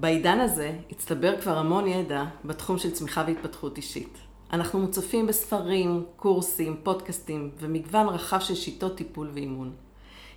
בעידן 0.00 0.40
הזה 0.40 0.72
הצטבר 0.90 1.40
כבר 1.40 1.58
המון 1.58 1.86
ידע 1.86 2.24
בתחום 2.44 2.78
של 2.78 2.90
צמיחה 2.90 3.24
והתפתחות 3.26 3.76
אישית. 3.76 4.18
אנחנו 4.52 4.78
מוצפים 4.78 5.26
בספרים, 5.26 6.04
קורסים, 6.16 6.76
פודקאסטים 6.82 7.50
ומגוון 7.58 8.06
רחב 8.06 8.40
של 8.40 8.54
שיטות 8.54 8.96
טיפול 8.96 9.30
ואימון. 9.34 9.72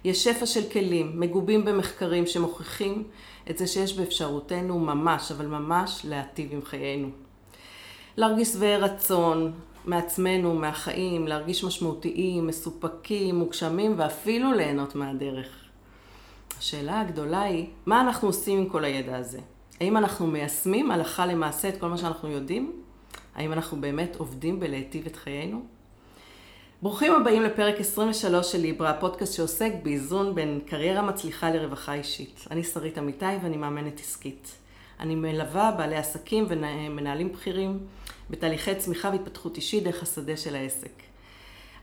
יש 0.04 0.24
שפע 0.24 0.46
של 0.46 0.70
כלים, 0.70 1.20
מגובים 1.20 1.66
במחקרים 1.66 2.28
שמוכיחים 2.28 3.04
את 3.50 3.58
זה 3.58 3.68
שיש 3.68 3.98
באפשרותנו 3.98 4.80
ממש, 4.80 5.32
אבל 5.32 5.46
ממש 5.46 6.02
להטיב 6.10 6.54
עם 6.54 6.62
חיינו. 6.62 7.10
להרגיש 8.18 8.48
שבעי 8.48 8.78
רצון 8.78 9.52
מעצמנו, 9.86 10.56
מהחיים, 10.56 11.28
להרגיש 11.28 11.64
משמעותיים, 11.64 12.48
מסופקים, 12.48 13.36
מוגשמים 13.36 13.94
ואפילו 13.98 14.54
ליהנות 14.54 14.96
מהדרך. 14.96 15.48
השאלה 16.60 17.02
הגדולה 17.02 17.42
היא, 17.42 17.68
מה 17.86 18.02
אנחנו 18.02 18.28
עושים 18.28 18.60
עם 18.60 18.70
כל 18.70 18.84
הידע 18.84 19.18
הזה? 19.18 19.40
האם 19.82 19.98
אנחנו 19.98 20.28
מיישמים 20.28 20.92
הלכה 20.92 21.26
למעשה 21.26 21.70
את 21.70 21.78
כל 21.80 21.88
מה 21.88 21.98
שאנחנו 21.98 22.30
יודעים? 22.32 22.82
האם 23.36 23.54
אנחנו 23.54 23.82
באמת 23.82 24.16
עובדים 24.16 24.60
בלהיטיב 24.60 25.06
את 25.06 25.16
חיינו? 25.16 25.62
ברוכים 26.82 27.14
הבאים 27.14 27.42
לפרק 27.42 27.80
23 27.80 28.52
של 28.52 28.58
ליברה, 28.58 28.90
הפודקאסט 28.90 29.34
שעוסק 29.34 29.72
באיזון 29.84 30.36
בין 30.36 30.60
קריירה 30.66 31.02
מצליחה 31.02 31.50
לרווחה 31.50 31.94
אישית. 31.94 32.46
אני 32.52 32.64
שרית 32.64 32.98
אמיתי 32.98 33.26
ואני 33.44 33.58
מאמנת 33.58 34.00
עסקית. 34.00 34.52
אני 35.00 35.16
מלווה 35.16 35.72
בעלי 35.72 35.96
עסקים 35.96 36.46
ומנהלים 36.50 37.32
בכירים 37.32 37.80
בתהליכי 38.30 38.76
צמיחה 38.76 39.10
והתפתחות 39.10 39.58
אישית 39.58 39.84
דרך 39.84 40.04
השדה 40.04 40.38
של 40.38 40.56
העסק. 40.56 40.94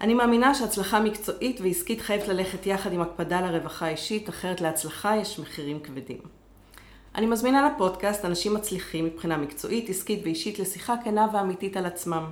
אני 0.00 0.14
מאמינה 0.14 0.54
שהצלחה 0.54 1.00
מקצועית 1.00 1.60
ועסקית 1.60 2.00
חייבת 2.00 2.28
ללכת 2.28 2.66
יחד 2.66 2.92
עם 2.92 3.00
הקפדה 3.00 3.40
לרווחה 3.40 3.88
אישית, 3.88 4.28
אחרת 4.28 4.60
להצלחה 4.60 5.16
יש 5.16 5.38
מחירים 5.38 5.80
כבדים. 5.80 6.37
אני 7.18 7.26
מזמינה 7.26 7.68
לפודקאסט 7.68 8.24
אנשים 8.24 8.54
מצליחים 8.54 9.04
מבחינה 9.04 9.36
מקצועית, 9.36 9.88
עסקית 9.88 10.20
ואישית 10.22 10.58
לשיחה 10.58 10.94
כנה 11.04 11.26
ואמיתית 11.32 11.76
על 11.76 11.86
עצמם. 11.86 12.24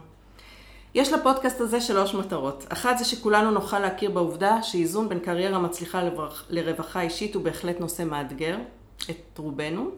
יש 0.94 1.12
לפודקאסט 1.12 1.60
הזה 1.60 1.80
שלוש 1.80 2.14
מטרות. 2.14 2.66
אחת 2.68 2.98
זה 2.98 3.04
שכולנו 3.04 3.50
נוכל 3.50 3.78
להכיר 3.78 4.10
בעובדה 4.10 4.62
שאיזון 4.62 5.08
בין 5.08 5.18
קריירה 5.18 5.58
מצליחה 5.58 6.02
לרווחה 6.50 7.00
אישית 7.00 7.34
הוא 7.34 7.42
בהחלט 7.42 7.80
נושא 7.80 8.02
מאתגר, 8.02 8.56
את 9.10 9.38
רובנו. 9.38 9.90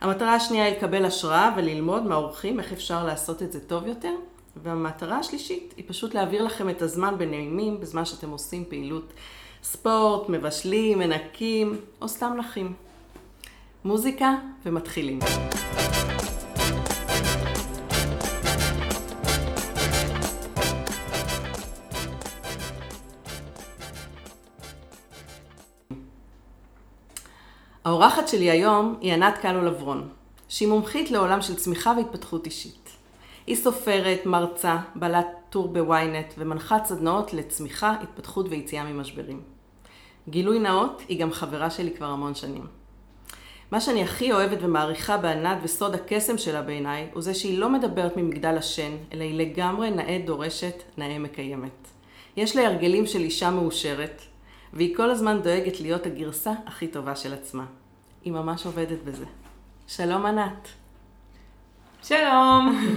המטרה 0.00 0.34
השנייה 0.34 0.64
היא 0.64 0.76
לקבל 0.76 1.04
השראה 1.04 1.54
וללמוד 1.56 2.02
מהאורחים 2.02 2.60
איך 2.60 2.72
אפשר 2.72 3.04
לעשות 3.04 3.42
את 3.42 3.52
זה 3.52 3.60
טוב 3.60 3.86
יותר. 3.86 4.14
והמטרה 4.62 5.18
השלישית 5.18 5.74
היא 5.76 5.84
פשוט 5.88 6.14
להעביר 6.14 6.42
לכם 6.42 6.70
את 6.70 6.82
הזמן 6.82 7.14
בנעימים 7.18 7.80
בזמן 7.80 8.04
שאתם 8.04 8.30
עושים 8.30 8.64
פעילות 8.68 9.12
ספורט, 9.62 10.28
מבשלים, 10.28 10.98
מנקים 10.98 11.80
או 12.00 12.08
סתם 12.08 12.34
נחים. 12.38 12.89
מוזיקה 13.84 14.34
ומתחילים. 14.66 15.18
האורחת 27.84 28.28
שלי 28.28 28.50
היום 28.50 28.98
היא 29.00 29.12
ענת 29.12 29.38
קלו 29.38 29.64
לברון, 29.64 30.08
שהיא 30.48 30.68
מומחית 30.68 31.10
לעולם 31.10 31.42
של 31.42 31.54
צמיחה 31.54 31.92
והתפתחות 31.96 32.46
אישית. 32.46 32.90
היא 33.46 33.56
סופרת, 33.56 34.26
מרצה, 34.26 34.78
בעלת 34.94 35.26
טור 35.50 35.68
בוויינט 35.68 36.34
ומנחת 36.38 36.86
סדנאות 36.86 37.32
לצמיחה, 37.32 37.94
התפתחות 38.02 38.46
ויציאה 38.48 38.84
ממשברים. 38.84 39.42
גילוי 40.28 40.58
נאות, 40.58 41.02
היא 41.08 41.20
גם 41.20 41.32
חברה 41.32 41.70
שלי 41.70 41.90
כבר 41.96 42.06
המון 42.06 42.34
שנים. 42.34 42.79
מה 43.70 43.80
שאני 43.80 44.02
הכי 44.02 44.32
אוהבת 44.32 44.58
ומעריכה 44.62 45.16
בענת 45.16 45.58
וסוד 45.62 45.94
הקסם 45.94 46.38
שלה 46.38 46.62
בעיניי, 46.62 47.08
הוא 47.12 47.22
זה 47.22 47.34
שהיא 47.34 47.58
לא 47.58 47.68
מדברת 47.68 48.16
ממגדל 48.16 48.56
השן, 48.58 48.92
אלא 49.12 49.22
היא 49.22 49.38
לגמרי 49.38 49.90
נאה 49.90 50.18
דורשת, 50.24 50.82
נאה 50.98 51.18
מקיימת. 51.18 51.88
יש 52.36 52.56
לה 52.56 52.66
הרגלים 52.66 53.06
של 53.06 53.18
אישה 53.18 53.50
מאושרת, 53.50 54.22
והיא 54.72 54.96
כל 54.96 55.10
הזמן 55.10 55.40
דואגת 55.42 55.80
להיות 55.80 56.06
הגרסה 56.06 56.52
הכי 56.66 56.86
טובה 56.86 57.16
של 57.16 57.32
עצמה. 57.32 57.64
היא 58.24 58.32
ממש 58.32 58.66
עובדת 58.66 58.98
בזה. 59.04 59.24
שלום 59.88 60.26
ענת. 60.26 60.68
שלום. 62.02 62.90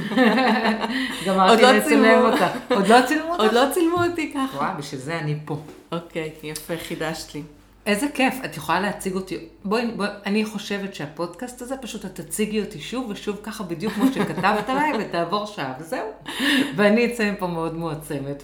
גמרתי 1.25 1.61
לא 1.61 1.71
לצלם. 1.71 2.25
אותך. 2.25 2.45
עוד 2.69 2.87
לא 2.87 2.97
צילמו 3.07 3.31
אותך? 3.31 3.41
עוד 3.41 3.53
לא 3.53 3.63
צילמו 3.73 4.03
אותי 4.03 4.33
ככה. 4.33 4.57
וואי, 4.57 4.71
בשביל 4.77 5.01
זה 5.01 5.19
אני 5.19 5.35
פה. 5.45 5.57
אוקיי, 5.91 6.31
יפה, 6.43 6.77
חידשת 6.77 7.35
לי. 7.35 7.43
איזה 7.85 8.07
כיף, 8.13 8.35
את 8.45 8.57
יכולה 8.57 8.79
להציג 8.79 9.15
אותי. 9.15 9.37
בואי, 9.65 9.91
בואי, 9.95 10.09
אני 10.25 10.45
חושבת 10.45 10.95
שהפודקאסט 10.95 11.61
הזה, 11.61 11.77
פשוט 11.77 12.05
את 12.05 12.15
תציגי 12.15 12.61
אותי 12.61 12.79
שוב 12.79 13.09
ושוב 13.09 13.39
ככה 13.43 13.63
בדיוק 13.63 13.93
כמו 13.93 14.05
שכתבת 14.13 14.69
עליי, 14.69 14.91
ותעבור 14.99 15.45
שעה, 15.45 15.73
וזהו. 15.79 16.07
ואני 16.75 17.05
אצא 17.05 17.31
מפה 17.31 17.47
מאוד 17.47 17.73
מועצמת, 17.75 18.43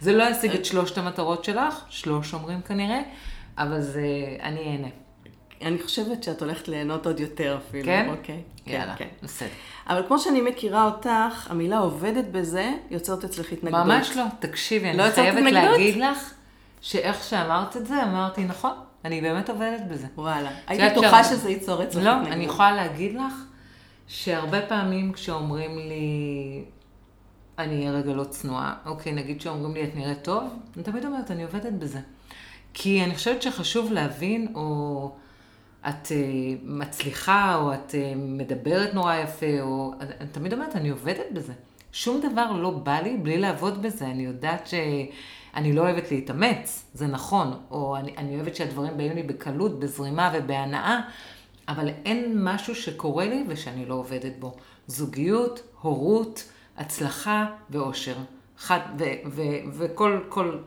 וזה 0.00 0.12
לא 0.12 0.24
ישיג 0.30 0.50
את 0.54 0.64
שלושת 0.64 0.98
המטרות 0.98 1.44
שלך, 1.44 1.84
שלוש 1.88 2.34
אומרים 2.34 2.60
כנראה, 2.60 3.02
אבל 3.58 3.80
זה, 3.80 4.06
אני 4.42 4.60
אהנה. 4.60 4.88
אני 5.62 5.78
חושבת 5.82 6.22
שאת 6.22 6.42
הולכת 6.42 6.68
ליהנות 6.68 7.06
עוד 7.06 7.20
יותר 7.20 7.58
אפילו. 7.68 7.84
כן? 7.84 8.06
אוקיי. 8.10 8.42
יאללה, 8.66 8.96
כן. 8.96 9.08
בסדר. 9.22 9.48
אבל 9.88 10.02
כמו 10.08 10.18
שאני 10.18 10.40
מכירה 10.40 10.84
אותך, 10.84 11.50
המילה 11.50 11.78
עובדת 11.78 12.24
בזה 12.32 12.72
יוצרת 12.90 13.24
אצלך 13.24 13.52
התנגדות. 13.52 13.86
ממש 13.86 14.16
לא. 14.16 14.24
תקשיבי, 14.38 14.84
לא 14.84 15.02
אני 15.02 15.08
יצרת 15.08 15.34
חייבת? 15.34 15.52
להגיד 15.52 15.96
לך, 15.96 16.34
שאיך 16.84 17.24
שאמרת 17.24 17.76
את 17.76 17.86
זה, 17.86 18.02
אמרתי, 18.02 18.44
נכון, 18.44 18.72
אני 19.04 19.20
באמת 19.20 19.50
עובדת 19.50 19.80
בזה. 19.90 20.06
וואלה. 20.16 20.50
הייתי 20.66 20.84
בטוחה 20.90 21.24
שהרבה- 21.24 21.24
שזה 21.24 21.50
ייצור 21.50 21.82
אצלך 21.84 22.04
לא, 22.04 22.10
התנגדות. 22.10 22.32
אני 22.32 22.44
יכולה 22.44 22.72
להגיד 22.72 23.14
לך 23.14 23.32
שהרבה 24.06 24.62
פעמים 24.66 25.12
כשאומרים 25.12 25.78
לי, 25.78 26.64
אני 27.58 27.78
אהיה 27.78 27.90
רגע 27.92 28.12
לא 28.12 28.24
צנועה, 28.24 28.74
אוקיי, 28.86 29.12
נגיד 29.12 29.40
שאומרים 29.40 29.74
לי, 29.74 29.84
את 29.84 29.96
נראית 29.96 30.22
טוב, 30.22 30.42
אני 30.76 30.82
תמיד 30.84 31.04
אומרת, 31.04 31.30
אני 31.30 31.42
עובדת 31.42 31.72
בזה. 31.72 31.98
כי 32.74 33.04
אני 33.04 33.14
חושבת 33.14 33.42
שחשוב 33.42 33.92
להבין, 33.92 34.52
או 34.54 35.10
את 35.88 36.12
אה, 36.12 36.16
מצליחה, 36.62 37.56
או 37.56 37.74
את 37.74 37.94
אה, 37.94 38.12
מדברת 38.16 38.94
נורא 38.94 39.14
יפה, 39.16 39.60
או... 39.60 39.92
אני 40.20 40.28
תמיד 40.32 40.52
אומרת, 40.52 40.76
אני 40.76 40.88
עובדת 40.90 41.26
בזה. 41.32 41.52
שום 41.92 42.20
דבר 42.30 42.52
לא 42.52 42.70
בא 42.70 43.00
לי 43.00 43.16
בלי 43.16 43.38
לעבוד 43.38 43.82
בזה. 43.82 44.06
אני 44.06 44.22
יודעת 44.24 44.68
שאני 45.54 45.72
לא 45.72 45.80
אוהבת 45.82 46.10
להתאמץ, 46.10 46.84
זה 46.94 47.06
נכון, 47.06 47.58
או 47.70 47.96
אני, 47.96 48.14
אני 48.16 48.36
אוהבת 48.36 48.56
שהדברים 48.56 48.96
באים 48.96 49.12
לי 49.12 49.22
בקלות, 49.22 49.78
בזרימה 49.78 50.30
ובהנאה, 50.34 51.00
אבל 51.68 51.88
אין 52.04 52.44
משהו 52.44 52.74
שקורה 52.74 53.24
לי 53.24 53.44
ושאני 53.48 53.86
לא 53.86 53.94
עובדת 53.94 54.32
בו. 54.38 54.54
זוגיות, 54.86 55.62
הורות, 55.80 56.44
הצלחה 56.76 57.46
ואושר. 57.70 58.14
חד, 58.58 58.78
ו, 58.98 59.04
ו, 59.26 59.42
וכל 59.72 60.20
כל, 60.28 60.58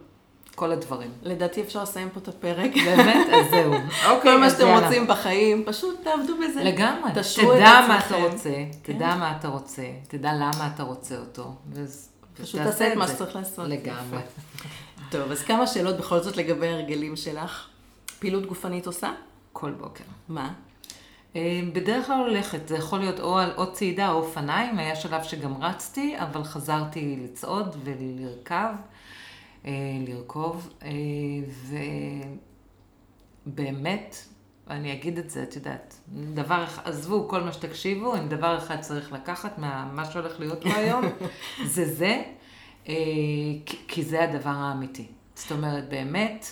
כל 0.55 0.71
הדברים. 0.71 1.11
לדעתי 1.23 1.61
אפשר 1.61 1.83
לסיים 1.83 2.09
פה 2.09 2.19
את 2.19 2.27
הפרק. 2.27 2.71
באמת? 2.85 3.27
אז 3.33 3.45
זהו. 3.51 3.73
אוקיי, 4.09 4.21
כל 4.21 4.39
מה 4.39 4.49
שאתם 4.49 4.67
יאללה. 4.67 4.87
רוצים 4.87 5.07
בחיים, 5.07 5.63
פשוט 5.65 5.95
תעבדו 6.03 6.33
בזה. 6.37 6.63
לגמרי. 6.63 7.11
תשרו 7.15 7.53
את 7.53 7.57
תדע 7.57 7.85
מה 7.87 7.97
עצמכם. 7.97 8.15
אתה 8.15 8.25
רוצה, 8.33 8.49
כן. 8.83 8.93
תדע 8.93 9.15
מה 9.15 9.37
אתה 9.39 9.47
רוצה, 9.47 9.83
תדע 10.07 10.33
למה 10.33 10.69
אתה 10.75 10.83
רוצה 10.83 11.17
אותו. 11.17 11.55
ואז- 11.73 12.09
פשוט 12.41 12.61
תעשה 12.61 12.91
את 12.91 12.97
מה. 12.97 13.07
שצריך 13.07 13.35
לעשות. 13.35 13.67
לגמרי. 13.69 14.19
טוב, 15.11 15.31
אז 15.31 15.41
כמה 15.43 15.67
שאלות 15.67 15.97
בכל 15.97 16.19
זאת 16.19 16.37
לגבי 16.37 16.67
ההרגלים 16.67 17.15
שלך. 17.15 17.67
פעילות 18.19 18.45
גופנית 18.45 18.87
עושה? 18.87 19.11
כל 19.53 19.71
בוקר. 19.71 20.03
מה? 20.29 20.53
אה, 21.35 21.41
בדרך 21.73 22.05
כלל 22.07 22.19
הולכת, 22.19 22.67
זה 22.67 22.75
יכול 22.75 22.99
להיות 22.99 23.19
או, 23.19 23.37
על- 23.37 23.53
או 23.57 23.73
צעידה 23.73 24.11
או 24.11 24.17
אופניים, 24.17 24.77
היה 24.79 24.95
שלב 24.95 25.23
שגם 25.23 25.63
רצתי, 25.63 26.15
אבל 26.19 26.43
חזרתי 26.43 27.19
לצעוד 27.23 27.75
ולרכב, 27.83 28.69
אה, 29.65 29.71
לרכוב, 30.07 30.69
אה, 30.83 30.89
ובאמת, 33.47 34.25
אני 34.69 34.93
אגיד 34.93 35.17
את 35.17 35.29
זה, 35.29 35.43
את 35.43 35.55
יודעת, 35.55 35.99
דבר 36.33 36.63
אחד, 36.63 36.81
עזבו 36.85 37.27
כל 37.27 37.41
מה 37.41 37.53
שתקשיבו, 37.53 38.15
אם 38.15 38.27
דבר 38.27 38.57
אחד 38.57 38.79
צריך 38.79 39.11
לקחת 39.11 39.57
מה 39.57 39.89
מה 39.93 40.05
שהולך 40.05 40.39
להיות 40.39 40.63
פה 40.63 40.73
היום, 40.73 41.03
זה 41.73 41.93
זה, 41.93 42.23
אה, 42.89 42.93
כי 43.87 44.03
זה 44.03 44.23
הדבר 44.23 44.49
האמיתי. 44.49 45.05
זאת 45.35 45.51
אומרת, 45.51 45.89
באמת, 45.89 46.45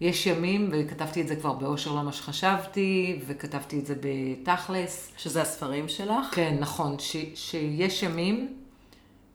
יש 0.00 0.26
ימים, 0.26 0.70
וכתבתי 0.72 1.22
את 1.22 1.28
זה 1.28 1.36
כבר 1.36 1.52
באושר 1.52 1.94
לא 1.94 2.02
מה 2.02 2.12
שחשבתי, 2.12 3.20
וכתבתי 3.26 3.78
את 3.78 3.86
זה 3.86 3.94
בתכלס. 4.00 5.12
שזה 5.16 5.42
הספרים 5.42 5.88
שלך? 5.88 6.26
כן, 6.32 6.56
נכון, 6.60 6.98
ש, 6.98 7.16
שיש 7.34 8.02
ימים, 8.02 8.56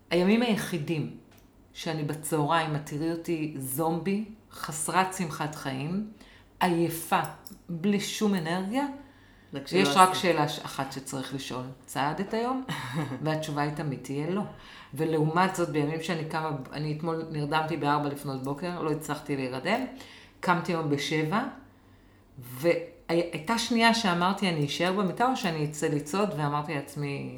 הימים 0.09 0.41
היחידים 0.41 1.17
שאני 1.73 2.03
בצהריים, 2.03 2.75
את 2.75 2.85
תראי 2.85 3.11
אותי 3.11 3.53
זומבי, 3.57 4.25
חסרת 4.51 5.13
שמחת 5.13 5.55
חיים, 5.55 6.07
עייפה, 6.59 7.21
בלי 7.71 7.99
שום 7.99 8.35
אנרגיה, 8.35 8.85
שלא 9.51 9.79
ויש 9.79 9.87
רק 9.95 10.09
עשית. 10.09 10.21
שאלה 10.21 10.45
אחת 10.45 10.91
שצריך 10.91 11.35
לשאול, 11.35 11.63
צעדת 11.85 12.33
היום? 12.33 12.63
והתשובה 13.23 13.61
היא 13.61 13.71
תמיד 13.71 13.99
תהיה 14.01 14.29
לא. 14.29 14.41
ולעומת 14.93 15.55
זאת, 15.55 15.69
בימים 15.69 16.01
שאני 16.01 16.25
קמה, 16.25 16.51
אני 16.73 16.97
אתמול 16.97 17.25
נרדמתי 17.31 17.77
בארבע 17.77 18.09
לפנות 18.09 18.43
בוקר, 18.43 18.81
לא 18.81 18.91
הצלחתי 18.91 19.35
להירדם, 19.35 19.85
קמתי 20.39 20.71
היום 20.71 20.89
בשבע, 20.89 21.43
הייתה 23.09 23.57
שנייה 23.57 23.93
שאמרתי, 23.93 24.49
אני 24.49 24.65
אשאר 24.65 24.93
במיטה 24.93 25.31
או 25.31 25.35
שאני 25.35 25.65
אצא 25.65 25.87
לצעוד, 25.87 26.29
ואמרתי 26.37 26.75
לעצמי, 26.75 27.37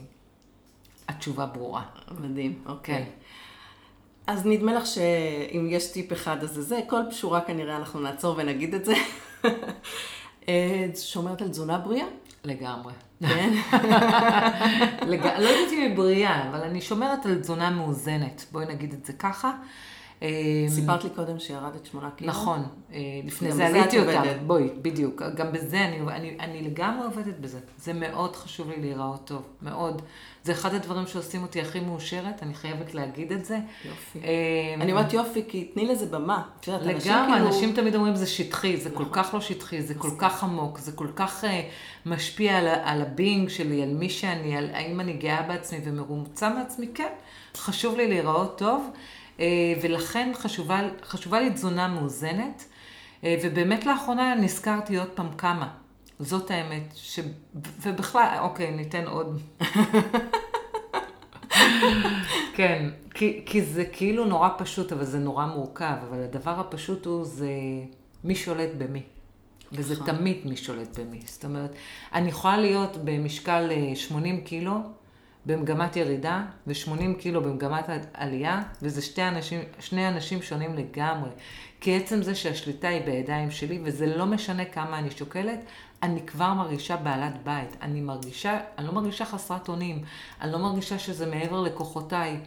התשובה 1.07 1.45
ברורה. 1.45 1.83
מדהים, 2.19 2.63
אוקיי. 2.65 2.95
כן. 2.95 3.03
אז 4.27 4.45
נדמה 4.45 4.73
לך 4.73 4.85
שאם 4.85 5.67
יש 5.69 5.91
טיפ 5.91 6.13
אחד, 6.13 6.43
אז 6.43 6.49
זה 6.49 6.61
זה. 6.61 6.79
כל 6.87 7.11
שורה 7.11 7.41
כנראה 7.41 7.77
אנחנו 7.77 7.99
נעצור 7.99 8.35
ונגיד 8.37 8.73
את 8.73 8.85
זה. 8.85 8.93
שומרת 10.95 11.41
על 11.41 11.49
תזונה 11.49 11.77
בריאה? 11.77 12.05
לגמרי. 12.43 12.93
כן. 13.19 13.53
לג... 15.07 15.25
לא 15.25 15.47
יודעת 15.49 15.73
אם 15.73 15.81
היא 15.81 15.95
בריאה, 15.95 16.49
אבל 16.49 16.61
אני 16.61 16.81
שומרת 16.81 17.25
על 17.25 17.39
תזונה 17.39 17.69
מאוזנת. 17.69 18.45
בואי 18.51 18.65
נגיד 18.65 18.93
את 18.93 19.05
זה 19.05 19.13
ככה. 19.13 19.51
אה, 20.23 20.29
סיפרת 20.69 21.03
לי 21.03 21.09
קודם 21.09 21.39
שירדת 21.39 21.85
שמונה 21.85 22.09
קילו. 22.11 22.31
נכון, 22.31 22.63
אה, 22.93 22.99
לפני 23.25 23.51
זה 23.51 23.67
עליתי 23.67 23.99
אותה. 23.99 24.21
בואי, 24.47 24.69
בדיוק. 24.81 25.21
גם 25.35 25.51
בזה 25.51 25.85
אני, 25.85 25.99
אני, 26.01 26.37
אני 26.39 26.61
לגמרי 26.61 27.05
עובדת 27.05 27.39
בזה. 27.39 27.59
זה 27.77 27.93
מאוד 27.93 28.35
חשוב 28.35 28.69
לי 28.69 28.81
להיראות 28.81 29.21
טוב, 29.25 29.41
מאוד. 29.61 30.01
זה 30.43 30.51
אחד 30.51 30.73
הדברים 30.73 31.07
שעושים 31.07 31.43
אותי 31.43 31.61
הכי 31.61 31.79
מאושרת, 31.79 32.43
אני 32.43 32.53
חייבת 32.53 32.93
להגיד 32.93 33.31
את 33.31 33.45
זה. 33.45 33.59
יופי. 33.85 34.19
אה, 34.23 34.75
אני 34.81 34.91
אומרת 34.91 35.13
יופי, 35.13 35.43
כי 35.47 35.63
תני 35.63 35.85
לזה 35.85 36.05
במה. 36.05 36.41
לגמרי, 36.67 36.99
כאילו- 37.05 37.47
אנשים 37.47 37.73
תמיד 37.73 37.95
אומרים 37.95 38.15
זה 38.15 38.27
שטחי, 38.27 38.77
זה 38.77 38.89
כל 38.89 39.03
נכון. 39.03 39.23
כך 39.23 39.33
לא 39.33 39.41
שטחי, 39.41 39.81
זה 39.81 39.93
כל 39.95 40.11
כך 40.17 40.43
עמוק, 40.43 40.79
זה 40.79 40.91
כל 40.91 41.07
כך 41.15 41.43
אה, 41.45 41.61
משפיע 42.05 42.57
על, 42.83 43.01
הבינג 43.01 43.49
שלי, 43.49 43.83
על 43.83 43.93
מי 43.93 44.09
שאני, 44.09 44.57
על 44.57 44.69
האם 44.73 44.99
אני 44.99 45.13
גאה 45.13 45.41
בעצמי 45.41 45.79
ומרוצה 45.83 46.49
מעצמי, 46.49 46.87
כן, 46.95 47.13
חשוב 47.57 47.95
לי 47.95 48.07
להיראות 48.07 48.57
טוב, 48.57 48.89
ולכן 49.81 50.31
חשובה, 50.33 50.79
חשובה 51.03 51.39
לי 51.39 51.51
תזונה 51.51 51.87
מאוזנת, 51.87 52.65
אה, 53.23 53.35
ובאמת 53.43 53.85
לאחרונה 53.85 54.35
נזכרתי 54.35 54.97
עוד 54.97 55.09
פעם 55.09 55.33
כמה. 55.37 55.67
זאת 56.19 56.51
האמת, 56.51 56.93
ש... 56.95 57.19
ובכלל, 57.81 58.37
אוקיי, 58.39 58.71
ניתן 58.71 59.07
עוד. 59.07 59.41
כן, 62.55 62.89
כי, 63.13 63.41
כי 63.45 63.61
זה 63.61 63.85
כאילו 63.85 64.25
נורא 64.25 64.49
פשוט, 64.57 64.91
אבל 64.91 65.05
זה 65.05 65.19
נורא 65.19 65.45
מורכב, 65.45 65.95
אבל 66.09 66.23
הדבר 66.23 66.59
הפשוט 66.59 67.05
הוא, 67.05 67.25
זה 67.25 67.49
מי 68.23 68.35
שולט 68.35 68.69
במי. 68.77 69.03
וזה 69.71 69.93
נכון. 69.93 70.07
תמיד 70.07 70.37
מי 70.45 70.57
שולט 70.57 70.99
במי. 70.99 71.21
זאת 71.25 71.45
אומרת, 71.45 71.75
אני 72.13 72.29
יכולה 72.29 72.57
להיות 72.57 72.97
במשקל 73.03 73.67
אה, 73.71 73.95
80 73.95 74.41
קילו, 74.41 74.75
במגמת 75.45 75.95
ירידה, 75.95 76.43
ו-80 76.67 77.19
קילו 77.19 77.41
במגמת 77.41 77.89
עלייה, 78.13 78.61
וזה 78.81 79.01
שתי 79.01 79.23
אנשים, 79.23 79.59
שני 79.79 80.07
אנשים 80.07 80.41
שונים 80.41 80.73
לגמרי. 80.73 81.29
כי 81.81 81.97
עצם 81.97 82.21
זה 82.21 82.35
שהשליטה 82.35 82.87
היא 82.87 83.05
בידיים 83.05 83.51
שלי, 83.51 83.79
וזה 83.83 84.05
לא 84.17 84.25
משנה 84.25 84.65
כמה 84.65 84.99
אני 84.99 85.11
שוקלת, 85.11 85.59
אני 86.03 86.25
כבר 86.25 86.53
מרגישה 86.53 86.95
בעלת 86.95 87.43
בית. 87.43 87.77
אני 87.81 88.01
מרגישה, 88.01 88.59
אני 88.77 88.87
לא 88.87 88.93
מרגישה 88.93 89.25
חסרת 89.25 89.69
אונים, 89.69 90.01
אני 90.41 90.51
לא 90.51 90.59
מרגישה 90.59 90.99
שזה 90.99 91.25
מעבר 91.25 91.61
לכוחותיי. 91.61 92.39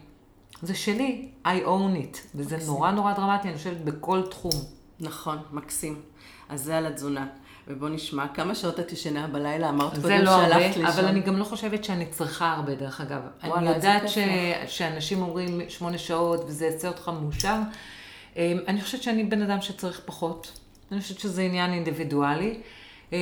זה 0.62 0.74
שלי, 0.74 1.28
I 1.44 1.48
own 1.48 1.96
it, 1.96 2.18
וזה 2.34 2.56
מקסים. 2.56 2.72
נורא 2.72 2.90
נורא 2.90 3.12
דרמטי, 3.12 3.48
אני 3.48 3.56
חושבת, 3.56 3.76
בכל 3.76 4.22
תחום. 4.30 4.52
נכון, 5.00 5.38
מקסים. 5.52 6.02
אז 6.48 6.62
זה 6.62 6.78
על 6.78 6.86
התזונה. 6.86 7.26
ובוא 7.68 7.88
נשמע, 7.88 8.28
כמה 8.28 8.54
שעות 8.54 8.80
את 8.80 8.92
ישנה 8.92 9.26
בלילה? 9.26 9.68
אמרת 9.68 9.94
זה 9.94 10.02
קודם 10.02 10.18
לא 10.18 10.30
שהלכת 10.30 10.52
הרבה, 10.52 10.66
לישון. 10.66 10.84
אבל 10.86 11.04
אני 11.04 11.20
גם 11.20 11.36
לא 11.36 11.44
חושבת 11.44 11.84
שאני 11.84 12.06
צריכה 12.06 12.52
הרבה, 12.52 12.74
דרך 12.74 13.00
אגב. 13.00 13.20
וואלה, 13.44 13.58
אני 13.58 13.74
איזה 13.74 13.88
יודעת 13.88 14.08
ש... 14.08 14.18
שאנשים 14.66 15.22
אומרים 15.22 15.60
שמונה 15.68 15.98
שעות 15.98 16.44
וזה 16.46 16.66
יעשה 16.66 16.88
אותך 16.88 17.10
מאושר. 17.22 17.56
אמ, 18.36 18.58
אני 18.68 18.80
חושבת 18.80 19.02
שאני 19.02 19.24
בן 19.24 19.42
אדם 19.42 19.60
שצריך 19.60 20.00
פחות. 20.04 20.58
אני 20.92 21.00
חושבת 21.00 21.18
שזה 21.18 21.42
עניין 21.42 21.72
אינדיבידואלי. 21.72 22.60
אמ, 23.12 23.16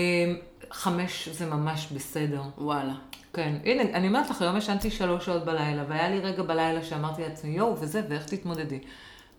חמש 0.70 1.28
זה 1.28 1.46
ממש 1.46 1.88
בסדר. 1.92 2.42
וואלה. 2.58 2.94
כן, 3.32 3.54
הנה, 3.64 3.82
אני 3.82 4.08
אומרת 4.08 4.30
לך, 4.30 4.42
היום 4.42 4.56
ישנתי 4.56 4.90
שלוש 4.90 5.26
שעות 5.26 5.44
בלילה, 5.44 5.84
והיה 5.88 6.10
לי 6.10 6.20
רגע 6.20 6.42
בלילה 6.42 6.82
שאמרתי 6.82 7.22
לעצמי, 7.22 7.50
יואו, 7.50 7.80
וזה, 7.80 8.02
ואיך 8.08 8.24
תתמודדי? 8.26 8.78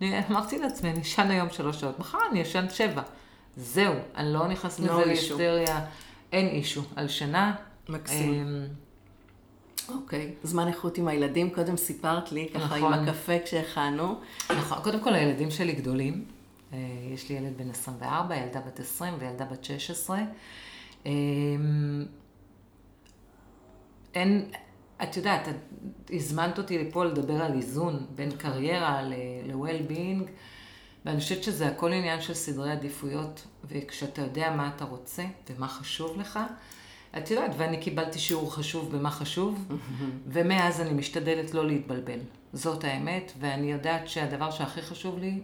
אני 0.02 0.20
אמרתי 0.30 0.58
לעצמי, 0.58 0.92
אני 0.92 1.02
אשן 1.02 1.32
היום 1.32 1.50
שלוש 1.50 1.82
שעות, 1.82 2.00
מחר 2.00 2.18
אני 2.32 2.42
אשן 2.42 2.66
שבע. 2.70 3.02
זהו, 3.58 3.94
אני 4.16 4.34
לא 4.34 4.48
נכנסת 4.48 4.80
No 4.80 4.84
לזה. 4.84 5.06
להיסטריה, 5.06 5.86
אין 6.32 6.48
אישו. 6.48 6.82
על 6.96 7.08
שינה, 7.08 7.56
מקסים. 7.90 8.34
אמ, 8.34 8.66
אוקיי. 9.96 10.34
זמן 10.44 10.68
איכות 10.68 10.98
עם 10.98 11.08
הילדים, 11.08 11.50
קודם 11.50 11.78
סיפרת 11.78 12.32
לי, 12.32 12.48
ככה 12.54 12.76
עם 12.76 12.86
נכון. 12.86 12.94
הקפה 12.94 13.34
כשהכנו. 13.46 14.20
נכון, 14.58 14.78
קודם 14.84 15.00
כל 15.00 15.14
הילדים 15.14 15.52
שלי 15.52 15.72
גדולים. 15.74 16.26
אה, 16.74 16.78
יש 17.14 17.30
לי 17.30 17.36
ילד 17.36 17.58
בן 17.58 17.70
24, 17.70 18.36
ילדה 18.36 18.60
בת 18.60 18.80
20 18.80 19.14
וילדה 19.20 19.46
בת 19.46 19.64
16. 19.64 20.20
אמ, 21.06 21.12
אין, 24.16 24.46
את 25.04 25.18
יודעת, 25.18 25.48
את 25.48 25.56
הזמנת 26.14 26.58
אותי 26.58 26.78
לפה 26.78 27.06
לדבר 27.06 27.34
על 27.44 27.54
איזון 27.54 28.06
בין 28.16 28.32
קריירה 28.32 29.02
ל- 29.02 29.14
ל-well-being, 29.46 30.24
ואני 31.06 31.20
חושבת 31.20 31.44
שזה 31.44 31.68
הכל 31.68 31.94
עניין 31.94 32.22
של 32.22 32.34
סדרי 32.34 32.72
עדיפויות, 32.72 33.48
וכשאתה 33.66 34.22
יודע 34.22 34.52
מה 34.52 34.72
אתה 34.76 34.86
רוצה 34.86 35.24
ומה 35.50 35.68
חשוב 35.68 36.20
לך, 36.20 36.40
את 37.18 37.32
יודעת, 37.32 37.52
ואני 37.58 37.78
קיבלתי 37.78 38.20
שיעור 38.20 38.56
חשוב 38.56 38.98
במה 38.98 39.12
חשוב, 39.12 39.66
ומאז 40.34 40.82
אני 40.82 40.94
משתדלת 40.94 41.54
לא 41.54 41.68
להתבלבל. 41.68 42.20
זאת 42.54 42.84
האמת, 42.84 43.32
ואני 43.40 43.72
יודעת 43.72 44.08
שהדבר 44.08 44.52
שהכי 44.52 44.82
חשוב 44.82 45.20
לי 45.20 45.42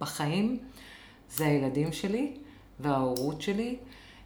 בחיים 0.00 0.58
זה 1.30 1.46
הילדים 1.46 1.92
שלי 1.92 2.36
וההורות 2.80 3.42
שלי, 3.42 3.76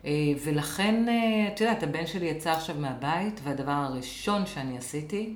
אה, 0.05 0.11
ולכן, 0.44 1.08
אה, 1.08 1.49
את 1.55 1.61
יודעת, 1.61 1.82
הבן 1.82 2.06
שלי 2.06 2.26
יצא 2.26 2.50
עכשיו 2.50 2.76
מהבית, 2.78 3.40
והדבר 3.44 3.70
הראשון 3.70 4.46
שאני 4.46 4.78
עשיתי 4.78 5.35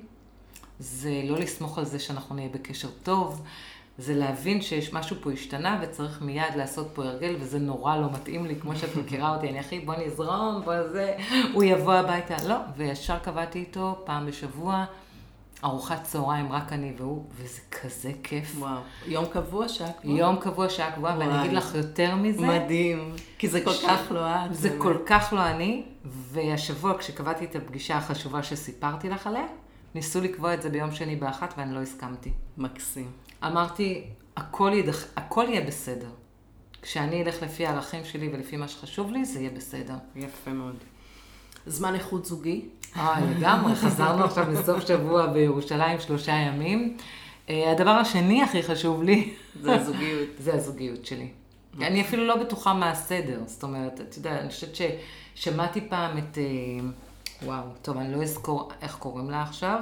זה 0.79 1.21
לא 1.23 1.39
לסמוך 1.39 1.77
על 1.77 1.85
זה 1.85 1.99
שאנחנו 1.99 2.35
נהיה 2.35 2.49
בקשר 2.49 2.89
טוב, 3.03 3.41
זה 3.97 4.15
להבין 4.15 4.61
שיש 4.61 4.93
משהו 4.93 5.15
פה 5.21 5.31
השתנה 5.31 5.79
וצריך 5.81 6.21
מיד 6.21 6.55
לעשות 6.55 6.87
פה 6.93 7.03
הרגל, 7.03 7.35
וזה 7.39 7.59
נורא 7.59 7.97
לא 7.97 8.11
מתאים 8.11 8.45
לי, 8.45 8.55
כמו 8.55 8.75
שאת 8.75 8.95
מכירה 8.95 9.35
אותי, 9.35 9.49
אני 9.49 9.59
הכי, 9.59 9.79
בוא 9.79 9.95
נזרום, 10.05 10.61
בוא 10.65 10.87
זה, 10.91 11.15
הוא 11.53 11.63
יבוא 11.63 11.93
הביתה. 11.93 12.35
לא, 12.47 12.55
וישר 12.77 13.19
קבעתי 13.19 13.59
איתו 13.59 14.01
פעם 14.05 14.25
בשבוע, 14.25 14.85
ארוחת 15.63 16.03
צהריים, 16.03 16.51
רק 16.51 16.73
אני 16.73 16.93
והוא, 16.97 17.23
וזה 17.35 17.61
כזה 17.71 18.11
כיף. 18.23 18.55
וואו. 18.57 18.79
יום 19.05 19.25
קבוע 19.25 19.69
שעה 19.69 19.91
קבועה? 19.91 20.17
יום 20.17 20.35
קבוע, 20.35 20.69
שעה 20.69 20.91
קבועה, 20.91 21.17
ואני. 21.19 21.41
אגיד 21.41 21.53
לך 21.53 21.75
יותר 21.75 22.15
מזה. 22.15 22.47
מדהים. 22.47 23.15
כי 23.37 23.47
זה 23.47 23.61
כל 23.65 23.73
כך 23.87 24.11
לא 24.11 24.19
את. 24.19 24.53
זה 24.53 24.69
באמת. 24.69 24.81
כל 24.81 24.97
כך 25.05 25.33
לא 25.33 25.47
אני, 25.47 25.83
והשבוע 26.05 26.97
כשקבעתי 26.97 27.45
את 27.45 27.55
הפגישה 27.55 27.97
החשובה 27.97 28.43
שסיפרתי 28.43 29.09
לך 29.09 29.27
עליה, 29.27 29.45
ניסו 29.95 30.21
לקבוע 30.21 30.53
את 30.53 30.61
זה 30.61 30.69
ביום 30.69 30.91
שני 30.91 31.15
באחת 31.15 31.53
ואני 31.57 31.73
לא 31.73 31.79
הסכמתי. 31.79 32.31
מקסים. 32.57 33.26
אמרתי, 33.43 34.03
הכל, 34.37 34.71
ידח... 34.73 35.05
הכל 35.15 35.45
יהיה 35.49 35.61
בסדר. 35.61 36.09
כשאני 36.81 37.23
אלך 37.23 37.43
לפי 37.43 37.65
הערכים 37.65 38.05
שלי 38.05 38.29
ולפי 38.33 38.57
מה 38.57 38.67
שחשוב 38.67 39.11
לי, 39.11 39.25
זה 39.25 39.39
יהיה 39.39 39.49
בסדר. 39.49 39.95
יפה 40.15 40.51
מאוד. 40.51 40.75
זמן 41.65 41.95
איכות 41.95 42.25
זוגי? 42.25 42.65
אה, 42.95 43.19
לגמרי, 43.21 43.75
חזרנו 43.75 44.23
עכשיו 44.23 44.51
לסוף 44.51 44.87
שבוע 44.87 45.27
בירושלים 45.27 45.99
שלושה 45.99 46.31
ימים. 46.31 46.97
אה, 47.49 47.71
הדבר 47.71 47.89
השני 47.89 48.43
הכי 48.43 48.63
חשוב 48.63 49.03
לי, 49.03 49.33
זה 49.61 49.75
הזוגיות. 49.75 50.29
זה 50.39 50.53
הזוגיות 50.53 51.05
שלי. 51.05 51.29
אני 51.81 52.01
אפילו 52.01 52.25
לא 52.25 52.35
בטוחה 52.35 52.73
מה 52.73 52.91
הסדר, 52.91 53.39
זאת 53.45 53.63
אומרת, 53.63 54.01
את 54.01 54.17
יודעת, 54.17 54.41
אני 54.41 54.49
חושבת 54.49 54.75
ששמעתי 55.35 55.81
פעם 55.89 56.17
את, 56.17 56.37
אה, 56.37 56.43
וואו, 57.43 57.63
טוב, 57.81 57.97
אני 57.97 58.15
לא 58.15 58.23
אזכור 58.23 58.71
איך 58.81 58.95
קוראים 58.95 59.29
לה 59.29 59.41
עכשיו, 59.41 59.79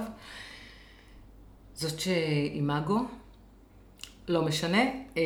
זאת 1.73 1.99
שאימאגו, 1.99 2.99
לא 4.27 4.41
משנה, 4.41 4.81
אה, 5.17 5.23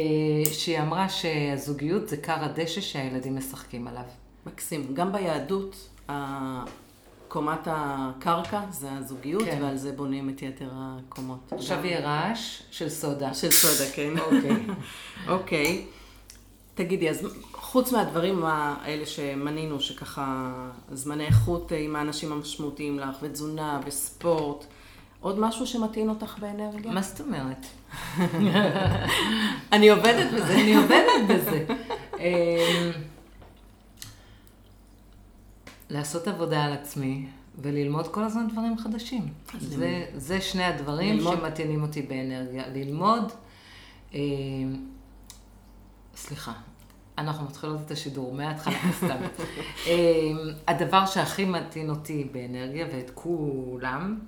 שהיא 0.51 0.79
אמרה 0.79 1.09
שהזוגיות 1.09 2.07
זה 2.07 2.17
כר 2.17 2.43
הדשא 2.43 2.81
שהילדים 2.81 3.37
משחקים 3.37 3.87
עליו. 3.87 4.03
מקסים. 4.45 4.93
גם 4.93 5.11
ביהדות, 5.11 5.89
קומת 7.27 7.59
הקרקע 7.65 8.61
זה 8.71 8.91
הזוגיות, 8.91 9.43
כן. 9.43 9.59
ועל 9.61 9.77
זה 9.77 9.91
בונים 9.91 10.29
את 10.29 10.41
יתר 10.41 10.69
הקומות. 10.73 11.53
עכשיו 11.53 11.85
יהיה 11.85 11.99
רעש 11.99 12.61
של 12.71 12.89
סודה. 12.89 13.33
של 13.33 13.51
סודה, 13.51 13.91
כן. 13.91 14.13
אוקיי. 14.25 14.65
אוקיי. 15.27 15.85
תגידי, 16.75 17.09
אז 17.09 17.27
חוץ 17.53 17.91
מהדברים 17.91 18.43
האלה 18.45 19.05
שמנינו, 19.05 19.79
שככה 19.79 20.51
זמני 20.91 21.25
איכות 21.25 21.71
עם 21.71 21.95
האנשים 21.95 22.31
המשמעותיים 22.31 22.99
לך, 22.99 23.15
ותזונה 23.21 23.79
וספורט, 23.85 24.65
עוד 25.21 25.39
משהו 25.39 25.67
שמטעין 25.67 26.09
אותך 26.09 26.39
באנרגיה? 26.39 26.91
מה 26.91 27.01
זאת 27.01 27.21
אומרת? 27.21 27.65
אני 29.73 29.89
עובדת 29.89 30.33
בזה. 30.33 30.53
אני 30.53 30.75
עובדת 30.75 31.27
בזה. 31.29 31.65
אמ, 32.19 32.91
לעשות 35.89 36.27
עבודה 36.27 36.63
על 36.63 36.73
עצמי 36.73 37.25
וללמוד 37.61 38.07
כל 38.07 38.23
הזמן 38.23 38.47
דברים 38.47 38.77
חדשים. 38.77 39.27
זה, 39.59 40.05
זה 40.15 40.41
שני 40.41 40.63
הדברים 40.63 41.17
ללמוד. 41.17 41.37
שמתאינים 41.37 41.81
אותי 41.81 42.01
באנרגיה. 42.01 42.63
ללמוד, 42.67 43.31
אמ, 44.13 44.19
סליחה, 46.15 46.53
אנחנו 47.17 47.45
מתחילות 47.45 47.79
את 47.85 47.91
השידור 47.91 48.33
מההתחלה 48.33 48.77
סתם. 48.97 49.17
אמ, 49.87 50.37
הדבר 50.67 51.05
שהכי 51.05 51.45
מתאים 51.45 51.89
אותי 51.89 52.27
באנרגיה 52.31 52.87
ואת 52.91 53.11
כולם, 53.13 54.19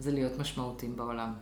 זה 0.00 0.12
להיות 0.12 0.38
משמעותיים 0.38 0.96
בעולם. 0.96 1.32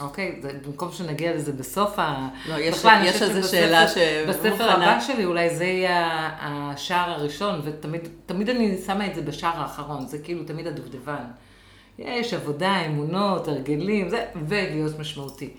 אוקיי? 0.00 0.38
זה, 0.42 0.50
במקום 0.66 0.92
שנגיע 0.92 1.34
לזה 1.34 1.52
בסוף 1.52 1.98
ה... 1.98 2.28
לא, 2.48 2.54
יש, 2.54 2.78
בכלל, 2.78 3.02
יש 3.04 3.22
איזו 3.22 3.48
שאלה 3.48 3.88
ש... 3.88 3.98
בספר 4.28 4.70
הבא 4.70 5.00
שלי 5.00 5.24
אולי 5.24 5.56
זה 5.56 5.64
יהיה 5.64 6.30
השער 6.40 7.10
הראשון, 7.10 7.60
ותמיד 7.64 8.08
תמיד 8.26 8.48
אני 8.48 8.78
שמה 8.86 9.06
את 9.06 9.14
זה 9.14 9.22
בשער 9.22 9.60
האחרון, 9.60 10.06
זה 10.06 10.18
כאילו 10.18 10.44
תמיד 10.44 10.66
הדובדבן. 10.66 11.24
יש 11.98 12.34
עבודה, 12.34 12.86
אמונות, 12.86 13.48
הרגלים, 13.48 14.08
זה, 14.08 14.24
ולהיות 14.46 14.98
משמעותי. 14.98 15.50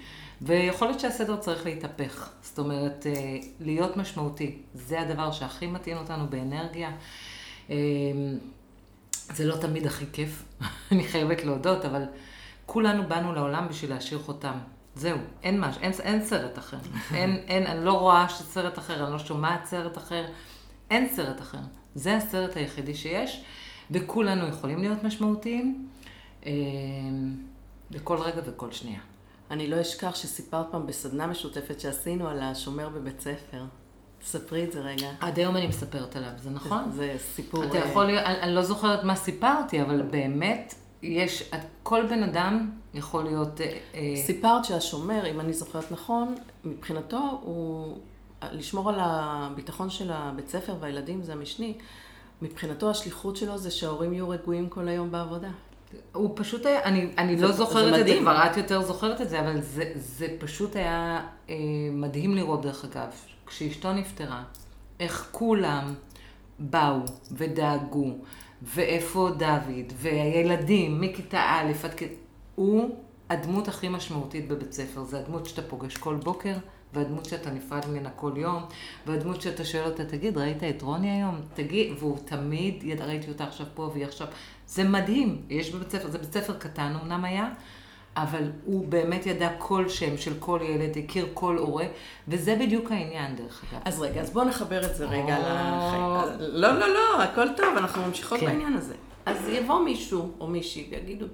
ויכול 0.41 0.87
להיות 0.87 0.99
שהסדר 0.99 1.35
צריך 1.35 1.65
להתהפך. 1.65 2.29
זאת 2.41 2.59
אומרת, 2.59 3.05
אה, 3.07 3.37
להיות 3.59 3.97
משמעותי, 3.97 4.57
זה 4.73 5.01
הדבר 5.01 5.31
שהכי 5.31 5.67
מתאים 5.67 5.97
אותנו 5.97 6.27
באנרגיה. 6.29 6.91
זה 9.33 9.45
לא 9.45 9.55
תמיד 9.55 9.87
הכי 9.87 10.05
כיף, 10.13 10.43
אני 10.91 11.03
חייבת 11.03 11.43
להודות, 11.43 11.85
אבל 11.85 12.03
כולנו 12.65 13.07
באנו 13.07 13.33
לעולם 13.33 13.67
בשביל 13.69 13.89
להשאיר 13.89 14.19
חותם. 14.19 14.57
זהו, 14.95 15.17
אין 15.43 15.59
מש, 15.59 15.77
אין, 15.81 15.91
אין 16.03 16.25
סרט 16.25 16.57
אחר. 16.57 16.77
אין, 17.15 17.35
אין, 17.47 17.67
אני 17.67 17.85
לא 17.85 17.93
רואה 17.93 18.25
סרט 18.29 18.79
אחר, 18.79 19.03
אני 19.03 19.13
לא 19.13 19.19
שומעת 19.19 19.65
סרט 19.65 19.97
אחר. 19.97 20.25
אין 20.89 21.09
סרט 21.15 21.41
אחר. 21.41 21.59
זה 21.95 22.17
הסרט 22.17 22.57
היחידי 22.57 22.95
שיש, 22.95 23.43
וכולנו 23.91 24.47
יכולים 24.47 24.79
להיות 24.79 25.03
משמעותיים 25.03 25.87
אה, 26.45 26.51
בכל 27.91 28.17
רגע 28.17 28.41
וכל 28.45 28.71
שנייה. 28.71 28.99
אני 29.51 29.67
לא 29.67 29.81
אשכח 29.81 30.15
שסיפרת 30.15 30.65
פעם 30.71 30.87
בסדנה 30.87 31.27
משותפת 31.27 31.79
שעשינו 31.79 32.27
על 32.27 32.41
השומר 32.41 32.89
בבית 32.89 33.19
ספר. 33.19 33.63
ספרי 34.25 34.63
את 34.63 34.71
זה 34.71 34.79
רגע. 34.79 35.11
עד 35.19 35.39
היום 35.39 35.57
אני 35.57 35.67
מספרת 35.67 36.15
עליו, 36.15 36.29
זה 36.43 36.49
נכון? 36.49 36.91
זה 36.91 37.15
סיפור... 37.35 37.63
אתה 37.63 37.77
אה, 37.77 37.89
יכול, 37.89 38.03
אני, 38.05 38.41
אני 38.41 38.55
לא 38.55 38.61
זוכרת 38.61 39.03
מה 39.03 39.15
סיפרתי, 39.15 39.81
אבל 39.81 40.01
באמת, 40.01 40.73
יש, 41.01 41.51
כל 41.83 42.05
בן 42.09 42.23
אדם 42.23 42.71
יכול 42.93 43.23
להיות... 43.23 43.61
אה, 43.61 43.77
אה, 43.95 44.13
סיפרת 44.25 44.65
שהשומר, 44.65 45.25
אם 45.31 45.39
אני 45.39 45.53
זוכרת 45.53 45.91
נכון, 45.91 46.35
מבחינתו 46.63 47.39
הוא 47.41 47.97
לשמור 48.51 48.89
על 48.89 48.95
הביטחון 48.99 49.89
של 49.89 50.11
הבית 50.11 50.49
ספר 50.49 50.75
והילדים, 50.79 51.23
זה 51.23 51.33
המשני. 51.33 51.73
מבחינתו 52.41 52.89
השליחות 52.89 53.35
שלו 53.35 53.57
זה 53.57 53.71
שההורים 53.71 54.13
יהיו 54.13 54.29
רגועים 54.29 54.69
כל 54.69 54.87
היום 54.87 55.11
בעבודה. 55.11 55.49
הוא 56.13 56.31
פשוט 56.35 56.65
היה, 56.65 56.83
אני, 56.83 57.09
אני 57.17 57.37
זה- 57.37 57.45
לא 57.45 57.51
זה 57.51 57.57
זוכרת 57.57 57.99
את 57.99 58.07
זה. 58.07 58.17
כבר 58.19 58.45
את 58.51 58.57
יותר 58.57 58.81
זוכרת 58.81 59.21
את 59.21 59.29
זה, 59.29 59.39
אבל 59.39 59.61
זה, 59.61 59.91
זה 59.95 60.27
פשוט 60.39 60.75
היה 60.75 61.21
אה, 61.49 61.55
מדהים 61.91 62.35
לראות, 62.35 62.61
דרך 62.61 62.85
אגב, 62.85 63.09
כשאשתו 63.47 63.93
נפטרה, 63.93 64.43
איך 64.99 65.27
כולם 65.31 65.93
באו 66.59 66.99
ודאגו, 67.31 68.17
ואיפה 68.61 69.29
דוד, 69.37 69.93
והילדים 69.95 71.01
מכיתה 71.01 71.39
א' 71.39 71.71
עד 71.83 71.93
כיתה... 71.93 72.15
הוא 72.55 72.95
הדמות 73.29 73.67
הכי 73.67 73.89
משמעותית 73.89 74.47
בבית 74.47 74.73
ספר, 74.73 75.03
זה 75.03 75.19
הדמות 75.19 75.45
שאתה 75.45 75.61
פוגש 75.61 75.97
כל 75.97 76.15
בוקר, 76.15 76.55
והדמות 76.93 77.25
שאתה 77.25 77.51
נפרד 77.51 77.85
ממנה 77.89 78.09
כל 78.09 78.33
יום, 78.35 78.63
והדמות 79.05 79.41
שאתה 79.41 79.65
שואל 79.65 79.85
אותה, 79.85 80.05
תגיד, 80.05 80.37
ראית 80.37 80.63
את 80.63 80.81
רוני 80.81 81.11
היום? 81.11 81.41
תגיד, 81.53 81.93
והוא 81.99 82.17
תמיד, 82.25 82.83
יד, 82.83 83.01
ראיתי 83.01 83.29
אותה 83.29 83.43
עכשיו 83.43 83.67
פה 83.73 83.89
והיא 83.93 84.05
עכשיו. 84.05 84.27
זה 84.67 84.83
מדהים, 84.83 85.41
יש 85.49 85.71
בבית 85.71 85.89
ספר, 85.89 86.09
זה 86.09 86.17
בית 86.17 86.33
ספר 86.33 86.53
קטן 86.57 86.95
אמנם 87.03 87.25
היה, 87.25 87.49
אבל 88.17 88.51
הוא 88.65 88.87
באמת 88.87 89.25
ידע 89.25 89.49
כל 89.57 89.89
שם 89.89 90.17
של 90.17 90.33
כל 90.39 90.59
ילד, 90.63 90.97
הכיר 90.97 91.27
כל 91.33 91.57
הורה, 91.57 91.85
וזה 92.27 92.57
בדיוק 92.59 92.91
העניין 92.91 93.35
דרך 93.35 93.63
אגב. 93.71 93.81
אז 93.85 94.01
רגע, 94.01 94.21
אז 94.21 94.29
בואו 94.29 94.45
נחבר 94.45 94.85
את 94.85 94.95
זה 94.95 95.05
רגע. 95.05 95.37
לחיים. 95.39 96.39
לא, 96.39 96.79
לא, 96.79 96.87
לא, 96.93 97.23
הכל 97.23 97.47
טוב, 97.57 97.77
אנחנו 97.77 98.01
ממשיכות 98.07 98.39
כן. 98.39 98.45
בעניין 98.45 98.73
הזה. 98.73 98.93
אז 99.25 99.37
יבוא 99.49 99.79
מישהו 99.79 100.31
או 100.39 100.47
מישהי 100.47 100.87
ויגידו, 100.91 101.25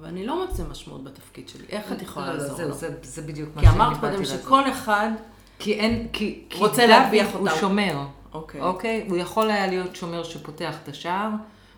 אבל 0.00 0.08
אני 0.08 0.26
לא 0.26 0.46
מוצא 0.46 0.62
משמעות 0.70 1.04
בתפקיד 1.04 1.48
שלי, 1.48 1.64
איך 1.68 1.92
את 1.92 2.02
יכולה 2.02 2.26
לא, 2.26 2.32
לא, 2.32 2.38
לעזור 2.38 2.60
לו? 2.62 2.74
זה, 3.02 3.22
בדיוק 3.22 3.48
מה 3.56 3.62
כי 3.62 3.66
שאני 3.66 3.76
אמרת 3.76 3.88
באתי 3.88 4.00
קודם 4.00 4.20
לעשות. 4.20 4.40
שכל 4.40 4.70
אחד, 4.70 5.10
כי 5.58 5.74
אין, 5.74 6.08
כי, 6.12 6.44
כי 6.50 6.58
רוצה 6.58 6.86
להטביח 6.86 7.26
הוא 7.32 7.48
אותם. 7.48 7.60
שומר, 7.60 7.96
אוקיי, 8.32 8.60
אוקיי? 8.60 9.06
הוא 9.08 9.16
יכול 9.16 9.50
היה 9.50 9.66
להיות 9.66 9.96
שומר 9.96 10.22
שפותח 10.22 10.74
את 10.82 10.88
השער, 10.88 11.30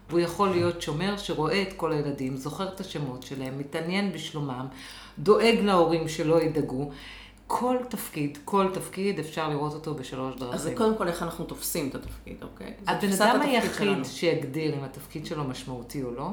והוא 0.08 0.20
יכול 0.20 0.50
להיות 0.50 0.82
שומר 0.82 1.16
שרואה 1.16 1.62
את 1.62 1.72
כל 1.72 1.92
הילדים, 1.92 2.36
זוכר 2.36 2.68
את 2.68 2.80
השמות 2.80 3.22
שלהם, 3.22 3.58
מתעניין 3.58 4.12
בשלומם, 4.12 4.66
דואג 5.18 5.58
להורים 5.62 6.08
שלא 6.08 6.42
ידאגו. 6.42 6.90
כל 7.46 7.76
תפקיד, 7.88 8.38
כל 8.44 8.68
תפקיד 8.74 9.18
אפשר 9.18 9.48
לראות 9.48 9.74
אותו 9.74 9.94
בשלוש 9.94 10.34
דרכים. 10.36 10.54
אז 10.54 10.62
זה 10.62 10.74
קודם 10.74 10.96
כל 10.96 11.08
איך 11.08 11.22
אנחנו 11.22 11.44
תופסים 11.44 11.88
את 11.88 11.94
התפקיד, 11.94 12.42
אוקיי? 12.42 12.74
הבן 12.86 13.12
אדם 13.12 13.40
היחיד. 13.40 14.04
שיגדיר 14.04 14.74
אם 14.74 14.84
התפקיד 14.84 15.26
שלו 15.26 15.44
משמעותי 15.44 16.02
או 16.02 16.10
לא, 16.10 16.30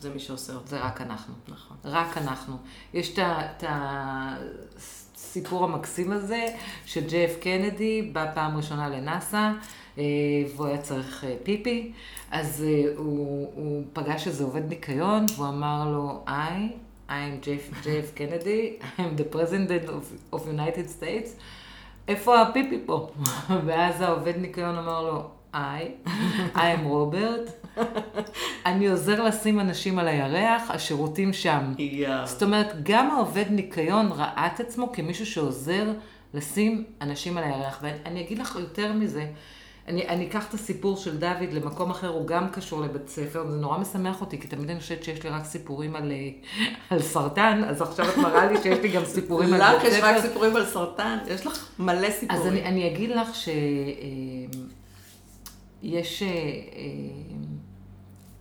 זה 0.00 0.10
מי 0.10 0.18
שעושה 0.18 0.52
אותו, 0.52 0.66
זה 0.66 0.80
רק 0.80 1.00
אנחנו. 1.00 1.34
נכון. 1.48 1.76
רק 1.84 2.18
אנחנו. 2.18 2.56
יש 2.94 3.18
את 3.18 3.64
הסיפור 3.68 5.64
המקסים 5.64 6.12
הזה, 6.12 6.46
שג'ף 6.86 7.36
קנדי 7.40 8.02
בא 8.12 8.26
פעם 8.34 8.56
ראשונה 8.56 8.88
לנאסא, 8.88 9.50
והוא 9.96 10.66
היה 10.66 10.78
צריך 10.78 11.24
אה, 11.24 11.34
פיפי, 11.42 11.92
אז 12.30 12.64
אה, 12.66 12.92
הוא, 12.96 13.50
הוא 13.54 13.84
פגש 13.92 14.26
איזה 14.26 14.44
עובד 14.44 14.68
ניקיון, 14.68 15.26
והוא 15.36 15.48
אמר 15.48 15.90
לו, 15.92 16.24
I, 16.26 16.72
I'm 17.08 17.44
Jeff, 17.44 17.84
Jeff 17.84 18.18
Kennedy, 18.18 18.84
I'm 18.98 19.20
the 19.20 19.36
president 19.36 19.88
of, 19.88 20.34
of 20.34 20.38
United 20.38 21.00
States, 21.00 21.28
איפה 22.08 22.42
הפיפי 22.42 22.78
פה? 22.86 23.08
ואז 23.66 24.00
העובד 24.00 24.36
ניקיון 24.36 24.78
אמר 24.78 25.02
לו, 25.02 25.30
I, 25.54 26.08
I'm 26.54 26.84
רוברט, 26.84 27.66
אני 28.66 28.88
עוזר 28.88 29.22
לשים 29.22 29.60
אנשים 29.60 29.98
על 29.98 30.08
הירח, 30.08 30.70
השירותים 30.70 31.32
שם. 31.32 31.72
יאה. 31.78 32.26
זאת 32.26 32.42
אומרת, 32.42 32.82
גם 32.82 33.10
העובד 33.10 33.44
ניקיון 33.50 34.12
ראה 34.12 34.48
את 34.54 34.60
עצמו 34.60 34.92
כמישהו 34.92 35.26
שעוזר 35.26 35.92
לשים 36.34 36.84
אנשים 37.00 37.38
על 37.38 37.44
הירח. 37.44 37.78
ואני 37.82 38.20
אגיד 38.20 38.38
לך 38.38 38.56
יותר 38.60 38.92
מזה, 38.92 39.26
אני, 39.88 40.08
אני 40.08 40.26
אקח 40.26 40.48
את 40.48 40.54
הסיפור 40.54 40.96
של 40.96 41.18
דוד 41.18 41.52
למקום 41.52 41.90
אחר, 41.90 42.08
הוא 42.08 42.26
גם 42.26 42.48
קשור 42.48 42.80
לבית 42.80 43.08
ספר, 43.08 43.50
זה 43.50 43.56
נורא 43.56 43.78
משמח 43.78 44.20
אותי, 44.20 44.40
כי 44.40 44.48
תמיד 44.48 44.70
אני 44.70 44.80
חושבת 44.80 45.04
שיש 45.04 45.22
לי 45.22 45.30
רק 45.30 45.44
סיפורים 45.44 45.96
על, 45.96 46.12
אה, 46.12 46.28
על 46.90 47.02
סרטן, 47.02 47.62
אז 47.66 47.82
עכשיו 47.82 48.08
את 48.08 48.16
מראה 48.16 48.52
לי 48.52 48.62
שיש 48.62 48.78
לי 48.78 48.88
גם 48.88 49.04
סיפורים 49.04 49.54
על 49.54 49.60
לך 49.60 49.82
בית 49.82 49.92
יש 49.92 49.98
רק 50.02 50.16
ספר. 50.16 50.28
סיפורים 50.28 50.56
על 50.56 50.66
סרטן, 50.66 51.18
יש 51.26 51.46
לך 51.46 51.68
מלא 51.78 52.10
סיפורים. 52.10 52.42
אז 52.42 52.48
אני, 52.48 52.64
אני 52.64 52.94
אגיד 52.94 53.10
לך 53.10 53.34
ש... 53.34 53.48
אה, 53.48 53.54
יש, 55.84 56.22
אה, 56.22 56.28
אה, 56.28 56.32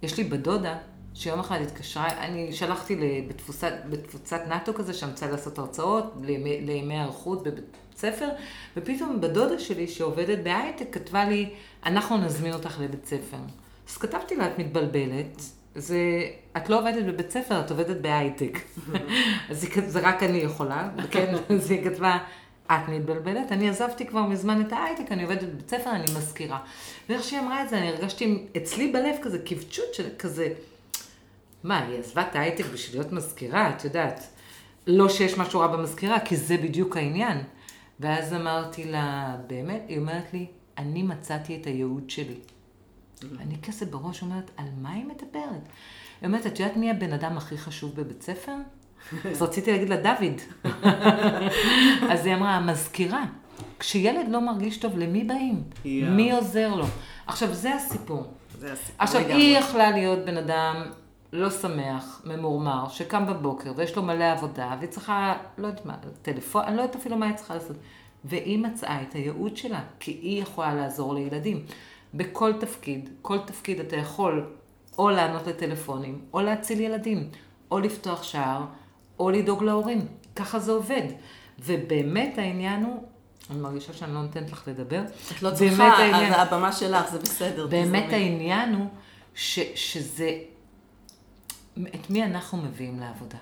יש 0.03 0.17
לי 0.17 0.23
בדודה, 0.23 0.77
שיום 1.15 1.39
אחד 1.39 1.61
התקשרה, 1.61 2.07
אני 2.07 2.53
שלחתי 2.53 3.25
בתפוצת, 3.27 3.73
בתפוצת 3.89 4.41
נאטו 4.47 4.73
כזה, 4.73 4.93
שהמצאה 4.93 5.31
לעשות 5.31 5.57
הרצאות 5.57 6.13
לימי, 6.21 6.61
לימי 6.61 6.93
היערכות 6.93 7.43
בבית 7.43 7.77
ספר, 7.95 8.29
ופתאום 8.77 9.21
בדודה 9.21 9.59
שלי, 9.59 9.87
שעובדת 9.87 10.39
בהייטק, 10.43 10.85
כתבה 10.91 11.25
לי, 11.25 11.49
אנחנו 11.85 12.17
נזמין 12.17 12.53
אותך 12.53 12.79
לבית 12.79 13.05
ספר. 13.05 13.37
אז 13.89 13.97
כתבתי 13.97 14.35
לה, 14.35 14.47
את 14.47 14.59
מתבלבלת, 14.59 15.41
זה, 15.75 15.97
את 16.57 16.69
לא 16.69 16.79
עובדת 16.79 17.05
בבית 17.05 17.31
ספר, 17.31 17.59
את 17.59 17.71
עובדת 17.71 17.97
בהייטק. 17.97 18.59
אז 19.49 19.63
היא 19.63 19.83
זה 19.87 19.99
רק 19.99 20.23
אני 20.23 20.37
יכולה, 20.37 20.89
כן? 21.11 21.35
אז 21.55 21.71
היא 21.71 21.83
כתבה, 21.83 22.17
את 22.65 22.89
מתבלבלת, 22.89 23.51
אני 23.51 23.69
עזבתי 23.69 24.05
כבר 24.05 24.21
מזמן 24.21 24.61
את 24.67 24.73
ההייטק, 24.73 25.11
אני 25.11 25.23
עובדת 25.23 25.43
בבית 25.43 25.69
ספר, 25.69 25.89
אני 25.91 26.05
מזכירה. 26.17 26.59
ואיך 27.09 27.23
שהיא 27.23 27.39
אמרה 27.39 27.63
את 27.63 27.69
זה, 27.69 27.77
אני 27.77 27.89
הרגשתי 27.89 28.37
אצלי 28.57 28.91
בלב 28.91 29.15
כזה 29.21 29.39
כבצ'ות 29.45 29.93
של 29.93 30.09
כזה, 30.19 30.47
מה, 31.63 31.85
היא 31.85 31.99
עזבה 31.99 32.21
את 32.21 32.35
ההייטק 32.35 32.65
בשביל 32.73 33.01
להיות 33.01 33.11
מזכירה, 33.11 33.69
את 33.69 33.83
יודעת. 33.83 34.27
לא 34.87 35.09
שיש 35.09 35.37
משהו 35.37 35.59
רע 35.59 35.67
במזכירה, 35.67 36.19
כי 36.19 36.37
זה 36.37 36.57
בדיוק 36.57 36.97
העניין. 36.97 37.37
ואז 37.99 38.33
אמרתי 38.33 38.91
לה, 38.91 39.35
באמת? 39.47 39.83
היא 39.87 39.97
אומרת 39.97 40.33
לי, 40.33 40.45
אני 40.77 41.03
מצאתי 41.03 41.57
את 41.61 41.65
הייעוד 41.65 42.09
שלי. 42.09 42.39
אני 43.39 43.55
כזה 43.61 43.85
בראש 43.85 44.21
אומרת, 44.21 44.51
על 44.57 44.65
מה 44.81 44.91
היא 44.91 45.05
מדברת? 45.05 45.67
היא 46.21 46.27
אומרת, 46.27 46.45
את 46.45 46.59
יודעת 46.59 46.77
מי 46.77 46.91
הבן 46.91 47.13
אדם 47.13 47.37
הכי 47.37 47.57
חשוב 47.57 47.95
בבית 47.95 48.21
ספר? 48.21 48.55
אז 49.31 49.41
רציתי 49.41 49.71
להגיד 49.71 49.89
לה, 49.89 49.97
דוד. 49.97 50.41
אז 52.11 52.25
היא 52.25 52.35
אמרה, 52.35 52.55
המזכירה. 52.55 53.23
כשילד 53.79 54.27
לא 54.29 54.41
מרגיש 54.41 54.77
טוב, 54.77 54.97
למי 54.97 55.23
באים? 55.23 55.63
יואו. 55.85 56.11
מי 56.11 56.31
עוזר 56.31 56.75
לו? 56.75 56.85
עכשיו, 57.27 57.53
זה 57.53 57.75
הסיפור. 57.75 58.23
זה 58.59 58.73
הסיפור 58.73 58.95
עכשיו. 58.99 59.21
היא 59.21 59.57
יכלה 59.57 59.91
להיות 59.91 60.25
בן 60.25 60.37
אדם 60.37 60.75
לא 61.33 61.49
שמח, 61.49 62.21
ממורמר, 62.25 62.89
שקם 62.89 63.25
בבוקר 63.27 63.73
ויש 63.75 63.95
לו 63.95 64.03
מלא 64.03 64.31
עבודה, 64.31 64.75
והיא 64.79 64.89
צריכה, 64.89 65.33
לא 65.57 65.67
יודעת 65.67 65.85
מה, 65.85 65.95
טלפון, 66.21 66.63
אני 66.65 66.77
לא 66.77 66.81
יודעת 66.81 66.95
אפילו 66.95 67.17
מה 67.17 67.25
היא 67.25 67.35
צריכה 67.35 67.53
לעשות. 67.53 67.75
והיא 68.25 68.59
מצאה 68.59 69.01
את 69.01 69.13
הייעוד 69.13 69.57
שלה, 69.57 69.81
כי 69.99 70.11
היא 70.11 70.41
יכולה 70.41 70.73
לעזור 70.75 71.13
לילדים. 71.15 71.65
בכל 72.13 72.53
תפקיד, 72.59 73.09
כל 73.21 73.37
תפקיד 73.45 73.79
אתה 73.79 73.95
יכול 73.95 74.45
או 74.97 75.09
לענות 75.09 75.47
לטלפונים, 75.47 76.21
או 76.33 76.41
להציל 76.41 76.79
ילדים, 76.81 77.29
או 77.71 77.79
לפתוח 77.79 78.23
שער, 78.23 78.61
או 79.19 79.29
לדאוג 79.29 79.63
להורים. 79.63 80.07
ככה 80.35 80.59
זה 80.59 80.71
עובד. 80.71 81.03
ובאמת 81.59 82.37
העניין 82.37 82.83
הוא 82.83 83.03
אני 83.51 83.59
מרגישה 83.59 83.93
שאני 83.93 84.13
לא 84.13 84.21
נותנת 84.21 84.51
לך 84.51 84.67
לדבר. 84.67 85.01
את 85.31 85.43
לא 85.43 85.51
צריכה, 85.51 85.83
העניין- 85.83 86.33
הבמה 86.33 86.71
שלך, 86.71 87.11
זה 87.11 87.19
בסדר. 87.19 87.67
באמת 87.67 88.03
תזרמי. 88.07 88.23
העניין 88.23 88.73
הוא 88.75 88.85
ש, 89.35 89.59
שזה, 89.75 90.31
את 91.95 92.09
מי 92.09 92.23
אנחנו 92.23 92.57
מביאים 92.57 92.99
לעבודה, 92.99 93.37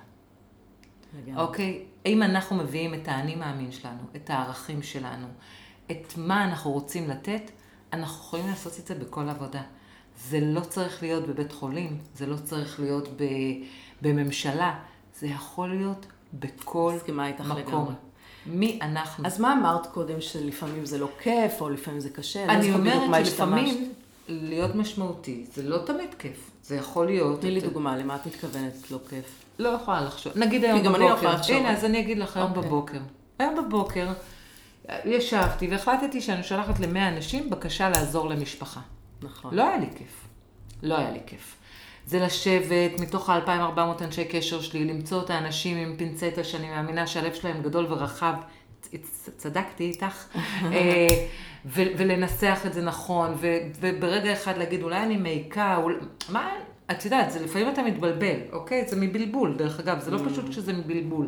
לגמרי. 1.18 1.44
אוקיי? 1.44 1.86
אם 2.06 2.24
אנחנו 2.24 2.56
מביאים 2.56 2.94
את 2.94 3.08
האני 3.08 3.36
מאמין 3.36 3.72
שלנו, 3.72 4.02
את 4.16 4.30
הערכים 4.30 4.84
שלנו, 4.84 5.28
את 5.92 6.14
מה 6.18 6.44
אנחנו 6.44 6.72
רוצים 6.72 7.10
לתת, 7.10 7.52
אנחנו 7.94 8.16
יכולים 8.26 8.48
לעשות 8.48 8.80
את 8.80 8.88
זה 8.88 8.96
בכל 8.96 9.30
עבודה. 9.30 9.62
זה 10.30 10.40
לא 10.40 10.60
צריך 10.60 11.04
להיות 11.04 11.28
בבית 11.28 11.52
חולים, 11.52 11.98
זה 12.16 12.26
לא 12.26 12.36
צריך 12.36 12.80
להיות 12.80 13.08
ב, 13.08 13.24
בממשלה, 14.02 14.80
זה 15.20 15.28
יכול 15.28 15.70
להיות 15.70 16.06
בכל 16.34 16.94
מסכימה 16.96 17.28
איתך 17.28 17.42
לגמרי. 17.42 17.64
מקום. 17.64 17.96
מי 18.46 18.80
אנחנו? 18.82 19.26
אז 19.26 19.40
מה 19.40 19.54
אמרת 19.54 19.88
קודם, 19.88 20.22
שלפעמים 20.22 20.86
זה 20.86 20.98
לא 20.98 21.10
כיף, 21.20 21.62
או 21.62 21.70
לפעמים 21.70 22.00
זה 22.00 22.10
קשה? 22.10 22.46
לא 22.46 22.52
אני 22.52 22.74
אומרת. 22.74 23.26
שלפעמים 23.26 23.94
להיות 24.28 24.76
משמעותי, 24.76 25.46
זה 25.54 25.64
לא 25.64 25.78
תמיד 25.86 26.14
כיף. 26.20 26.51
זה 26.72 26.78
יכול 26.78 27.06
להיות... 27.06 27.42
תני 27.42 27.52
לי 27.52 27.62
דוגמה, 27.62 27.98
למה 27.98 28.16
את 28.16 28.26
מתכוונת 28.26 28.92
לא 28.92 29.00
כיף? 29.10 29.26
לא 29.60 29.70
יכולה 29.70 30.02
לחשוב. 30.02 30.34
נגיד 30.38 30.64
היום 30.64 30.82
גם 30.82 30.94
בבוקר. 30.94 31.04
אני 31.04 31.10
לא 31.10 31.16
יכולה 31.16 31.34
לחשוב. 31.34 31.56
הנה, 31.56 31.72
אז 31.72 31.86
אני 31.86 32.00
אגיד 32.00 32.18
לך 32.18 32.38
היום 32.38 32.50
אוקיי. 32.50 32.64
בבוקר. 32.64 33.00
היום 33.40 33.56
בבוקר 33.56 34.08
ישבתי 35.06 35.68
והחלטתי 35.68 36.22
שאני 36.22 36.44
שולחת 36.44 36.80
למאה 36.80 37.08
אנשים 37.08 37.50
בקשה 37.50 37.90
לעזור 37.90 38.30
למשפחה. 38.30 38.80
נכון. 39.22 39.56
לא 39.56 39.68
היה 39.68 39.78
לי 39.78 39.88
כיף. 39.96 40.28
לא 40.84 40.98
היה 40.98 41.12
לי 41.12 41.20
כיף. 41.26 41.56
זה 42.06 42.20
לשבת 42.20 43.00
מתוך 43.00 43.30
ה-2400 43.30 44.04
אנשי 44.04 44.26
קשר 44.26 44.62
שלי, 44.62 44.86
למצוא 44.86 45.22
את 45.22 45.30
האנשים 45.30 45.78
עם 45.78 45.96
פינצטה 45.98 46.44
שאני 46.44 46.70
מאמינה 46.70 47.08
שהלב 47.08 47.34
שלהם 47.34 47.62
גדול 47.62 47.86
ורחב. 47.90 48.34
צדקתי 49.38 49.84
איתך. 49.84 50.26
ו- 51.66 51.92
ולנסח 51.98 52.60
את 52.66 52.74
זה 52.74 52.82
נכון, 52.82 53.34
ו- 53.38 53.58
וברגע 53.80 54.34
אחד 54.34 54.58
להגיד, 54.58 54.82
אולי 54.84 55.04
אני 55.04 55.18
מעיקה, 55.18 55.78
אולי... 55.78 55.96
מה, 56.30 56.50
את 56.92 57.06
יודעת, 57.06 57.32
זה 57.32 57.44
לפעמים 57.44 57.70
אתה 57.70 57.84
מתבלבל, 57.84 58.40
אוקיי? 58.52 58.88
זה 58.88 58.96
מבלבול, 58.96 59.56
דרך 59.58 59.80
אגב, 59.80 60.00
זה 60.00 60.12
לא 60.12 60.20
פשוט 60.30 60.50
כשזה 60.50 60.74
מבלבול. 60.74 61.28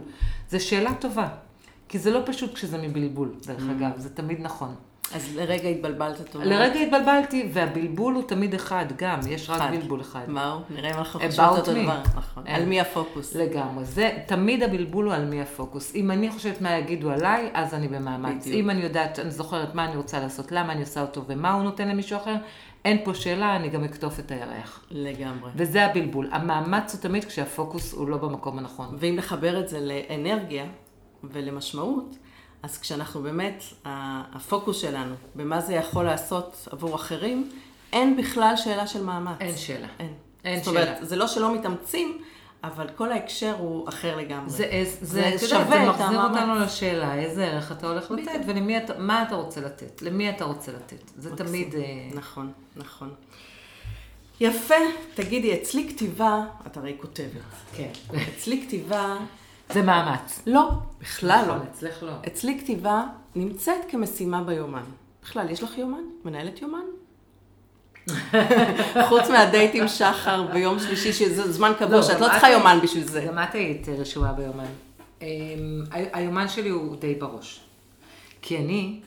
זו 0.49 0.65
שאלה 0.65 0.93
טובה, 0.93 1.27
כי 1.89 1.99
זה 1.99 2.11
לא 2.11 2.19
פשוט 2.25 2.53
כשזה 2.53 2.77
מבלבול, 2.77 3.35
דרך 3.47 3.63
אגב, 3.77 3.91
זה 3.97 4.09
תמיד 4.09 4.41
נכון. 4.41 4.75
אז 5.15 5.35
לרגע 5.35 5.69
התבלבלת, 5.69 6.21
את 6.21 6.35
אומרת. 6.35 6.47
לרגע 6.47 6.79
התבלבלתי, 6.79 7.49
והבלבול 7.53 8.13
הוא 8.13 8.23
תמיד 8.23 8.53
אחד, 8.53 8.85
גם, 8.97 9.19
יש 9.29 9.49
רק 9.49 9.61
אחד. 9.61 9.71
בלבול 9.71 10.01
אחד. 10.01 10.21
מהו? 10.27 10.59
נראה 10.69 10.91
אם 10.91 10.97
אנחנו 10.97 11.19
חושבים 11.19 11.45
אותו. 11.45 11.71
דבר. 11.73 12.01
נכון. 12.15 12.43
אה. 12.47 12.55
על 12.55 12.65
מי 12.65 12.81
הפוקוס? 12.81 13.35
לגמרי. 13.35 13.85
זה, 13.85 14.11
תמיד 14.25 14.63
הבלבול 14.63 15.05
הוא 15.05 15.13
על 15.13 15.25
מי 15.25 15.41
הפוקוס. 15.41 15.95
אם 15.95 16.11
אני 16.11 16.31
חושבת 16.31 16.61
מה 16.61 16.77
יגידו 16.77 17.11
עליי, 17.11 17.49
אז 17.53 17.73
אני 17.73 17.87
במאמץ. 17.87 18.47
בדיוק. 18.47 18.59
אם 18.59 18.69
אני 18.69 18.81
יודעת, 18.81 19.19
אני 19.19 19.31
זוכרת 19.31 19.75
מה 19.75 19.85
אני 19.85 19.95
רוצה 19.95 20.19
לעשות, 20.19 20.51
למה 20.51 20.73
אני 20.73 20.81
עושה 20.81 21.01
אותו 21.01 21.23
ומה 21.27 21.53
הוא 21.53 21.63
נותן 21.63 21.87
למישהו 21.87 22.17
אחר, 22.17 22.35
אין 22.85 22.97
פה 23.03 23.13
שאלה, 23.13 23.55
אני 23.55 23.69
גם 23.69 23.83
אקטוף 23.83 24.19
את 24.19 24.31
הירח. 24.31 24.85
לגמרי. 24.91 25.51
וזה 25.55 25.85
הבלבול. 25.85 26.29
המאמץ 26.31 26.93
הוא 26.93 27.01
תמיד 27.01 27.25
כשהפוקוס 27.25 27.93
הוא 27.93 28.07
לא 28.07 28.17
במקום 28.17 28.59
הנכון. 28.59 28.95
ואם 28.99 29.15
לחבר 29.17 29.59
את 29.59 29.67
זה 29.67 29.79
לאנרגיה 29.79 30.65
ולמשמעות, 31.23 32.17
אז 32.63 32.77
כשאנחנו 32.77 33.21
באמת, 33.21 33.63
הפוקוס 33.85 34.81
שלנו, 34.81 35.15
במה 35.35 35.61
זה 35.61 35.73
יכול 35.73 36.03
לעשות 36.03 36.67
עבור 36.71 36.95
אחרים, 36.95 37.51
אין 37.93 38.17
בכלל 38.17 38.53
שאלה 38.55 38.87
של 38.87 39.03
מאמץ. 39.03 39.37
אין 39.39 39.57
שאלה. 39.57 39.87
אין. 39.99 40.13
אין 40.45 40.59
זאת 40.59 40.67
אומרת, 40.67 40.95
שאלה. 40.95 41.05
זה 41.05 41.15
לא 41.15 41.27
שלא 41.27 41.55
מתאמצים, 41.55 42.21
אבל 42.63 42.87
כל 42.95 43.11
ההקשר 43.11 43.55
הוא 43.59 43.89
אחר 43.89 44.15
לגמרי. 44.15 44.49
זה, 44.49 44.83
זה, 44.83 45.05
זה, 45.05 45.05
זה 45.05 45.27
את 45.27 45.41
יודעת, 45.41 45.49
שווה 45.49 45.65
זה 45.65 45.83
את 45.83 45.87
מחזיר 45.89 46.19
המאמץ. 46.19 46.37
אותנו 46.37 46.55
לשאלה, 46.55 47.15
איזה 47.15 47.45
ערך 47.45 47.71
אתה 47.71 47.87
הולך 47.87 48.11
לתת. 48.11 48.39
ולמי 48.47 48.77
אתה, 48.77 48.93
מה 48.99 49.23
אתה 49.23 49.35
רוצה 49.35 49.61
לתת, 49.61 50.01
למי 50.01 50.29
אתה 50.29 50.45
רוצה 50.45 50.71
לתת. 50.71 51.11
זה 51.17 51.31
מקסים. 51.31 51.47
תמיד... 51.47 51.75
אה, 51.75 51.81
נכון, 52.13 52.51
נכון. 52.75 53.13
יפה, 54.39 54.75
תגידי, 55.13 55.53
אצלי 55.61 55.89
כתיבה, 55.89 56.45
את 56.67 56.77
הרי 56.77 56.97
כותבת. 57.01 57.41
כן. 57.75 57.89
אצלי 58.37 58.65
כתיבה, 58.67 59.17
זה 59.73 59.81
מאמץ. 59.81 60.41
לא, 60.47 60.69
בכלל 61.01 61.43
לא. 61.47 61.55
נכון, 61.55 61.67
אצלך 61.71 62.03
לא. 62.03 62.11
אצלי 62.27 62.59
כתיבה 62.59 63.03
נמצאת 63.35 63.79
כמשימה 63.89 64.43
ביומן. 64.43 64.83
בכלל, 65.23 65.49
יש 65.49 65.63
לך 65.63 65.77
יומן? 65.77 66.03
מנהלת 66.25 66.61
יומן? 66.61 66.79
חוץ 69.09 69.29
מהדייט 69.29 69.71
עם 69.75 69.87
שחר 69.87 70.47
ביום 70.53 70.79
שלישי, 70.79 71.13
שזה 71.13 71.51
זמן 71.51 71.71
קבוע, 71.79 71.95
לא, 71.95 72.01
שאת 72.01 72.19
לא 72.21 72.27
צריכה 72.31 72.49
יומן 72.49 72.79
בשביל 72.83 73.03
זה. 73.03 73.25
גם 73.27 73.39
את 73.43 73.55
היית 73.55 73.87
רשומה 73.89 74.33
ביומן. 74.33 74.65
אמ, 75.21 75.27
היומן 75.91 76.47
שלי 76.47 76.69
הוא 76.69 76.95
די 76.95 77.15
בראש. 77.15 77.59
כי 78.41 78.57
אני 78.57 78.99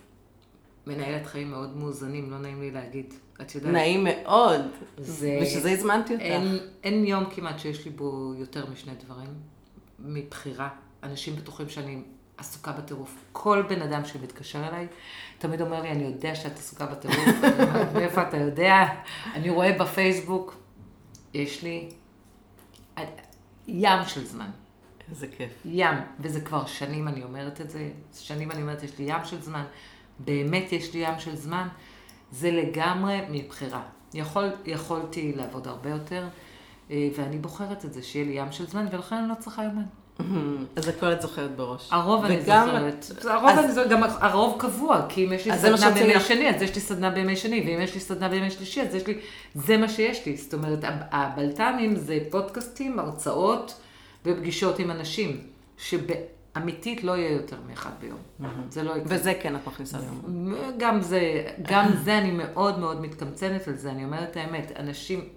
מנהלת 0.87 1.26
חיים 1.26 1.50
מאוד 1.50 1.76
מאוזנים, 1.76 2.31
לא 2.31 2.38
נעים 2.38 2.61
לי 2.61 2.70
להגיד. 2.70 3.14
את 3.40 3.55
יודעת, 3.55 3.72
נעים 3.72 4.05
מאוד. 4.11 4.61
זה- 4.98 5.38
בשביל 5.42 5.62
זה 5.62 5.70
הזמנתי 5.70 6.12
אותך. 6.12 6.24
אין, 6.24 6.59
אין 6.85 7.05
יום 7.05 7.24
כמעט 7.31 7.59
שיש 7.59 7.85
לי 7.85 7.90
בו 7.90 8.35
יותר 8.38 8.66
משני 8.72 8.92
דברים, 9.05 9.29
מבחירה. 9.98 10.68
אנשים 11.02 11.37
בטוחים 11.37 11.68
שאני 11.68 12.02
עסוקה 12.38 12.72
בטירוף. 12.72 13.24
כל 13.32 13.62
בן 13.68 13.82
אדם 13.82 14.04
שמתקשר 14.04 14.68
אליי, 14.68 14.87
תמיד 15.38 15.61
אומר 15.61 15.82
לי, 15.82 15.90
אני 15.90 16.04
יודע 16.04 16.35
שאת 16.35 16.59
עסוקה 16.59 16.87
בטירוף. 16.87 17.18
מאיפה 17.94 18.22
אתה 18.28 18.37
יודע? 18.37 18.85
אני 19.35 19.50
רואה 19.50 19.72
בפייסבוק, 19.78 20.56
יש 21.35 21.62
לי 21.62 21.88
ים 23.68 24.04
של 24.06 24.24
זמן. 24.24 24.50
איזה 25.11 25.26
כיף. 25.37 25.52
ים, 25.64 25.94
וזה 26.20 26.40
כבר 26.40 26.66
שנים 26.66 27.09
אני 27.09 27.24
אומרת 27.24 27.61
את 27.61 27.70
זה, 27.70 27.90
שנים 28.18 28.50
אני 28.50 28.62
אומרת, 28.62 28.82
יש 28.82 28.98
לי 28.98 29.04
ים 29.09 29.24
של 29.24 29.40
זמן, 29.42 29.64
באמת 30.18 30.72
יש 30.72 30.94
לי 30.94 31.00
ים 31.00 31.18
של 31.18 31.37
זמן, 31.37 31.68
זה 32.30 32.50
לגמרי 32.50 33.20
מבחירה. 33.30 33.82
יכול, 34.14 34.44
יכולתי 34.64 35.32
לעבוד 35.37 35.68
הרבה 35.68 35.90
יותר, 35.90 36.28
ואני 36.90 37.38
בוחרת 37.38 37.85
את 37.85 37.92
זה, 37.92 38.03
שיהיה 38.03 38.25
לי 38.25 38.33
ים 38.33 38.53
של 38.53 38.66
זמן, 38.66 38.87
ולכן 38.92 39.16
אני 39.16 39.29
לא 39.29 39.35
צריכה 39.35 39.64
יומן. 39.64 39.83
אז 40.77 40.88
הכל 40.88 41.12
את 41.12 41.22
זוכרת 41.22 41.57
בראש. 41.57 41.88
הרוב 41.92 42.25
אני 42.25 42.40
זוכרת. 42.40 43.07
הרוב 43.31 43.59
אני 43.59 43.72
זוכרת, 43.72 43.90
גם 43.90 44.03
הרוב 44.20 44.57
קבוע, 44.61 45.07
כי 45.09 45.27
אם 45.27 45.33
יש 45.33 45.46
לי 45.46 45.59
סדנה 45.59 45.90
בימי. 45.90 46.20
שני, 46.20 46.51
אז 46.51 46.62
יש 46.62 46.75
לי 46.75 46.81
סדנה 46.81 47.11
בימי 47.11 47.37
שני, 47.37 47.61
ואם 47.66 47.81
יש 47.83 47.94
לי 47.94 48.01
סדנה 48.01 48.29
בימי 48.29 48.51
שלישי, 48.51 48.83
אז 48.83 48.94
יש 48.94 49.07
לי, 49.07 49.18
זה 49.55 49.77
מה 49.77 49.88
שיש 49.88 50.27
לי. 50.27 50.37
זאת 50.37 50.55
אומרת, 50.55 50.85
הב- 50.85 51.03
הבלת"מים 51.12 51.96
זה 51.96 52.18
פודקאסטים, 52.31 52.99
הרצאות 52.99 53.81
ופגישות 54.27 54.79
עם 54.79 54.90
אנשים, 54.90 55.40
שבאמיתית 55.79 57.05
לא 57.05 57.16
יהיה 57.16 57.31
יותר 57.33 57.57
מאחד 57.68 57.90
ביום. 58.01 58.18
זה 58.70 58.83
לא 58.83 58.90
יקרה. 58.90 59.03
וזה 59.07 59.35
כן 59.40 59.57
את 59.57 59.66
מכניסה 59.66 59.99
ליומן. 59.99 60.55
גם 60.79 61.01
זה, 61.01 61.44
גם 61.62 61.87
זה 62.05 62.18
אני 62.18 62.31
מאוד 62.31 62.79
מאוד 62.79 63.01
מתקמצנת 63.01 63.68
על 63.68 63.75
זה, 63.75 63.90
אני 63.90 64.05
אומרת 64.05 64.37
האמת, 64.37 64.72
אנשים, 64.79 65.29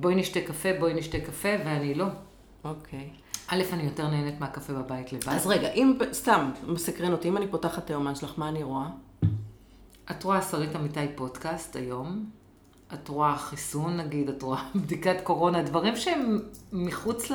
בואי 0.00 0.14
נשתה 0.14 0.40
קפה, 0.40 0.68
בואי 0.78 0.94
נשתה 0.94 1.20
קפה, 1.20 1.48
ואני 1.64 1.94
לא. 1.94 2.06
אוקיי. 2.64 3.10
א', 3.48 3.62
אני 3.72 3.82
יותר 3.82 4.08
נהנית 4.08 4.40
מהקפה 4.40 4.72
בבית 4.72 5.12
לבד. 5.12 5.28
אז 5.28 5.46
רגע, 5.46 5.68
אם, 5.72 5.98
סתם, 6.12 6.50
מסקרן 6.66 7.12
אותי, 7.12 7.28
אם 7.28 7.36
אני 7.36 7.48
פותחת 7.48 7.84
את 7.84 7.90
היומן 7.90 8.14
שלך, 8.14 8.32
מה 8.36 8.48
אני 8.48 8.62
רואה? 8.62 8.86
את 10.10 10.24
רואה 10.24 10.42
שרית 10.42 10.76
אמיתי 10.76 11.00
פודקאסט 11.14 11.76
היום, 11.76 12.24
את 12.94 13.08
רואה 13.08 13.36
חיסון 13.36 13.96
נגיד, 13.96 14.28
את 14.28 14.42
רואה 14.42 14.62
בדיקת 14.82 15.16
קורונה, 15.22 15.62
דברים 15.62 15.96
שהם 15.96 16.38
מחוץ 16.72 17.30
ל... 17.30 17.34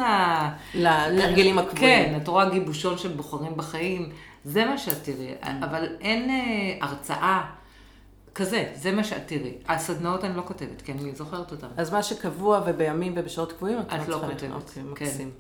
להרגלים 0.76 1.60
הקבועים. 1.60 1.80
כן, 1.80 2.18
את 2.22 2.28
רואה 2.28 2.50
גיבושון 2.50 2.98
של 2.98 3.14
בוחרים 3.14 3.58
בחיים, 3.58 4.10
זה 4.44 4.66
מה 4.66 4.78
שאת 4.78 5.04
תראי, 5.04 5.34
אבל 5.42 5.88
אין 6.02 6.30
אה, 6.30 6.88
הרצאה 6.88 7.42
כזה, 8.36 8.74
זה 8.76 8.92
מה 8.92 9.04
שאת 9.04 9.28
תראי. 9.28 9.54
הסדנאות 9.68 10.24
אני 10.24 10.38
לא 10.38 10.42
כותבת, 10.46 10.82
כי 10.82 10.92
אני 10.92 11.16
זוכרת 11.16 11.52
אותן. 11.52 11.68
אז 11.78 11.94
מה 11.94 12.04
שקבוע 12.04 12.62
ובימים 12.66 13.14
ובשעות 13.16 13.52
קבועים, 13.52 13.80
את, 13.80 13.86
את 13.94 14.08
לא 14.08 14.16
כותבת. 14.16 14.52
אוקיי, 14.52 14.84
כן. 14.84 14.84
מקסים. 14.84 15.32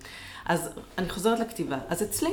אז 0.45 0.69
אני 0.97 1.09
חוזרת 1.09 1.39
לכתיבה. 1.39 1.77
אז 1.87 2.03
אצלי, 2.03 2.31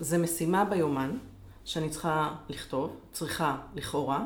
זה 0.00 0.18
משימה 0.18 0.64
ביומן, 0.64 1.16
שאני 1.64 1.90
צריכה 1.90 2.34
לכתוב, 2.48 2.96
צריכה 3.12 3.56
לכאורה, 3.74 4.24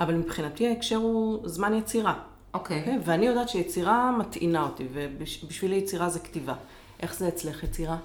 אבל 0.00 0.14
מבחינתי 0.14 0.68
ההקשר 0.68 0.96
הוא 0.96 1.48
זמן 1.48 1.74
יצירה. 1.74 2.14
אוקיי. 2.54 2.78
אוקיי? 2.78 2.98
ואני 3.04 3.26
יודעת 3.26 3.48
שיצירה 3.48 4.12
מטעינה 4.18 4.62
אותי, 4.62 4.86
ובשבילי 4.92 5.76
יצירה 5.76 6.08
זה 6.08 6.18
כתיבה. 6.18 6.54
איך 7.00 7.14
זה 7.14 7.28
אצלך 7.28 7.64
יצירה? 7.64 7.96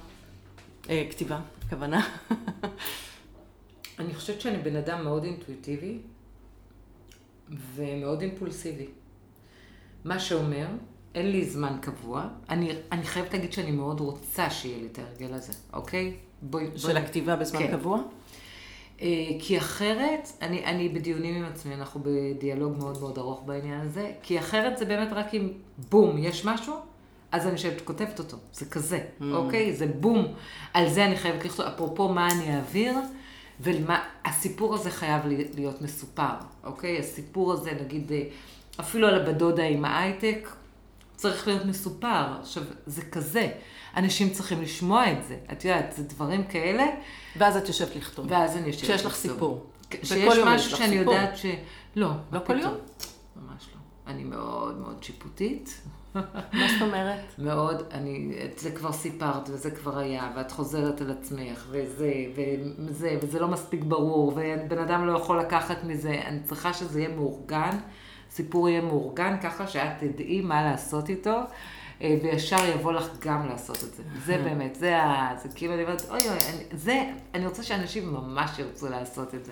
אה, 0.90 1.08
כתיבה, 1.10 1.40
הכוונה. 1.66 2.08
אני 4.00 4.14
חושבת 4.14 4.42
שאני 4.42 4.58
בן 4.58 4.76
אדם 4.76 5.04
מאוד 5.04 5.24
אינטואיטיבי 5.24 6.00
ומאוד 7.76 8.22
אימפולסיבי. 8.22 8.86
מה 10.06 10.20
שאומר, 10.20 10.68
אין 11.16 11.32
לי 11.32 11.46
זמן 11.46 11.78
קבוע. 11.82 12.28
אני, 12.50 12.72
אני 12.92 13.04
חייבת 13.04 13.34
להגיד 13.34 13.54
שאני 13.54 13.72
מאוד 13.72 14.00
רוצה 14.00 14.50
שיהיה 14.50 14.78
לי 14.78 14.88
את 14.92 15.00
ההרגל 15.00 15.34
הזה, 15.34 15.54
אוקיי? 15.74 16.14
בואי... 16.42 16.66
של 16.76 16.88
בואי- 16.92 16.98
הכתיבה 17.04 17.36
בזמן 17.36 17.60
כן. 17.60 17.72
קבוע? 17.78 18.02
אה, 19.02 19.08
כי 19.40 19.58
אחרת, 19.58 20.30
אני, 20.42 20.66
אני 20.66 20.90
בדיונים 20.90 21.36
עם 21.36 21.52
עצמי, 21.52 21.74
אנחנו 21.76 22.02
בדיאלוג 22.04 22.78
מאוד 22.78 23.00
מאוד 23.00 23.18
ארוך 23.18 23.44
בעניין 23.46 23.80
הזה, 23.82 24.12
כי 24.24 24.40
אחרת 24.40 24.78
זה 24.78 24.86
באמת 24.86 25.14
רק 25.14 25.34
אם 25.34 25.50
בום, 25.90 26.18
יש 26.18 26.46
משהו, 26.46 26.74
אז 27.32 27.44
אני 27.46 27.52
יושבת 27.52 27.82
כותבת 27.82 28.20
אותו, 28.20 28.38
זה 28.54 28.66
כזה, 28.66 29.00
Mm. 29.20 29.24
אוקיי? 29.34 29.74
זה 29.76 29.88
בום. 29.88 30.28
על 30.74 30.90
זה 30.90 31.06
אני 31.06 31.16
חייבת 31.18 31.46
לכתוב, 31.46 31.66
אפרופו 31.66 32.10
מה 32.10 32.28
אני 32.32 32.56
אעביר, 32.56 32.94
והסיפור 33.60 34.76
הזה 34.76 34.92
חייב 34.92 35.22
להיות 35.56 35.82
מסופר, 35.82 36.34
אוקיי? 36.64 37.00
הסיפור 37.00 37.54
הזה, 37.54 37.72
נגיד, 37.86 38.12
אה, 38.12 38.24
אפילו 38.80 39.08
על 39.08 39.22
הבדודה 39.22 39.64
עם 39.64 39.86
ההייטק, 39.86 40.50
צריך 41.16 41.48
להיות 41.48 41.66
מסופר. 41.66 42.26
עכשיו, 42.42 42.64
זה 42.86 43.02
כזה. 43.02 43.52
אנשים 43.98 44.30
צריכים 44.30 44.62
לשמוע 44.62 45.12
את 45.12 45.24
זה. 45.28 45.38
את 45.52 45.66
יודעת, 45.66 45.94
זה 45.96 46.04
דברים 46.04 46.44
כאלה. 46.44 46.86
ואז 47.38 47.58
את 47.58 47.68
יושבת 47.68 47.96
לכתוב. 47.96 48.26
ואז 48.30 48.58
אני 48.58 48.68
יושבת 48.68 48.84
לכתוב. 48.84 48.96
כשיש 48.96 49.06
לך 49.06 49.16
סיפור. 49.16 49.66
כשיש 49.90 50.38
משהו 50.46 50.78
שאני 50.78 50.96
יודעת 50.96 51.38
ש... 51.38 51.46
לא, 51.96 52.10
לא 52.32 52.40
כל 52.46 52.60
יום. 52.60 52.74
ממש 53.36 53.68
לא. 53.74 54.12
אני 54.12 54.24
מאוד 54.24 54.78
מאוד 54.78 55.04
שיפוטית. 55.04 55.82
מה 56.16 56.68
זאת 56.74 56.82
אומרת? 56.82 57.20
מאוד, 57.38 57.84
אני, 57.92 58.34
את 58.46 58.60
זה 58.60 58.72
כבר 58.72 58.92
סיפרת, 58.92 59.50
וזה 59.50 59.72
כבר 59.72 59.98
היה, 59.98 60.32
ואת 60.36 60.52
חוזרת 60.52 61.02
על 61.02 61.12
עצמך, 61.12 61.66
וזה, 61.70 62.14
וזה, 62.80 63.18
וזה 63.22 63.40
לא 63.40 63.48
מספיק 63.48 63.84
ברור, 63.84 64.28
ובן 64.28 64.78
אדם 64.78 65.08
לא 65.08 65.18
יכול 65.18 65.40
לקחת 65.40 65.84
מזה, 65.84 66.22
אני 66.26 66.40
צריכה 66.44 66.74
שזה 66.74 67.02
יהיה 67.02 67.16
מאורגן, 67.16 67.78
סיפור 68.32 68.70
יהיה 68.70 68.82
מאורגן, 68.82 69.36
ככה 69.44 69.68
שאת 69.68 69.92
תדעי 70.00 70.42
מה 70.42 70.64
לעשות 70.64 71.10
איתו. 71.10 71.40
אה, 72.02 72.18
וישר 72.24 72.66
יבוא 72.76 72.94
לך 72.94 73.10
גם 73.20 73.48
לעשות 73.48 73.84
את 73.84 73.94
זה. 73.94 74.04
זה 74.26 74.38
באמת, 74.38 74.76
זה 74.76 75.04
ה... 75.04 75.36
זה 75.44 75.50
כאילו, 75.56 75.74
אני 75.74 75.84
אומרת, 75.84 76.02
אוי 76.10 76.20
אוי, 76.20 76.30
אני, 76.30 76.64
זה, 76.72 77.04
אני 77.34 77.46
רוצה 77.46 77.64
שאנשים 77.64 78.14
ממש 78.14 78.60
ירצו 78.60 78.90
לעשות 78.90 79.36
את 79.36 79.46
זה. 79.46 79.52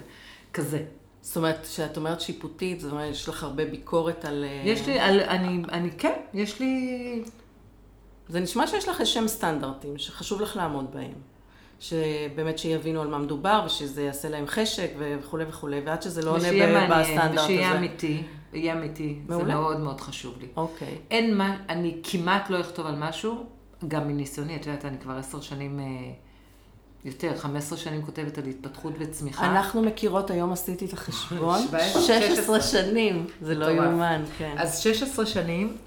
כזה. 0.54 0.84
זאת 1.22 1.38
אומרת, 1.38 1.64
כשאת 1.64 1.98
אומרת 1.98 2.22
שיפוטית, 2.22 2.80
זאת 2.80 2.92
אומרת, 2.92 3.12
יש 3.12 3.30
לך 3.30 3.44
הרבה 3.44 3.66
ביקורת 3.66 4.26
על... 4.26 4.44
אה, 4.44 4.62
יש 4.66 4.88
לי, 4.88 5.00
על, 5.00 5.20
אני, 5.20 5.62
אני, 5.72 5.92
כן, 5.98 6.14
יש 6.34 6.60
לי... 6.60 7.24
זה 8.28 8.40
נשמע 8.40 8.68
שיש 8.68 8.88
לך 8.88 9.00
איזשהם 9.00 9.28
סטנדרטים 9.28 9.98
שחשוב 9.98 10.42
לך 10.42 10.56
לעמוד 10.56 10.86
בהם. 10.94 11.14
שבאמת 11.80 12.60
שיבינו 12.60 13.02
על 13.02 13.08
מה 13.08 13.18
מדובר, 13.18 13.64
ושזה 13.66 14.04
יעשה 14.04 14.30
להם 14.30 14.48
חשק 14.48 14.92
וכולי 14.98 15.46
וכולי, 15.50 15.82
ועד 15.86 16.02
שזה 16.02 16.26
לא 16.26 16.30
עונה 16.30 16.40
בסטנדרט 16.40 16.92
הזה. 16.92 17.02
ושיהיה 17.02 17.26
מעניין, 17.26 17.40
ושיהיה 17.40 17.78
אמיתי. 17.78 18.24
יהיה 18.54 18.74
אמיתי. 18.74 19.20
מעולה. 19.28 19.46
זה 19.46 19.52
מאוד 19.52 19.80
מאוד 19.80 20.02
חשוב 20.02 20.38
לי. 20.42 20.48
אוקיי. 20.56 20.98
אין 21.12 21.38
מה, 21.38 21.58
אני 21.70 22.02
כמעט 22.04 22.50
לא 22.50 22.60
אכתוב 22.60 22.86
על 22.86 22.96
משהו, 22.96 23.44
גם 23.88 24.08
מניסיוני, 24.08 24.56
את 24.56 24.66
יודעת, 24.66 24.86
אני 24.86 24.98
כבר 24.98 25.14
עשר 25.14 25.42
שנים... 25.42 25.80
אה, 25.80 25.86
יותר, 27.06 27.38
15 27.38 27.78
שנים 27.78 28.02
כותבת 28.02 28.38
על 28.38 28.46
התפתחות 28.46 28.94
וצמיחה. 29.00 29.46
אנחנו 29.46 29.82
מכירות, 29.82 30.32
היום 30.32 30.52
עשיתי 30.52 30.86
את 30.86 30.94
החשבון, 30.94 31.60
16 32.08 32.62
שנים, 32.62 33.28
זה 33.42 33.56
לא 33.56 33.66
יאומן, 33.66 34.24
כן. 34.38 34.56
אז 34.58 34.80
16 34.80 35.26
שנים, 35.26 35.78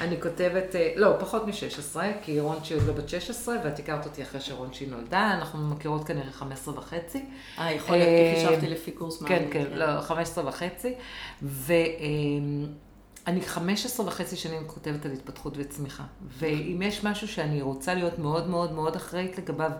אני 0.00 0.20
כותבת, 0.20 0.76
אה, 0.76 0.92
לא, 0.96 1.16
פחות 1.20 1.46
מ-16, 1.46 1.96
כי 2.22 2.40
רונצ'י 2.40 2.74
עוד 2.74 2.82
לא 2.86 2.92
בת 2.92 3.08
16, 3.08 3.56
ואת 3.64 3.78
הכרת 3.78 4.04
אותי 4.04 4.22
אחרי 4.22 4.40
שרונצ'י 4.40 4.86
נולדה, 4.86 5.34
אנחנו 5.34 5.68
מכירות 5.68 6.04
כנראה 6.04 6.32
15 6.32 6.78
וחצי. 6.78 7.24
אה, 7.58 7.72
יכול 7.72 7.96
להיות, 7.96 8.08
כי 8.08 8.34
חישבתי 8.34 8.66
לפי 8.66 8.90
קורס 8.90 9.22
כן, 9.22 9.44
כן, 9.50 9.64
לא, 9.72 10.00
15 10.00 10.48
וחצי, 10.48 10.94
ואני 11.42 13.40
15 13.46 14.06
וחצי 14.06 14.36
שנים 14.36 14.62
כותבת 14.66 15.06
על 15.06 15.12
התפתחות 15.12 15.54
וצמיחה. 15.56 16.04
ואם 16.38 16.82
יש 16.84 17.04
משהו 17.04 17.28
שאני 17.28 17.62
רוצה 17.62 17.94
להיות 17.94 18.18
מאוד 18.18 18.48
מאוד 18.48 18.72
מאוד 18.72 18.96
אחראית 18.96 19.38
לגביו, 19.38 19.70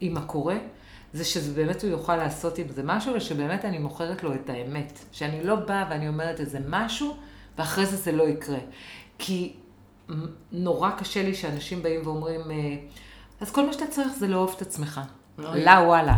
עם 0.00 0.16
הקורא, 0.16 0.54
זה 1.12 1.24
שזה 1.24 1.54
באמת 1.54 1.82
הוא 1.82 1.90
יוכל 1.90 2.16
לעשות 2.16 2.58
עם 2.58 2.68
זה 2.68 2.82
משהו, 2.84 3.14
ושבאמת 3.14 3.64
אני 3.64 3.78
מוכרת 3.78 4.22
לו 4.22 4.34
את 4.34 4.50
האמת. 4.50 4.98
שאני 5.12 5.44
לא 5.44 5.54
באה 5.54 5.86
ואני 5.90 6.08
אומרת 6.08 6.40
איזה 6.40 6.58
משהו, 6.68 7.16
ואחרי 7.58 7.86
זה 7.86 7.96
זה 7.96 8.12
לא 8.12 8.28
יקרה. 8.28 8.58
כי 9.18 9.52
נורא 10.52 10.90
קשה 10.90 11.22
לי 11.22 11.34
שאנשים 11.34 11.82
באים 11.82 12.00
ואומרים, 12.04 12.40
אה, 12.50 12.76
אז 13.40 13.50
כל 13.50 13.66
מה 13.66 13.72
שאתה 13.72 13.86
צריך 13.86 14.12
זה 14.12 14.28
לאהוב 14.28 14.54
את 14.56 14.62
עצמך. 14.62 15.00
לא 15.38 15.70
וואלה. 15.70 16.16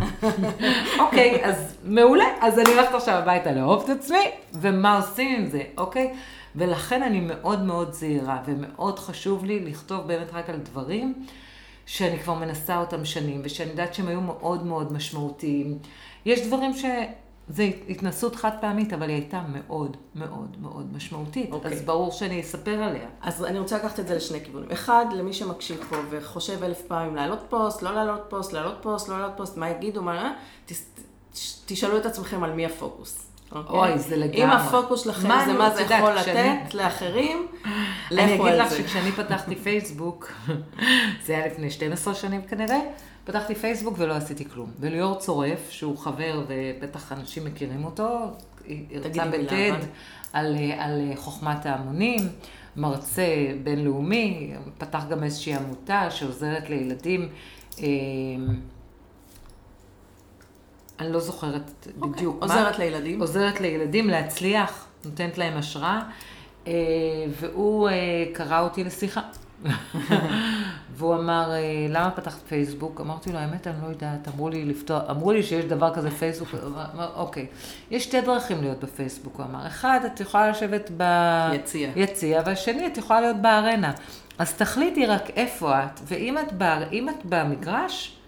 אוקיי, 1.01 1.45
אז 1.45 1.77
מעולה. 1.85 2.25
אז 2.41 2.59
אני 2.59 2.71
הולכת 2.71 2.95
עכשיו 2.95 3.15
הביתה 3.15 3.53
לאהוב 3.53 3.83
את 3.85 3.99
עצמי, 3.99 4.31
ומה 4.55 4.97
עושים 4.97 5.37
עם 5.41 5.47
זה, 5.47 5.63
אוקיי? 5.79 6.15
ולכן 6.57 7.03
אני 7.03 7.21
מאוד 7.21 7.63
מאוד 7.63 7.93
זהירה, 7.93 8.39
ומאוד 8.47 8.99
חשוב 8.99 9.45
לי 9.45 9.61
לכתוב 9.61 10.07
באמת 10.07 10.33
רק 10.33 10.51
על 10.51 10.57
דברים 10.57 11.27
שאני 11.91 12.19
כבר 12.19 12.35
מנסה 12.35 12.79
אותם 12.79 13.05
שנים, 13.05 13.41
ושאני 13.45 13.71
יודעת 13.71 13.95
שהם 13.95 14.09
היו 14.09 14.21
מאוד 14.21 14.67
מאוד 14.67 14.93
משמעותיים. 14.93 15.79
יש 16.25 16.47
דברים 16.47 16.77
ש... 16.77 16.85
זה 17.49 17.71
התנסות 17.89 18.37
חד 18.37 18.51
פעמית, 18.61 18.93
אבל 18.93 19.09
היא 19.09 19.17
הייתה 19.17 19.43
מאוד 19.49 19.97
מאוד 20.15 20.57
מאוד 20.61 20.93
משמעותית. 20.93 21.51
Okay. 21.51 21.53
אוקיי. 21.53 21.73
אז 21.73 21.83
ברור 21.83 22.13
שאני 22.13 22.41
אספר 22.41 22.83
עליה. 22.83 23.09
אז 23.23 23.45
אני 23.45 23.59
רוצה 23.59 23.77
לקחת 23.77 24.01
את 24.01 24.09
זה 24.09 24.15
לשני 24.15 24.45
כיוונים. 24.45 24.71
אחד, 24.71 25.07
למי 25.13 25.33
שמקשיב 25.33 25.85
פה 25.89 25.97
וחושב 26.11 26.63
אלף 26.63 26.83
פעמים 26.83 27.17
לעלות 27.17 27.41
פוסט, 27.49 27.83
לא 27.83 27.93
לעלות 27.93 28.21
פוסט, 28.29 28.53
לעלות 28.53 28.79
פוסט, 28.83 29.09
לא 29.09 29.19
לעלות 29.19 29.37
פוסט, 29.37 29.57
מה 29.57 29.71
יגידו, 29.71 30.03
מה... 30.03 30.35
תשאלו 31.67 31.97
את 31.97 32.07
עצמכם 32.07 32.45
על 32.45 32.53
מי 32.53 32.67
הפוקוס. 32.67 33.30
אוקיי? 33.53 33.79
אוי, 33.79 33.99
זה 33.99 34.17
לגמרי. 34.17 34.45
אם 34.45 34.51
הפוקוס 34.51 35.05
שלכם 35.05 35.29
זה 35.47 35.53
מה 35.53 35.71
זה 35.71 35.83
יכול 35.83 36.13
לתת. 36.13 36.75
לאחרים, 36.75 37.47
לכו 38.11 38.21
על 38.21 38.29
זה. 38.29 38.35
אני 38.35 38.35
אגיד 38.35 38.61
לך 38.61 38.73
שכשאני 38.73 39.13
פתחתי 39.13 39.57
פייסבוק, 39.57 40.33
זה 41.27 41.37
היה 41.37 41.47
לפני 41.47 41.71
12 41.71 42.15
שנים 42.15 42.43
כנראה, 42.43 42.79
פתחתי 43.25 43.55
פייסבוק 43.55 43.95
ולא 43.99 44.15
עשיתי 44.15 44.45
כלום. 44.49 44.71
וליאור 44.81 45.15
צורף, 45.15 45.71
שהוא 45.71 45.99
חבר 45.99 46.45
ובטח 46.49 47.13
אנשים 47.13 47.45
מכירים 47.45 47.85
אותו, 47.85 48.19
יצא 48.67 49.27
בטד 49.27 49.73
על, 50.33 50.57
על 50.79 51.13
חוכמת 51.17 51.67
ההמונים, 51.67 52.29
מרצה 52.77 53.27
בינלאומי, 53.63 54.53
פתח 54.79 55.05
גם 55.11 55.23
איזושהי 55.25 55.55
עמותה 55.55 56.11
שעוזרת 56.11 56.71
לילדים. 56.71 57.29
אני 61.01 61.13
לא 61.13 61.21
זוכרת 61.21 61.63
okay. 61.87 61.91
אוקיי. 62.01 62.13
בדיוק 62.13 62.43
עוזרת 62.43 62.57
מה. 62.57 62.63
עוזרת 62.63 62.79
לילדים? 62.79 63.21
עוזרת 63.21 63.61
לילדים 63.61 64.11
להצליח, 64.11 64.87
נותנת 65.05 65.39
להם 65.39 65.57
השראה. 65.57 66.01
אה, 66.67 66.73
והוא 67.41 67.89
אה, 67.89 67.95
קרא 68.33 68.61
אותי 68.61 68.85
לשיחה. 68.85 69.21
והוא 70.97 71.15
אמר, 71.15 71.51
אה, 71.53 71.87
למה 71.89 72.11
פתחת 72.11 72.41
פייסבוק? 72.49 73.01
אמרתי 73.01 73.33
לו, 73.33 73.39
האמת, 73.39 73.67
אני 73.67 73.77
לא 73.83 73.89
יודעת, 73.89 74.29
אמרו 74.29 74.49
לי 74.49 74.65
לפתוח, 74.65 75.03
אמרו 75.11 75.33
לי 75.33 75.43
שיש 75.43 75.65
דבר 75.65 75.95
כזה 75.95 76.11
פייסבוק, 76.11 76.49
אמר, 76.95 77.09
אוקיי. 77.17 77.47
יש 77.91 78.05
שתי 78.05 78.21
דרכים 78.21 78.61
להיות 78.61 78.85
בפייסבוק, 78.85 79.37
הוא 79.37 79.47
אמר. 79.47 79.67
אחד, 79.67 80.01
את 80.07 80.21
יכולה 80.21 80.51
לשבת 80.51 80.91
ביציע, 80.91 81.91
יציע, 81.97 82.43
והשני, 82.47 82.87
את 82.87 82.99
יכולה 82.99 83.21
להיות 83.21 83.37
בארנה. 83.37 83.93
אז 84.39 84.55
תחליטי 84.55 85.07
רק 85.07 85.31
איפה 85.31 85.85
את, 85.85 86.01
ואם 86.05 86.39
את, 86.39 86.53
בר, 86.53 86.83
את 86.83 87.25
במגרש, 87.25 88.20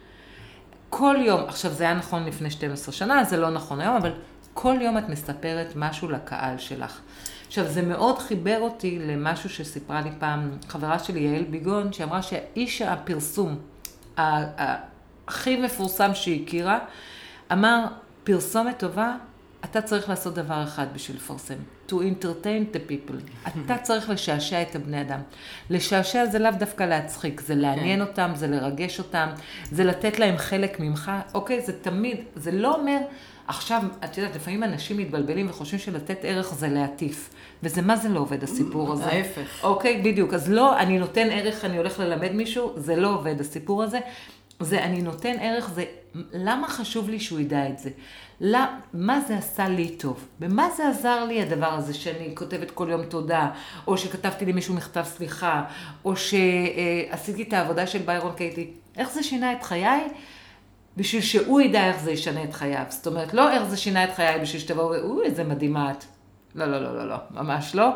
כל 0.94 1.16
יום, 1.18 1.40
עכשיו 1.48 1.72
זה 1.72 1.84
היה 1.84 1.94
נכון 1.94 2.24
לפני 2.24 2.50
12 2.50 2.92
שנה, 2.94 3.24
זה 3.24 3.36
לא 3.36 3.50
נכון 3.50 3.80
היום, 3.80 3.96
אבל 3.96 4.12
כל 4.54 4.74
יום 4.80 4.98
את 4.98 5.08
מספרת 5.08 5.72
משהו 5.76 6.08
לקהל 6.10 6.58
שלך. 6.58 7.00
עכשיו, 7.46 7.66
זה 7.66 7.82
מאוד 7.82 8.18
חיבר 8.18 8.58
אותי 8.60 8.98
למשהו 8.98 9.50
שסיפרה 9.50 10.00
לי 10.00 10.10
פעם 10.18 10.50
חברה 10.68 10.98
שלי, 10.98 11.20
יעל 11.20 11.42
ביגון, 11.42 11.92
שאמרה 11.92 12.22
שהאיש 12.22 12.82
הפרסום 12.82 13.58
הכי 14.16 15.56
מפורסם 15.56 16.14
שהיא 16.14 16.44
הכירה, 16.44 16.78
אמר, 17.52 17.84
פרסומת 18.24 18.78
טובה, 18.78 19.16
אתה 19.64 19.82
צריך 19.82 20.08
לעשות 20.08 20.34
דבר 20.34 20.64
אחד 20.64 20.86
בשביל 20.94 21.16
לפרסם. 21.16 21.54
to 21.88 21.92
entertain 21.92 22.74
the 22.74 22.90
people. 22.90 23.48
אתה 23.64 23.78
צריך 23.78 24.10
לשעשע 24.10 24.62
את 24.62 24.76
הבני 24.76 25.00
אדם. 25.00 25.20
לשעשע 25.70 26.26
זה 26.26 26.38
לאו 26.38 26.50
דווקא 26.58 26.84
להצחיק, 26.84 27.40
זה 27.40 27.54
לעניין 27.54 28.04
כן. 28.04 28.08
אותם, 28.08 28.30
זה 28.34 28.46
לרגש 28.46 28.98
אותם, 28.98 29.28
זה 29.70 29.84
לתת 29.84 30.18
להם 30.18 30.38
חלק 30.38 30.80
ממך. 30.80 31.12
אוקיי, 31.34 31.60
זה 31.60 31.72
תמיד, 31.82 32.16
זה 32.36 32.50
לא 32.52 32.74
אומר... 32.74 32.98
עכשיו, 33.48 33.82
את 34.04 34.18
יודעת, 34.18 34.36
לפעמים 34.36 34.62
אנשים 34.62 34.96
מתבלבלים 34.96 35.50
וחושבים 35.50 35.80
שלתת 35.80 36.18
ערך 36.22 36.54
זה 36.54 36.68
להטיף. 36.68 37.30
וזה 37.62 37.82
מה 37.82 37.96
זה 37.96 38.08
לא 38.08 38.20
עובד 38.20 38.42
הסיפור 38.42 38.92
הזה. 38.92 39.06
ההפך. 39.06 39.64
אוקיי, 39.64 40.02
בדיוק. 40.02 40.34
אז 40.34 40.50
לא, 40.50 40.78
אני 40.78 40.98
נותן 40.98 41.28
ערך, 41.30 41.64
אני 41.64 41.76
הולך 41.76 41.98
ללמד 41.98 42.32
מישהו, 42.32 42.72
זה 42.76 42.96
לא 42.96 43.08
עובד 43.08 43.40
הסיפור 43.40 43.82
הזה. 43.82 43.98
זה 44.60 44.84
אני 44.84 45.02
נותן 45.02 45.36
ערך, 45.40 45.70
זה 45.70 45.84
למה 46.32 46.68
חשוב 46.68 47.10
לי 47.10 47.20
שהוא 47.20 47.40
ידע 47.40 47.68
את 47.68 47.78
זה? 47.78 47.90
למה, 48.44 48.78
מה 48.92 49.20
זה 49.20 49.36
עשה 49.36 49.68
לי 49.68 49.88
טוב? 49.88 50.28
במה 50.38 50.70
זה 50.76 50.88
עזר 50.88 51.24
לי 51.24 51.42
הדבר 51.42 51.72
הזה 51.72 51.94
שאני 51.94 52.30
כותבת 52.34 52.70
כל 52.70 52.88
יום 52.90 53.04
תודה, 53.04 53.50
או 53.86 53.98
שכתבתי 53.98 54.46
למישהו 54.46 54.74
מכתב 54.74 55.02
סליחה, 55.04 55.64
או 56.04 56.14
שעשיתי 56.16 57.42
את 57.42 57.52
העבודה 57.52 57.86
של 57.86 57.98
ביירון 57.98 58.32
קייטי? 58.36 58.70
איך 58.96 59.10
זה 59.10 59.22
שינה 59.22 59.52
את 59.52 59.62
חיי? 59.62 60.08
בשביל 60.96 61.22
שהוא 61.22 61.60
ידע 61.60 61.86
איך 61.86 62.00
זה 62.00 62.10
ישנה 62.10 62.44
את 62.44 62.52
חייו. 62.52 62.84
זאת 62.88 63.06
אומרת, 63.06 63.34
לא 63.34 63.52
איך 63.52 63.62
זה 63.62 63.76
שינה 63.76 64.04
את 64.04 64.14
חיי 64.14 64.40
בשביל 64.40 64.62
שתבואו, 64.62 64.94
אוי, 64.94 65.26
איזה 65.26 65.44
מדהימה 65.44 65.90
את. 65.90 66.04
לא, 66.54 66.66
לא, 66.66 66.82
לא, 66.82 66.96
לא, 66.96 67.08
לא, 67.08 67.16
ממש 67.30 67.74
לא. 67.74 67.88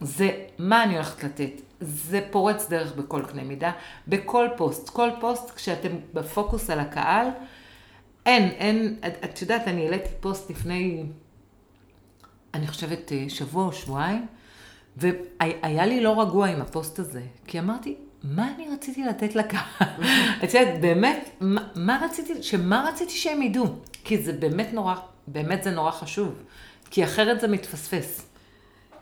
זה 0.00 0.30
מה 0.58 0.82
אני 0.82 0.94
הולכת 0.94 1.24
לתת. 1.24 1.60
זה 1.80 2.20
פורץ 2.30 2.68
דרך 2.68 2.92
בכל 2.96 3.22
קנה 3.32 3.42
מידה, 3.42 3.72
בכל 4.08 4.48
פוסט. 4.56 4.88
כל 4.88 5.10
פוסט, 5.20 5.50
כשאתם 5.56 5.88
בפוקוס 6.14 6.70
על 6.70 6.80
הקהל, 6.80 7.26
אין, 8.26 8.42
אין, 8.48 8.96
את, 9.06 9.24
את 9.24 9.42
יודעת, 9.42 9.68
אני 9.68 9.84
העליתי 9.84 10.10
פוסט 10.20 10.50
לפני, 10.50 11.04
אני 12.54 12.66
חושבת, 12.66 13.12
אה, 13.12 13.24
שבוע 13.28 13.66
או 13.66 13.72
שבועיים, 13.72 14.26
והיה 14.96 15.86
לי 15.86 16.00
לא 16.00 16.20
רגוע 16.20 16.46
עם 16.46 16.60
הפוסט 16.60 16.98
הזה, 16.98 17.22
כי 17.46 17.58
אמרתי, 17.58 17.96
מה 18.24 18.54
אני 18.54 18.68
רציתי 18.74 19.04
לתת 19.04 19.34
לקהל? 19.34 19.60
את 20.44 20.54
יודעת, 20.54 20.80
באמת, 20.80 21.30
מה, 21.40 21.68
מה 21.74 22.00
רציתי, 22.04 22.42
שמה 22.42 22.88
רציתי 22.88 23.12
שהם 23.12 23.42
ידעו? 23.42 23.66
כי 24.04 24.22
זה 24.22 24.32
באמת 24.32 24.68
נורא, 24.72 24.94
באמת 25.26 25.62
זה 25.62 25.70
נורא 25.70 25.90
חשוב. 25.90 26.34
כי 26.90 27.04
אחרת 27.04 27.40
זה 27.40 27.48
מתפספס. 27.48 28.26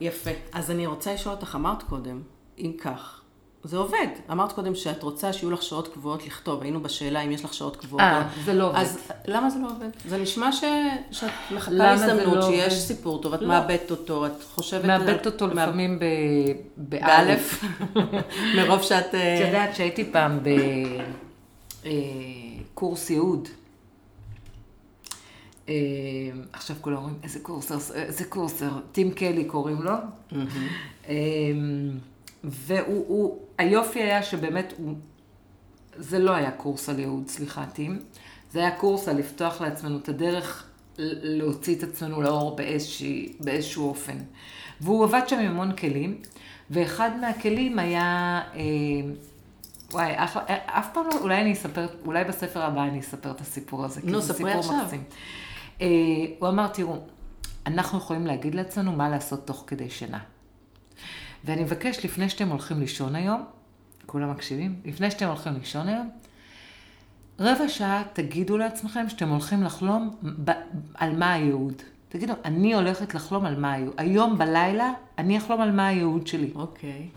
יפה. 0.01 0.31
אז 0.53 0.71
אני 0.71 0.87
רוצה 0.87 1.15
לשאול 1.15 1.35
אותך, 1.35 1.55
אמרת 1.55 1.83
קודם, 1.83 2.23
אם 2.59 2.73
כך, 2.81 3.22
זה 3.65 3.77
עובד. 3.77 4.07
אמרת 4.31 4.53
קודם 4.53 4.75
שאת 4.75 5.03
רוצה 5.03 5.33
שיהיו 5.33 5.51
לך 5.51 5.63
שעות 5.63 5.89
קבועות 5.89 6.27
לכתוב. 6.27 6.63
היינו 6.63 6.81
בשאלה 6.83 7.21
אם 7.21 7.33
יש 7.33 7.45
לך 7.45 7.55
שעות 7.55 7.77
קבועות. 7.77 8.01
אה, 8.03 8.29
זה 8.45 8.55
לא 8.55 8.69
עובד. 8.69 8.79
אז 8.79 8.99
למה 9.27 9.51
זה 9.51 9.59
לא 9.59 9.67
עובד? 9.71 9.89
זה 10.09 10.19
נשמע 10.19 10.53
ש... 10.53 10.65
שאת 11.11 11.31
מחכה 11.55 11.71
להזדמנות, 11.71 12.35
לא 12.37 12.43
שיש 12.43 12.63
עובד? 12.73 12.77
סיפור 12.77 13.23
טוב, 13.23 13.35
את 13.35 13.43
לא. 13.43 13.49
מאבדת 13.49 13.91
אותו, 13.91 14.27
את 14.27 14.43
חושבת... 14.55 14.85
מאבדת 14.85 15.27
אותו 15.27 15.47
מה- 15.47 15.53
לפעמים 15.67 15.99
ב... 15.99 16.05
באלף, 16.77 17.65
מרוב 18.57 18.83
שאת... 18.83 19.15
אה, 19.15 19.35
את 19.43 19.47
יודעת 19.47 19.77
שהייתי 19.77 20.13
פעם 20.13 20.39
בקורס 22.73 23.11
ייעוד. 23.11 23.49
אה, 25.69 25.75
עכשיו 26.53 26.77
כולם 26.81 26.97
אומרים, 26.97 27.15
איזה 27.23 27.41
קורס, 27.41 27.73
איזה 27.95 28.25
קורס, 28.25 28.63
טים 28.93 29.11
קלי 29.11 29.45
קוראים 29.45 29.83
לו. 29.83 29.93
אה, 31.09 31.15
והוא, 32.45 33.05
הוא- 33.09 33.39
היופי 33.63 34.03
היה 34.03 34.23
שבאמת 34.23 34.73
הוא, 34.77 34.95
זה 35.97 36.19
לא 36.19 36.31
היה 36.31 36.51
קורס 36.51 36.89
על 36.89 36.99
ייעוד, 36.99 37.29
סליחה, 37.29 37.67
טים. 37.67 38.03
זה 38.51 38.59
היה 38.59 38.77
קורס 38.77 39.09
על 39.09 39.17
לפתוח 39.17 39.61
לעצמנו 39.61 39.99
את 39.99 40.09
הדרך 40.09 40.67
להוציא 40.99 41.77
את 41.79 41.83
עצמנו 41.83 42.23
לאור 42.23 42.57
באיזושהי, 42.57 43.33
באיזשהו 43.41 43.89
אופן. 43.89 44.17
והוא 44.81 45.05
עבד 45.05 45.23
שם 45.27 45.39
עם 45.39 45.47
המון 45.47 45.77
כלים, 45.77 46.21
ואחד 46.71 47.11
מהכלים 47.21 47.79
היה, 47.79 48.41
אה, 48.55 48.61
וואי, 49.93 50.13
אף, 50.17 50.37
אף 50.67 50.89
פעם 50.95 51.07
לא, 51.07 51.19
אולי 51.21 51.41
אני 51.41 51.53
אספר, 51.53 51.87
אולי 52.07 52.25
בספר 52.25 52.63
הבא 52.63 52.83
אני 52.83 53.01
אספר 53.01 53.31
את 53.31 53.41
הסיפור 53.41 53.85
הזה, 53.85 54.01
כי 54.01 54.07
נו, 54.07 54.21
זה 54.21 54.35
ספרי 54.35 54.53
סיפור 54.53 54.61
עכשיו. 54.61 54.85
מקסים. 54.85 55.05
אה, 55.81 55.87
הוא 56.39 56.49
אמר, 56.49 56.69
תראו, 56.69 56.97
אנחנו 57.67 57.99
יכולים 57.99 58.27
להגיד 58.27 58.55
לעצמנו 58.55 58.93
מה 58.93 59.09
לעשות 59.09 59.47
תוך 59.47 59.65
כדי 59.67 59.91
שינה. 59.91 60.19
ואני 61.45 61.63
מבקש, 61.63 62.05
לפני 62.05 62.29
שאתם 62.29 62.49
הולכים 62.49 62.81
לישון 62.81 63.15
היום, 63.15 63.45
כולם 64.07 64.31
מקשיבים? 64.31 64.81
לפני 64.85 65.11
שאתם 65.11 65.27
הולכים 65.27 65.53
לישון 65.55 65.89
היום, 65.89 66.11
רבע 67.39 67.69
שעה 67.69 68.03
תגידו 68.13 68.59
לעצמכם 68.59 69.09
שאתם 69.09 69.29
הולכים 69.29 69.63
לחלום 69.63 70.11
ב- 70.45 70.51
על 70.95 71.17
מה 71.17 71.33
הייעוד. 71.33 71.83
תגידו, 72.09 72.33
אני 72.45 72.75
הולכת 72.75 73.15
לחלום 73.15 73.45
על 73.45 73.61
מה 73.61 73.73
הייעוד. 73.73 73.95
היום 73.97 74.39
בלילה 74.39 74.93
אני 75.19 75.39
אחלום 75.39 75.61
על 75.61 75.71
מה 75.71 75.87
הייעוד 75.87 76.27
שלי. 76.27 76.51
אוקיי. 76.55 77.09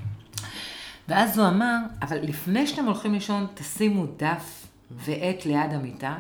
ואז 1.08 1.40
הוא 1.40 1.48
אמר, 1.48 1.78
אבל 2.02 2.18
לפני 2.22 2.68
שאתם 2.68 2.86
הולכים 2.86 3.14
לישון, 3.14 3.48
תשימו 3.54 4.06
דף 4.18 4.68
ועט 4.92 5.46
ליד 5.46 5.74
המיטה, 5.74 6.18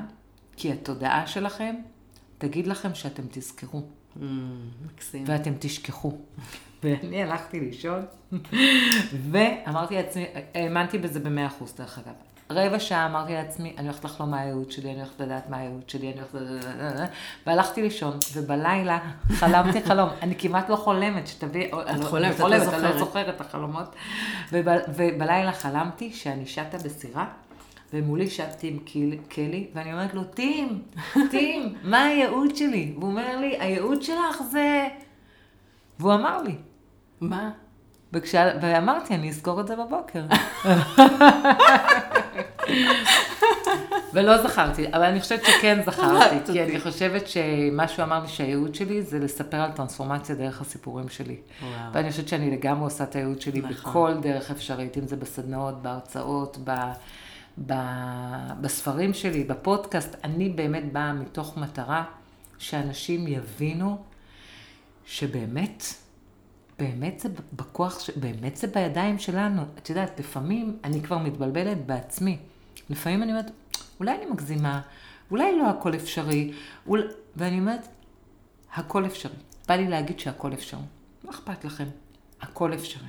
כי 0.57 0.71
התודעה 0.71 1.27
שלכם 1.27 1.75
תגיד 2.37 2.67
לכם 2.67 2.95
שאתם 2.95 3.23
תזכרו. 3.31 3.81
Mm, 3.81 4.21
מקסים. 4.85 5.23
ואתם 5.27 5.53
תשכחו. 5.59 6.17
ואני 6.85 7.23
הלכתי 7.23 7.59
לישון, 7.59 8.05
ואמרתי 9.31 9.95
לעצמי, 9.95 10.25
האמנתי 10.53 10.97
בזה 10.97 11.19
במאה 11.19 11.47
אחוז 11.47 11.73
דרך 11.77 11.97
אגב. 11.99 12.13
רבע 12.49 12.79
שעה 12.79 13.05
אמרתי 13.05 13.33
לעצמי, 13.33 13.73
אני 13.77 13.87
הולכת 13.87 14.05
לחלום 14.05 14.31
מה 14.31 14.39
הייעוד 14.39 14.71
שלי, 14.71 14.89
אני 14.91 14.99
הולכת 14.99 15.19
לדעת 15.21 15.49
מה 15.49 15.57
הייעוד 15.57 15.89
שלי, 15.89 16.11
אני 16.11 16.19
הולכת... 16.19 17.09
והלכתי 17.47 17.81
לישון, 17.81 18.17
ובלילה 18.33 18.99
חלמתי 19.29 19.81
חלום. 19.83 20.09
אני 20.23 20.35
כמעט 20.37 20.69
לא 20.69 20.75
חולמת, 20.75 21.27
שתביאי... 21.27 21.71
את 21.73 22.03
חולמת, 22.03 22.35
את 22.35 22.39
לא 22.39 22.47
אני 22.47 22.57
לא 22.57 22.65
זוכרת. 22.65 22.97
זוכרת 22.99 23.35
את 23.35 23.41
החלומות. 23.41 23.95
וב- 24.51 24.67
ובלילה 24.95 25.51
חלמתי 25.51 26.13
שאני 26.13 26.45
שטה 26.45 26.77
בסירה, 26.77 27.25
ומולי 27.93 28.29
שט 28.29 28.49
טים 28.59 28.79
קלי, 29.29 29.67
ואני 29.73 29.93
אומרת 29.93 30.13
לו, 30.13 30.23
טים, 30.23 30.81
טים, 31.31 31.75
מה 31.83 32.03
הייעוד 32.03 32.55
שלי? 32.55 32.93
והוא 32.95 33.09
אומר 33.09 33.37
לי, 33.39 33.55
הייעוד 33.59 34.01
שלך 34.01 34.41
זה... 34.51 34.87
והוא 35.99 36.13
אמר 36.13 36.41
לי. 36.41 36.55
מה? 37.21 37.51
וכשה... 38.13 38.51
ואמרתי, 38.61 39.15
אני 39.15 39.29
אזכור 39.29 39.61
את 39.61 39.67
זה 39.67 39.75
בבוקר. 39.75 40.23
ולא 44.13 44.43
זכרתי, 44.47 44.87
אבל 44.87 45.03
אני 45.03 45.21
חושבת 45.21 45.45
שכן 45.45 45.81
זכרתי, 45.85 46.35
כי. 46.53 46.63
אני 46.63 46.79
חושבת 46.79 47.27
שמה 47.27 47.87
שהוא 47.87 48.05
אמר 48.05 48.21
לי 48.21 48.27
שהייעוד 48.27 48.75
שלי 48.75 49.01
זה 49.01 49.19
לספר 49.19 49.57
על 49.57 49.71
טרנספורמציה 49.71 50.35
דרך 50.35 50.61
הסיפורים 50.61 51.09
שלי. 51.09 51.37
וואו. 51.61 51.93
ואני 51.93 52.11
חושבת 52.11 52.27
שאני 52.27 52.51
לגמרי 52.51 52.83
עושה 52.83 53.03
את 53.03 53.15
הייעוד 53.15 53.41
שלי 53.41 53.59
נכון. 53.59 53.71
בכל 53.73 54.13
דרך 54.21 54.51
אפשרית, 54.51 54.97
אם 54.97 55.07
זה 55.07 55.15
בסדנאות, 55.15 55.81
בהרצאות, 55.81 56.57
ב... 56.63 56.71
ב... 57.65 57.73
בספרים 58.61 59.13
שלי, 59.13 59.43
בפודקאסט. 59.43 60.15
אני 60.23 60.49
באמת 60.49 60.93
באה 60.93 61.13
מתוך 61.13 61.57
מטרה 61.57 62.03
שאנשים 62.57 63.27
יבינו 63.27 63.97
שבאמת, 65.05 65.83
באמת 66.79 67.19
זה 67.19 67.29
בכוח, 67.53 67.99
ש- 67.99 68.09
באמת 68.09 68.57
זה 68.57 68.67
בידיים 68.67 69.19
שלנו. 69.19 69.61
את 69.77 69.89
יודעת, 69.89 70.19
לפעמים 70.19 70.77
אני 70.83 71.01
כבר 71.01 71.17
מתבלבלת 71.17 71.85
בעצמי. 71.85 72.37
לפעמים 72.89 73.23
אני 73.23 73.31
אומרת, 73.31 73.51
אולי 73.99 74.15
אני 74.17 74.25
מגזימה, 74.31 74.81
אולי 75.31 75.57
לא 75.59 75.69
הכל 75.69 75.95
אפשרי, 75.95 76.51
אול... 76.87 77.11
ואני 77.35 77.59
אומרת, 77.59 77.87
הכל 78.73 79.05
אפשרי. 79.05 79.35
בא 79.67 79.75
לי 79.75 79.87
להגיד 79.87 80.19
שהכל 80.19 80.53
אפשרי. 80.53 80.79
מה 81.23 81.31
אכפת 81.31 81.65
לכם? 81.65 81.85
הכל 82.41 82.73
אפשרי. 82.73 83.07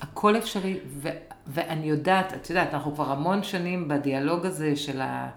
הכל 0.00 0.36
אפשרי, 0.36 0.78
ו- 0.86 1.08
ואני 1.46 1.86
יודעת, 1.86 2.32
את 2.34 2.50
יודעת, 2.50 2.74
אנחנו 2.74 2.94
כבר 2.94 3.12
המון 3.12 3.42
שנים 3.42 3.88
בדיאלוג 3.88 4.46
הזה 4.46 4.76
של, 4.76 5.00
ה- 5.00 5.30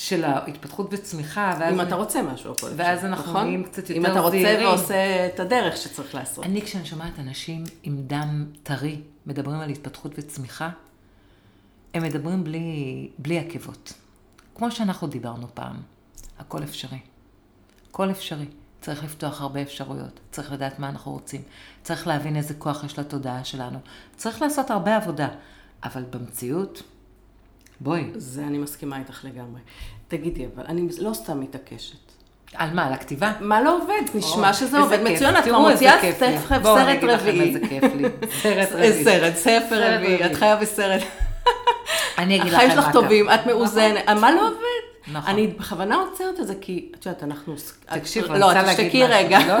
של 0.00 0.24
ההתפתחות 0.24 0.88
וצמיחה, 0.92 1.56
ואז... 1.60 1.74
אם 1.74 1.80
אתה 1.80 1.94
רוצה 1.94 2.22
משהו, 2.22 2.52
הכל 2.52 2.66
אפשר, 2.66 2.76
ואז 2.76 3.04
אנחנו 3.04 3.30
נכון? 3.30 3.44
נהיים 3.44 3.64
קצת 3.64 3.90
אם 3.90 3.96
יותר 3.96 4.12
אתה 4.12 4.20
רוצה 4.20 4.38
זהירים. 4.42 4.68
ועושה 4.68 5.26
את 5.26 5.40
הדרך 5.40 5.76
שצריך 5.76 6.14
לעשות. 6.14 6.44
אני, 6.44 6.62
כשאני 6.62 6.86
שומעת 6.86 7.18
אנשים 7.18 7.64
עם 7.82 8.02
דם 8.06 8.46
טרי 8.62 9.00
מדברים 9.26 9.60
על 9.60 9.70
התפתחות 9.70 10.12
וצמיחה, 10.18 10.70
הם 11.94 12.02
מדברים 12.02 12.44
בלי, 12.44 13.08
בלי 13.18 13.38
עקבות. 13.38 13.92
כמו 14.54 14.70
שאנחנו 14.70 15.06
דיברנו 15.06 15.46
פעם, 15.54 15.76
הכל 16.38 16.62
אפשרי. 16.62 16.98
הכל 17.90 18.10
אפשרי. 18.10 18.46
צריך 18.80 19.04
לפתוח 19.04 19.40
הרבה 19.40 19.62
אפשרויות, 19.62 20.20
צריך 20.30 20.52
לדעת 20.52 20.78
מה 20.78 20.88
אנחנו 20.88 21.12
רוצים, 21.12 21.42
צריך 21.82 22.06
להבין 22.06 22.36
איזה 22.36 22.54
כוח 22.54 22.84
יש 22.84 22.98
לתודעה 22.98 23.44
שלנו, 23.44 23.78
צריך 24.16 24.42
לעשות 24.42 24.70
הרבה 24.70 24.96
עבודה, 24.96 25.28
אבל 25.84 26.04
במציאות, 26.10 26.82
בואי, 27.80 28.04
זה 28.16 28.42
אני 28.42 28.58
מסכימה 28.58 28.98
איתך 28.98 29.24
לגמרי. 29.24 29.60
תגידי, 30.08 30.46
אבל 30.56 30.64
אני 30.68 30.88
לא 30.98 31.12
סתם 31.14 31.40
מתעקשת. 31.40 31.96
על 32.54 32.70
מה, 32.74 32.86
על 32.86 32.92
הכתיבה? 32.92 33.32
מה 33.40 33.62
לא 33.62 33.76
עובד? 33.82 34.02
נשמע 34.14 34.52
שזה 34.54 34.78
עובד. 34.78 34.98
מצוין, 35.04 35.36
את 35.36 35.44
כבר 35.44 35.58
מוציאה 35.58 35.96
סרט 36.18 37.04
רביעי. 37.04 37.40
איזה 37.40 37.60
כיף 37.68 37.84
לי. 37.94 38.08
סרט 38.42 38.68
רביעי. 38.72 39.04
סרט, 39.04 39.34
ספר 39.36 39.94
רביעי. 39.96 40.26
את 40.26 40.34
חיה 40.34 40.56
בסרט. 40.56 41.02
אני 42.18 42.36
אגיד 42.40 42.46
לכם 42.52 42.56
החיים 42.56 42.70
שלך 42.70 42.86
מה 42.86 42.92
טובים. 42.92 43.30
את 43.30 43.46
מאוזנת, 43.46 44.08
מה 44.08 44.30
לא 44.30 44.48
עובד? 44.48 44.56
נכון. 45.12 45.30
אני 45.34 45.46
בכוונה 45.46 45.96
עוצרת 45.96 46.40
את 46.40 46.46
זה, 46.46 46.54
כי 46.60 46.88
את 47.00 47.06
יודעת, 47.06 47.22
אנחנו... 47.22 47.54
תקשיב, 47.86 48.24
את- 48.24 48.30
אני 48.30 48.40
לא, 48.40 48.44
רוצה 48.44 48.62
להגיד 48.62 48.74
תשתקי 48.84 49.04
משהו. 49.04 49.16
רגע. 49.18 49.38
לא, 49.48 49.54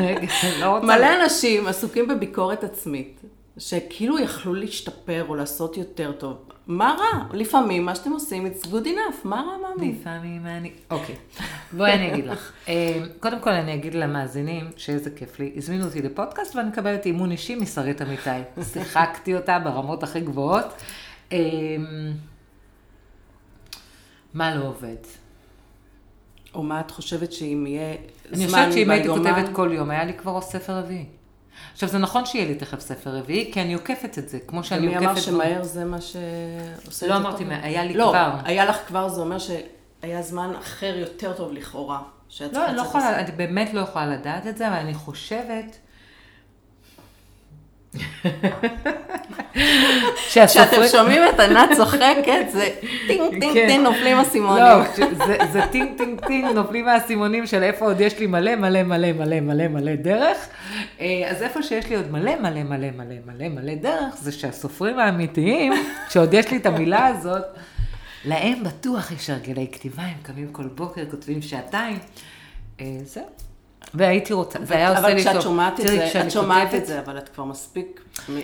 רגע, 0.00 0.26
לא 0.60 0.66
רוצה. 0.66 0.86
מלא 0.86 1.06
אנשים 1.24 1.66
עסוקים 1.66 2.08
בביקורת 2.08 2.64
עצמית, 2.64 3.20
שכאילו 3.58 4.18
יכלו 4.18 4.54
להשתפר 4.54 5.24
או 5.28 5.34
לעשות 5.34 5.76
יותר 5.76 6.12
טוב. 6.12 6.36
מה 6.66 6.96
רע? 6.98 7.24
לפעמים 7.32 7.84
מה 7.86 7.94
שאתם 7.94 8.10
עושים, 8.12 8.46
it's 8.46 8.64
good 8.66 8.84
enough, 8.86 9.16
מה 9.24 9.36
רע 9.36 9.56
מאמין? 9.68 9.96
לפעמים 10.00 10.46
אני... 10.46 10.70
אוקיי. 10.90 11.14
בואי 11.76 11.92
אני 11.92 12.12
אגיד 12.12 12.26
לך. 12.26 12.52
אה, 12.68 13.00
קודם 13.20 13.40
כל 13.40 13.50
אני 13.50 13.74
אגיד 13.74 13.94
למאזינים 13.94 14.70
שאיזה 14.76 15.10
כיף 15.10 15.38
לי. 15.40 15.52
הזמינו 15.56 15.84
אותי 15.84 16.02
לפודקאסט 16.02 16.56
ואני 16.56 16.68
מקבלת 16.68 17.06
אימון 17.06 17.30
אישי 17.30 17.54
משרית 17.54 18.02
אמיתי. 18.02 18.30
שיחקתי 18.72 19.34
אותה 19.36 19.58
ברמות 19.58 20.02
הכי 20.02 20.20
גבוהות. 20.20 20.64
אה, 21.32 21.38
מה 24.34 24.54
לא 24.54 24.64
עובד? 24.68 24.96
או 26.54 26.62
מה 26.62 26.80
את 26.80 26.90
חושבת 26.90 27.32
שאם 27.32 27.64
יהיה 27.66 27.94
אני 28.32 28.48
זמן 28.48 28.58
חושבת 28.58 28.72
שאם 28.72 28.90
הייתי 28.90 29.08
ביומן- 29.08 29.18
כותבת 29.34 29.54
כל 29.56 29.70
יום, 29.72 29.90
היה 29.90 30.04
לי 30.04 30.14
כבר 30.14 30.40
ספר 30.40 30.72
רביעי. 30.78 31.04
עכשיו, 31.72 31.88
זה 31.88 31.98
נכון 31.98 32.26
שיהיה 32.26 32.44
לי 32.44 32.54
תכף 32.54 32.80
ספר 32.80 33.10
רביעי, 33.10 33.52
כי 33.52 33.62
אני 33.62 33.74
עוקפת 33.74 34.18
את 34.18 34.28
זה, 34.28 34.38
כמו 34.46 34.64
שאני 34.64 34.86
ומי 34.86 34.96
עוקפת... 34.96 35.10
אמר 35.10 35.20
שמהר 35.20 35.62
זה 35.62 35.84
מה 35.84 35.98
שעושה 36.00 37.06
לא? 37.06 37.16
אמרתי 37.16 37.44
היה 37.62 37.84
לי 37.84 37.94
לא, 37.94 38.08
כבר. 38.10 38.30
היה 38.44 38.64
לך 38.64 38.76
כבר, 38.86 39.08
זה 39.08 39.20
אומר 39.20 39.36
שהיה 39.38 40.22
זמן 40.22 40.52
אחר 40.58 40.96
יותר 40.96 41.32
טוב 41.32 41.52
לכאורה. 41.52 42.02
שאת 42.28 42.52
לא, 42.52 42.66
אני 42.66 42.76
לא. 42.76 42.82
יכולה, 42.82 43.18
אני 43.18 43.32
באמת 43.32 43.74
לא 43.74 43.80
יכולה 43.80 44.06
לדעת 44.06 44.46
את 44.46 44.56
זה, 44.56 44.68
אבל 44.68 44.76
אני 44.76 44.94
חושבת... 44.94 45.78
כשאתם. 50.28 50.88
שומעים 50.92 51.22
את 51.34 51.40
ענת 51.40 51.70
צוחקת, 51.76 52.46
זה 52.52 52.68
טינג 53.06 53.30
טינג 53.30 53.54
כן. 53.54 53.66
טינג 53.68 53.84
נופלים 53.84 54.16
לא, 54.16 54.22
אסימונים. 54.22 54.64
זה, 55.26 55.36
זה 55.52 55.60
טינג 55.70 55.98
טינג 55.98 56.26
טינג, 56.26 56.44
נופלים 56.54 56.84
מהאסימונים 56.84 57.46
של 57.46 57.62
איפה 57.62 57.84
עוד 57.84 58.00
יש 58.00 58.18
לי 58.18 58.26
מלא 58.26 58.56
מלא 58.56 58.82
מלא 58.82 59.12
מלא 59.12 59.40
מלא 59.40 59.68
מלא 59.68 59.94
דרך. 59.94 60.36
אה, 61.00 61.06
אז 61.30 61.42
איפה 61.42 61.62
שיש 61.62 61.88
לי 61.88 61.96
עוד 61.96 62.10
מלא 62.10 62.40
מלא 62.40 62.62
מלא 62.62 62.90
מלא 62.90 63.14
מלא 63.26 63.48
מלא 63.48 63.74
דרך, 63.74 64.16
זה 64.16 64.32
שהסופרים 64.32 64.98
האמיתיים, 64.98 65.72
שעוד 66.12 66.34
יש 66.34 66.50
לי 66.50 66.56
את 66.56 66.66
המילה 66.66 67.06
הזאת, 67.06 67.44
להם 68.24 68.64
בטוח 68.64 69.12
יש 69.12 69.30
הרגלי 69.30 69.66
כתיבה, 69.72 70.02
הם 70.02 70.18
קמים 70.22 70.48
כל 70.52 70.66
בוקר, 70.74 71.02
כותבים 71.10 71.42
שעתיים. 71.42 71.98
אה, 72.80 72.86
זהו. 73.04 73.45
והייתי 73.96 74.32
רוצה, 74.32 74.58
זה 74.64 74.74
היה 74.76 74.88
עושה 74.88 75.08
לי 75.08 75.24
טוב. 75.24 75.28
אבל 75.28 75.32
כשאת 75.32 75.42
שומעת 75.42 75.80
את 75.80 75.86
זה, 75.86 76.20
את 76.20 76.30
שומעת 76.30 76.74
את 76.74 76.86
זה, 76.86 77.00
אבל 77.00 77.18
את 77.18 77.28
כבר 77.28 77.44
מספיק, 77.44 78.00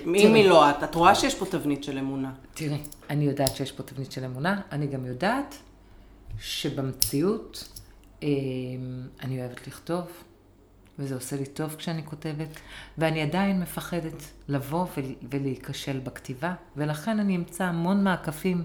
אם 0.07 0.35
היא 0.35 0.49
לא 0.49 0.71
את, 0.71 0.85
את 0.85 0.95
רואה 0.95 1.15
שיש 1.15 1.35
פה 1.35 1.47
תבנית 1.47 1.85
של 1.85 1.99
אמונה. 1.99 2.31
תראי, 2.55 2.79
אני 3.11 3.25
יודעת 3.25 3.57
שיש 3.57 3.73
פה 3.73 3.83
תבנית 3.83 4.13
של 4.13 4.25
אמונה, 4.25 4.61
אני 4.73 4.87
גם 4.87 5.07
יודעת 5.07 5.55
שבמציאות 6.41 7.69
אה, 8.23 8.29
אני 9.23 9.41
אוהבת 9.41 9.67
לכתוב, 9.67 10.05
וזה 10.99 11.15
עושה 11.15 11.37
לי 11.37 11.47
טוב 11.47 11.75
כשאני 11.79 12.05
כותבת, 12.05 12.49
ואני 12.99 13.23
עדיין 13.23 13.61
מפחדת 13.61 14.23
לבוא 14.49 14.87
ול- 14.97 15.15
ולהיכשל 15.31 15.99
בכתיבה, 15.99 16.55
ולכן 16.77 17.19
אני 17.21 17.37
אמצא 17.37 17.65
המון 17.65 18.05
מעקפים, 18.05 18.63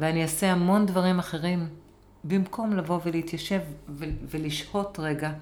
ואני 0.00 0.22
אעשה 0.22 0.52
המון 0.52 0.86
דברים 0.86 1.18
אחרים, 1.18 1.68
במקום 2.24 2.76
לבוא 2.76 3.00
ולהתיישב 3.04 3.60
ולשהות 4.30 4.98
רגע 5.02 5.32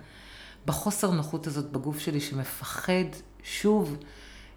בחוסר 0.66 1.10
נוחות 1.10 1.46
הזאת 1.46 1.70
בגוף 1.72 1.98
שלי, 1.98 2.20
שמפחד 2.20 3.04
שוב 3.42 3.96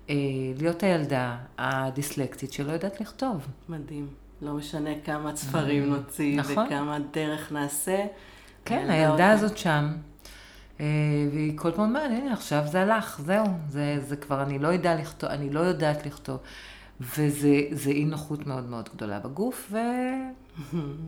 אה, 0.10 0.16
להיות 0.58 0.84
הילדה 0.84 1.38
הדיסלקטית 1.58 2.54
שלא 2.54 2.72
יודעת 2.72 3.02
לכתוב. 3.02 3.48
מדהים. 3.70 4.08
לא 4.42 4.54
משנה 4.54 4.90
כמה 5.06 5.36
ספרים 5.36 5.90
נוציא, 5.90 6.38
נכון. 6.38 6.66
וכמה 6.68 6.98
דרך 7.12 7.52
נעשה. 7.52 8.06
כן, 8.66 8.90
הילדה. 8.90 9.32
הזאת 9.32 9.58
שם, 9.58 9.94
אה, 10.80 10.86
והיא 11.32 11.58
כל 11.58 11.72
פעם 11.72 11.86
אומרת, 11.86 12.12
הנה, 12.12 12.34
עכשיו 12.34 12.64
זה 12.68 12.82
הלך, 12.82 13.22
זהו, 13.26 13.46
זה, 13.68 13.98
זה 14.08 14.16
כבר, 14.16 14.44
אני 14.44 14.60
לא 14.60 14.68
יודעת 14.68 15.00
לכתוב, 15.00 15.30
אני 15.30 15.50
לא 15.50 15.60
יודעת 15.60 16.06
לכתוב. 16.06 16.38
וזה 17.02 17.62
זה 17.72 17.90
אי 17.90 18.06
נוחות 18.06 18.48
מאוד 18.48 18.70
מאוד 18.70 18.90
גדולה 18.96 19.20
בגוף, 19.20 19.74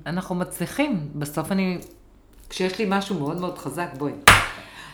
ואנחנו 0.05 0.35
מצליחים. 0.41 1.09
בסוף 1.15 1.51
אני, 1.51 1.77
כשיש 2.49 2.79
לי 2.79 2.85
משהו 2.89 3.19
מאוד 3.19 3.39
מאוד 3.39 3.57
חזק, 3.57 3.89
בואי. 3.97 4.13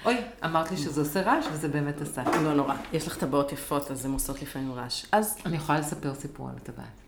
אוי, 0.07 0.17
אמרת 0.45 0.71
לי 0.71 0.77
שזה 0.77 1.01
עושה 1.01 1.21
רעש, 1.21 1.45
וזה 1.51 1.67
באמת 1.67 2.01
עשה. 2.01 2.23
לא 2.43 2.53
נורא. 2.53 2.75
יש 2.93 3.07
לך 3.07 3.17
טבעות 3.17 3.51
יפות, 3.51 3.91
אז 3.91 4.05
הן 4.05 4.11
עושות 4.11 4.41
לפעמים 4.41 4.73
רעש. 4.73 5.05
אז 5.11 5.37
אני 5.45 5.55
יכולה 5.55 5.79
לספר 5.79 6.13
סיפור 6.13 6.49
על 6.49 6.55
הטבעת. 6.55 7.01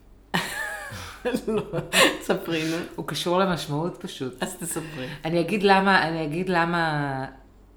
לא, 1.48 1.64
ספרי 2.22 2.64
נו. 2.72 2.78
הוא 2.96 3.08
קשור 3.08 3.40
למשמעות 3.40 3.98
פשוט. 4.02 4.44
אז 4.44 4.56
תספרי. 4.56 5.08
אני 5.26 5.40
אגיד 5.40 5.64
למה, 5.64 6.08
אני 6.08 6.26
אגיד 6.26 6.50
למה, 6.50 7.26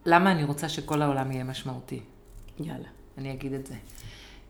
למה 0.06 0.32
אני 0.32 0.44
רוצה 0.44 0.68
שכל 0.68 1.02
העולם 1.02 1.32
יהיה 1.32 1.44
משמעותי. 1.44 2.00
יאללה. 2.60 2.88
אני 3.18 3.32
אגיד 3.32 3.52
את 3.52 3.66
זה. 3.66 3.74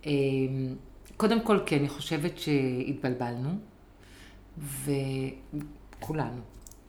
אמ, 0.06 0.74
קודם 1.16 1.40
כל, 1.40 1.60
כי 1.66 1.76
אני 1.76 1.88
חושבת 1.88 2.38
שהתבלבלנו, 2.38 3.50
וכולנו. 4.58 6.40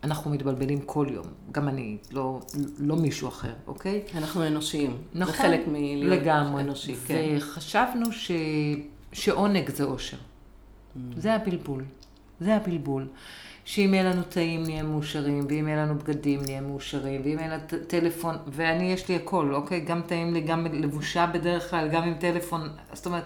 אנחנו 0.04 0.32
מתבלבלים 0.32 0.82
כל 0.86 1.08
יום, 1.10 1.26
גם 1.52 1.68
אני, 1.68 1.98
לא, 2.12 2.40
לא 2.80 2.96
מישהו 2.96 3.28
אחר, 3.28 3.54
אוקיי? 3.68 4.02
אנחנו 4.18 4.48
אנושיים. 4.48 4.98
נכון, 5.14 5.34
זה 5.34 5.42
חלק 5.42 5.62
מלהיות. 5.68 6.28
אנושי, 6.60 6.96
כן. 6.96 7.36
וחשבנו 7.38 8.12
ש... 8.12 8.32
שעונג 9.14 9.70
זה 9.70 9.84
אושר. 9.84 10.18
Mm. 10.18 11.00
זה 11.18 11.34
הבלבול. 11.34 11.84
זה 12.40 12.56
הבלבול. 12.56 13.08
שאם 13.66 13.94
יהיה 13.94 14.04
לנו 14.04 14.24
טעים 14.24 14.64
נהיה 14.64 14.84
מאושרים, 14.84 15.46
ואם 15.50 15.68
יהיה 15.68 15.86
לנו 15.86 15.96
בגדים 15.96 16.42
נהיה 16.46 16.62
מאושרים, 16.62 17.22
ואם 17.24 17.40
יהיה 17.40 17.48
לנו 17.48 17.64
טלפון, 17.88 18.36
ואני 18.48 18.94
יש 18.94 19.10
לי 19.10 19.16
הכל, 19.16 19.54
אוקיי? 19.54 19.80
גם 19.80 20.02
טעים 20.02 20.34
לי, 20.34 20.42
גם 20.42 20.66
לבושה 20.66 21.26
בדרך 21.34 21.70
כלל, 21.70 21.90
גם 21.90 22.04
עם 22.04 22.14
טלפון, 22.14 22.70
זאת 22.94 23.06
אומרת, 23.06 23.24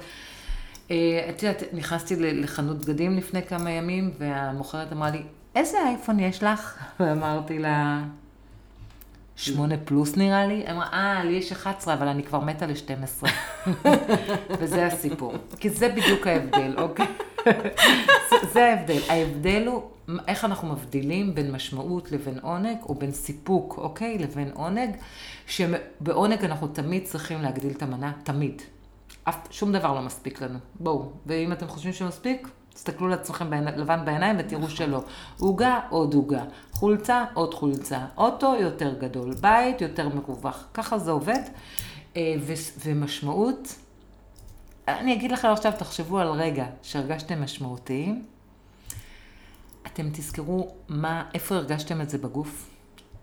אה, 0.91 1.25
את 1.29 1.43
יודעת, 1.43 1.63
נכנסתי 1.73 2.15
לחנות 2.15 2.77
בגדים 2.77 3.17
לפני 3.17 3.43
כמה 3.43 3.71
ימים, 3.71 4.11
והמוכרת 4.19 4.93
אמרה 4.93 5.09
לי, 5.09 5.21
איזה 5.57 5.77
אייפון 5.87 6.19
יש 6.19 6.43
לך? 6.43 6.77
ואמרתי 6.99 7.59
לה, 7.59 8.03
שמונה 9.35 9.75
פלוס 9.77 10.15
נראה 10.15 10.47
לי. 10.47 10.65
אמרה, 10.71 10.87
אה, 10.93 11.23
לי 11.23 11.33
יש 11.33 11.51
11, 11.51 11.93
אבל 11.93 12.07
אני 12.07 12.23
כבר 12.23 12.39
מתה 12.39 12.65
ל-12. 12.65 13.27
וזה 14.59 14.85
הסיפור. 14.85 15.33
כי 15.59 15.69
זה 15.69 15.89
בדיוק 15.89 16.27
ההבדל, 16.27 16.75
אוקיי? 16.77 17.05
זה 18.53 18.65
ההבדל. 18.65 18.99
ההבדל 19.09 19.67
הוא 19.67 19.81
איך 20.27 20.45
אנחנו 20.45 20.67
מבדילים 20.67 21.35
בין 21.35 21.51
משמעות 21.51 22.11
לבין 22.11 22.39
עונג, 22.41 22.77
או 22.83 22.95
בין 22.95 23.11
סיפוק, 23.11 23.77
אוקיי? 23.77 24.17
לבין 24.17 24.51
עונג, 24.53 24.95
שבעונג 25.47 26.43
אנחנו 26.43 26.67
תמיד 26.67 27.03
צריכים 27.05 27.41
להגדיל 27.41 27.71
את 27.71 27.83
המנה, 27.83 28.11
תמיד. 28.23 28.61
אף, 29.23 29.47
שום 29.51 29.71
דבר 29.71 29.93
לא 29.93 30.01
מספיק 30.01 30.41
לנו. 30.41 30.59
בואו. 30.79 31.11
ואם 31.25 31.51
אתם 31.51 31.67
חושבים 31.67 31.93
שמספיק, 31.93 32.47
תסתכלו 32.77 33.07
לעצמכם 33.07 33.49
בעיני, 33.49 33.71
לבן 33.75 34.05
בעיניים 34.05 34.35
ותראו 34.39 34.69
שלא. 34.69 35.03
עוגה, 35.39 35.79
עוד 35.89 36.13
עוגה. 36.13 36.43
חולצה, 36.71 37.25
עוד 37.33 37.53
חולצה. 37.53 38.05
אוטו, 38.17 38.55
יותר 38.55 38.93
גדול. 38.99 39.33
בית, 39.33 39.81
יותר 39.81 40.09
מרווח. 40.09 40.67
ככה 40.73 40.97
זה 40.97 41.11
עובד. 41.11 41.41
אה, 42.15 42.35
ו- 42.41 42.53
ומשמעות, 42.85 43.75
אני 44.87 45.13
אגיד 45.13 45.31
לכם 45.31 45.47
עכשיו, 45.47 45.73
תחשבו 45.77 46.19
על 46.19 46.27
רגע 46.27 46.65
שהרגשתם 46.81 47.43
משמעותיים. 47.43 48.25
אתם 49.87 50.09
תזכרו 50.09 50.75
מה, 50.89 51.29
איפה 51.33 51.55
הרגשתם 51.55 52.01
את 52.01 52.09
זה 52.09 52.17
בגוף, 52.17 52.69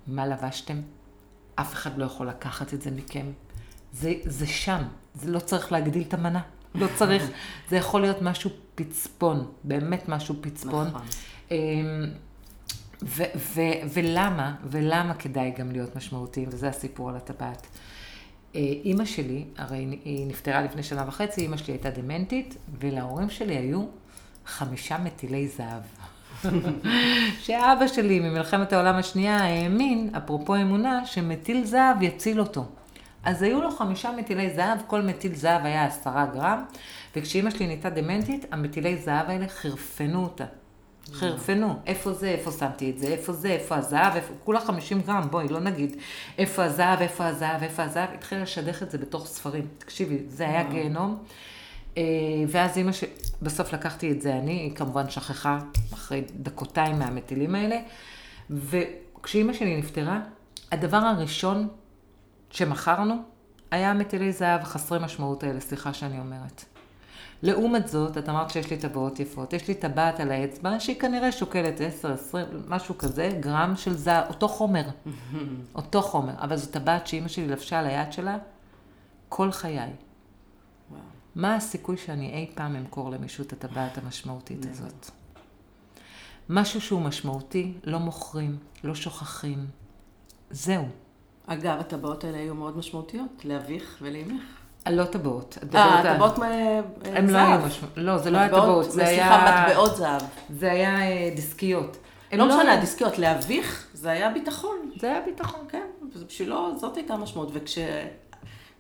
מה 0.06 0.26
לבשתם. 0.26 0.80
אף 1.54 1.72
אחד 1.72 1.98
לא 1.98 2.04
יכול 2.04 2.28
לקחת 2.28 2.74
את 2.74 2.82
זה 2.82 2.90
מכם. 2.90 3.26
זה, 3.92 4.14
זה 4.24 4.46
שם, 4.46 4.82
זה 5.14 5.30
לא 5.30 5.38
צריך 5.38 5.72
להגדיל 5.72 6.02
את 6.08 6.14
המנה. 6.14 6.40
לא 6.74 6.86
צריך, 6.94 7.30
זה 7.68 7.76
יכול 7.76 8.00
להיות 8.00 8.22
משהו 8.22 8.50
פצפון, 8.74 9.46
באמת 9.64 10.08
משהו 10.08 10.34
פצפון. 10.40 10.86
נכון. 10.86 11.02
אמ, 11.50 11.56
ו- 13.02 13.22
ו- 13.36 13.88
ולמה, 13.92 14.54
ולמה 14.64 15.14
כדאי 15.14 15.52
גם 15.58 15.72
להיות 15.72 15.96
משמעותיים, 15.96 16.48
וזה 16.52 16.68
הסיפור 16.68 17.08
על 17.08 17.16
הטבעת. 17.16 17.66
אה, 18.54 18.60
אימא 18.60 19.04
שלי, 19.04 19.44
הרי 19.56 19.98
היא 20.04 20.26
נפטרה 20.26 20.62
לפני 20.62 20.82
שנה 20.82 21.04
וחצי, 21.08 21.40
אימא 21.40 21.56
שלי 21.56 21.72
הייתה 21.72 21.90
דמנטית, 21.90 22.56
ולהורים 22.80 23.30
שלי 23.30 23.56
היו 23.56 23.84
חמישה 24.46 24.98
מטילי 24.98 25.48
זהב. 25.48 25.82
שאבא 27.44 27.86
שלי 27.86 28.20
ממלחמת 28.20 28.72
העולם 28.72 28.94
השנייה 28.94 29.36
האמין, 29.36 30.10
אפרופו 30.16 30.56
אמונה, 30.56 31.06
שמטיל 31.06 31.64
זהב 31.64 32.02
יציל 32.02 32.40
אותו. 32.40 32.66
אז 33.24 33.42
היו 33.42 33.62
לו 33.62 33.70
חמישה 33.70 34.12
מטילי 34.12 34.54
זהב, 34.54 34.78
כל 34.86 35.02
מטיל 35.02 35.34
זהב 35.34 35.64
היה 35.64 35.84
עשרה 35.84 36.26
גרם, 36.26 36.64
וכשאימא 37.16 37.50
שלי 37.50 37.66
נהייתה 37.66 37.90
דמנטית, 37.90 38.46
המטילי 38.50 38.96
זהב 38.96 39.30
האלה 39.30 39.48
חרפנו 39.48 40.22
אותה. 40.22 40.44
חרפנו, 41.12 41.76
איפה 41.86 42.12
זה, 42.12 42.28
איפה 42.28 42.50
שמתי 42.50 42.90
את 42.90 42.98
זה, 42.98 43.06
איפה 43.06 43.32
זה, 43.32 43.48
איפה 43.48 43.76
הזהב, 43.76 44.16
איפה, 44.16 44.34
כולה 44.44 44.60
50 44.60 45.00
גרם, 45.00 45.28
בואי, 45.30 45.48
לא 45.48 45.60
נגיד. 45.60 45.96
איפה 46.38 46.64
הזהב, 46.64 47.00
איפה 47.00 47.26
הזהב, 47.26 47.62
איפה 47.62 47.82
הזהב, 47.82 48.08
התחילה 48.14 48.42
לשדך 48.42 48.82
את 48.82 48.90
זה 48.90 48.98
בתוך 48.98 49.26
ספרים. 49.26 49.66
תקשיבי, 49.78 50.18
זה 50.28 50.48
היה 50.48 50.62
גיהנום. 50.62 51.18
אה, 51.96 52.02
ואז 52.48 52.76
אימא 52.76 52.92
ש... 52.92 53.04
בסוף 53.42 53.72
לקחתי 53.72 54.12
את 54.12 54.22
זה 54.22 54.34
אני, 54.34 54.52
היא 54.52 54.74
כמובן 54.74 55.10
שכחה 55.10 55.58
אחרי 55.94 56.22
דקותיים 56.36 56.98
מהמטילים 56.98 57.54
האלה. 57.54 57.80
וכשאימא 58.50 59.52
שלי 59.52 59.76
נפטרה, 59.76 60.20
הדבר 60.72 60.96
הראשון 60.96 61.68
שמכרנו 62.54 63.14
היה 63.70 63.90
המטילי 63.90 64.32
זהב 64.32 64.64
חסרי 64.64 64.98
משמעות 64.98 65.42
האלה, 65.42 65.60
סליחה 65.60 65.94
שאני 65.94 66.18
אומרת. 66.18 66.64
לעומת 67.42 67.88
זאת, 67.88 68.18
את 68.18 68.28
אמרת 68.28 68.50
שיש 68.50 68.70
לי 68.70 68.76
טבעות 68.76 69.20
יפות. 69.20 69.52
יש 69.52 69.68
לי 69.68 69.74
טבעת 69.74 70.20
על 70.20 70.30
האצבע 70.30 70.80
שהיא 70.80 71.00
כנראה 71.00 71.32
שוקלת 71.32 71.80
10, 71.80 72.12
20, 72.12 72.46
משהו 72.68 72.98
כזה, 72.98 73.30
גרם 73.40 73.76
של 73.76 73.94
זהב, 73.94 74.28
אותו 74.28 74.48
חומר. 74.48 74.84
אותו 75.74 76.02
חומר. 76.02 76.32
אבל 76.38 76.56
זו 76.56 76.70
טבעת 76.70 77.06
שאימא 77.06 77.28
שלי 77.28 77.48
לבשה 77.48 77.78
על 77.78 77.86
היד 77.86 78.12
שלה 78.12 78.38
כל 79.28 79.52
חיי. 79.52 79.78
וואו. 80.90 81.00
מה 81.34 81.54
הסיכוי 81.56 81.96
שאני 81.96 82.32
אי 82.34 82.50
פעם 82.54 82.76
אמכור 82.76 83.10
למישהו 83.10 83.44
את 83.44 83.52
הטבעת 83.52 83.98
המשמעותית 83.98 84.66
הזאת? 84.70 85.10
משהו 86.48 86.80
שהוא 86.80 87.00
משמעותי, 87.00 87.74
לא 87.84 87.98
מוכרים, 87.98 88.58
לא 88.84 88.94
שוכחים. 88.94 89.66
זהו. 90.50 90.88
אגב, 91.46 91.80
הטבעות 91.80 92.24
האלה 92.24 92.38
היו 92.38 92.54
מאוד 92.54 92.78
משמעותיות, 92.78 93.44
לאביך 93.44 93.98
ולאמך. 94.02 94.42
לא 94.90 95.04
טבעות. 95.04 95.58
אה, 95.74 96.00
הטבעות- 96.00 96.38
הם 97.04 97.28
לא. 97.28 97.38
היו 97.38 97.58
משמעותיות. 97.66 97.90
לא, 97.96 98.18
זה 98.18 98.30
לא 98.30 98.38
היה 98.38 98.48
טבעות, 98.48 98.84
זה 98.84 99.04
סליחה, 99.06 99.44
היה... 99.46 99.66
מטבעות 99.68 99.96
זהב. 99.96 100.22
זה 100.50 100.72
היה 100.72 101.00
אה, 101.00 101.30
דיסקיות. 101.36 101.96
הם 102.32 102.38
לא 102.38 102.48
משנה, 102.48 102.72
הדיסקיות, 102.72 103.18
לאביך 103.18 103.86
זה 103.94 104.10
היה 104.10 104.30
ביטחון. 104.30 104.90
זה 105.00 105.06
היה 105.06 105.20
ביטחון. 105.20 105.60
כן, 105.68 105.86
וזה 106.14 106.24
בשבילו, 106.24 106.78
זאת 106.78 106.96
הייתה 106.96 107.14
המשמעות. 107.14 107.50
וכש... 107.52 107.78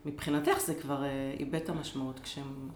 מבחינתך 0.04 0.60
זה 0.60 0.74
כבר 0.74 1.04
אה, 1.04 1.08
איבד 1.40 1.54
את 1.54 1.68
המשמעות 1.68 2.20
כשהם 2.22 2.68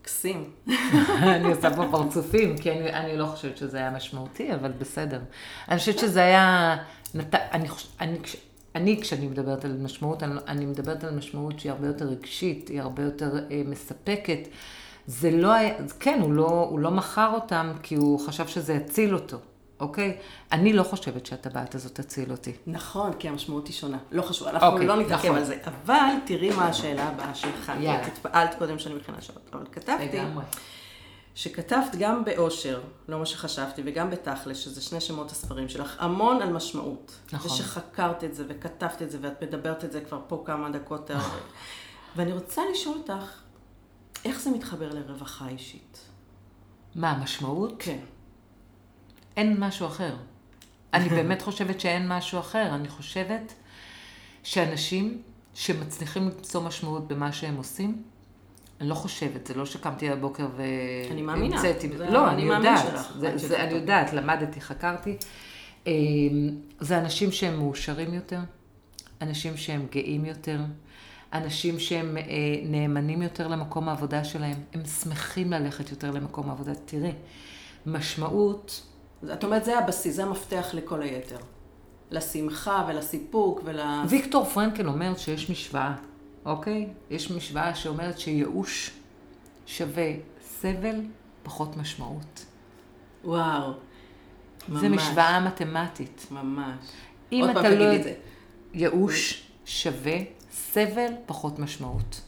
מקסים. 0.00 0.50
אני 1.22 1.52
עושה 1.52 1.76
פה 1.76 1.84
פרצופים, 1.90 2.58
כי 2.58 2.70
אני, 2.70 2.92
אני 2.92 3.16
לא 3.16 3.26
חושבת 3.26 3.56
שזה 3.56 3.76
היה 3.78 3.90
משמעותי, 3.90 4.54
אבל 4.54 4.72
בסדר. 4.72 5.20
אני 5.68 5.78
חושבת 5.78 5.98
שזה 5.98 6.20
היה... 6.20 6.76
נת... 7.14 7.34
אני, 7.34 7.68
חוש... 7.68 7.88
אני. 8.00 8.18
אני, 8.74 9.00
כשאני 9.00 9.26
מדברת 9.26 9.64
על 9.64 9.76
משמעות, 9.82 10.22
אני, 10.22 10.34
אני 10.48 10.66
מדברת 10.66 11.04
על 11.04 11.14
משמעות 11.14 11.60
שהיא 11.60 11.72
הרבה 11.72 11.86
יותר 11.86 12.04
רגשית, 12.04 12.68
היא 12.68 12.80
הרבה 12.80 13.02
יותר 13.02 13.32
אה, 13.50 13.62
מספקת. 13.66 14.38
זה 15.06 15.30
לא 15.30 15.52
היה, 15.52 15.74
כן, 16.00 16.18
הוא 16.22 16.32
לא, 16.32 16.66
הוא 16.70 16.78
לא 16.78 16.90
מכר 16.90 17.30
אותם 17.34 17.72
כי 17.82 17.94
הוא 17.94 18.20
חשב 18.26 18.46
שזה 18.46 18.74
יציל 18.74 19.14
אותו, 19.14 19.36
אוקיי? 19.80 20.16
אני 20.52 20.72
לא 20.72 20.82
חושבת 20.82 21.26
שהטבעת 21.26 21.74
הזאת 21.74 21.94
תציל 21.94 22.30
אותי. 22.30 22.52
נכון, 22.66 23.12
כי 23.18 23.28
המשמעות 23.28 23.66
היא 23.66 23.74
שונה. 23.74 23.98
לא 24.12 24.22
חשוב, 24.22 24.48
אנחנו 24.48 24.68
אוקיי, 24.68 24.86
לא 24.86 24.96
נתעכב 24.96 25.24
נכון. 25.24 25.38
על 25.38 25.44
זה. 25.44 25.56
אבל 25.64 26.10
תראי 26.26 26.50
מה 26.50 26.68
השאלה 26.68 27.08
הבאה 27.08 27.34
שלך. 27.34 27.72
יאללה. 27.80 28.06
התפעלת 28.06 28.54
קודם 28.58 28.78
שאני 28.78 28.94
מכינה 28.94 29.20
שעות. 29.20 29.50
אבל 29.52 29.64
כתבתי, 29.72 30.04
לגמרי. 30.04 30.42
שכתבת 31.38 31.96
גם 31.98 32.24
באושר, 32.24 32.80
לא 33.08 33.18
מה 33.18 33.26
שחשבתי, 33.26 33.82
וגם 33.84 34.10
בתכלס, 34.10 34.58
שזה 34.58 34.80
שני 34.80 35.00
שמות 35.00 35.30
הספרים 35.30 35.68
שלך, 35.68 35.96
המון 35.98 36.42
על 36.42 36.52
משמעות. 36.52 37.18
נכון. 37.32 37.50
ושחקרת 37.50 38.24
את 38.24 38.34
זה, 38.34 38.44
וכתבת 38.48 39.02
את 39.02 39.10
זה, 39.10 39.18
ואת 39.20 39.42
מדברת 39.42 39.84
את 39.84 39.92
זה 39.92 40.00
כבר 40.00 40.20
פה 40.28 40.42
כמה 40.46 40.70
דקות. 40.70 41.10
ואני 42.16 42.32
רוצה 42.32 42.62
לשאול 42.72 42.98
אותך, 42.98 43.40
איך 44.24 44.40
זה 44.40 44.50
מתחבר 44.50 44.94
לרווחה 44.94 45.48
אישית? 45.48 45.98
מה, 46.94 47.10
המשמעות? 47.10 47.72
כן. 47.78 47.98
אין 49.36 49.56
משהו 49.60 49.86
אחר. 49.86 50.16
אני 50.94 51.08
באמת 51.08 51.42
חושבת 51.42 51.80
שאין 51.80 52.08
משהו 52.08 52.40
אחר. 52.40 52.74
אני 52.74 52.88
חושבת 52.88 53.54
שאנשים 54.42 55.22
שמצליחים 55.54 56.24
למצוא 56.24 56.62
משמעות 56.62 57.08
במה 57.08 57.32
שהם 57.32 57.56
עושים, 57.56 58.02
אני 58.80 58.88
לא 58.88 58.94
חושבת, 58.94 59.46
זה 59.46 59.54
לא 59.54 59.66
שקמתי 59.66 60.10
בבוקר 60.10 60.46
ו... 60.56 60.62
אני 61.10 61.22
מאמינה. 61.22 61.58
זה 61.58 61.74
לא, 62.10 62.30
אני 62.30 62.44
מאמין 62.44 62.66
יודעת. 62.66 62.86
שלך. 62.86 63.12
זה, 63.18 63.32
זה, 63.36 63.62
אני. 63.62 63.74
יודעת, 63.74 64.12
למדתי, 64.12 64.60
חקרתי. 64.60 65.16
אה, 65.86 65.92
זה 66.80 66.98
אנשים 66.98 67.32
שהם 67.32 67.58
מאושרים 67.58 68.14
יותר, 68.14 68.40
אנשים 69.22 69.56
שהם 69.56 69.86
גאים 69.90 70.24
יותר, 70.24 70.60
אנשים 71.32 71.78
שהם 71.78 72.16
אה, 72.16 72.22
נאמנים 72.64 73.22
יותר 73.22 73.48
למקום 73.48 73.88
העבודה 73.88 74.24
שלהם, 74.24 74.56
הם 74.72 74.84
שמחים 74.84 75.52
ללכת 75.52 75.90
יותר 75.90 76.10
למקום 76.10 76.48
העבודה. 76.48 76.74
תראי, 76.74 77.12
משמעות, 77.86 78.86
את 79.32 79.44
אומרת, 79.44 79.64
זה 79.64 79.78
הבסיס, 79.78 80.16
זה 80.16 80.24
המפתח 80.24 80.68
לכל 80.72 81.02
היתר. 81.02 81.38
לשמחה 82.10 82.84
ולסיפוק 82.88 83.60
ול... 83.64 83.80
ויקטור 84.08 84.44
פרנקל 84.44 84.88
אומר 84.88 85.16
שיש 85.16 85.50
משוואה, 85.50 85.94
אוקיי? 86.48 86.88
יש 87.10 87.30
משוואה 87.30 87.74
שאומרת 87.74 88.18
שייאוש 88.18 88.90
שווה 89.66 90.12
סבל 90.42 91.00
פחות 91.42 91.76
משמעות. 91.76 92.44
וואו. 93.24 93.72
זה 94.72 94.88
ממש, 94.88 95.02
משוואה 95.02 95.40
מתמטית. 95.40 96.26
ממש. 96.30 96.76
אם 97.32 97.40
עוד 97.40 97.50
אתה 97.50 97.62
פעם 97.62 97.72
לא... 97.72 97.76
תגידי 97.76 97.96
את 97.96 98.02
זה. 98.02 98.14
ייאוש 98.74 99.46
שווה 99.64 100.16
סבל 100.52 101.12
פחות 101.26 101.58
משמעות. 101.58 102.20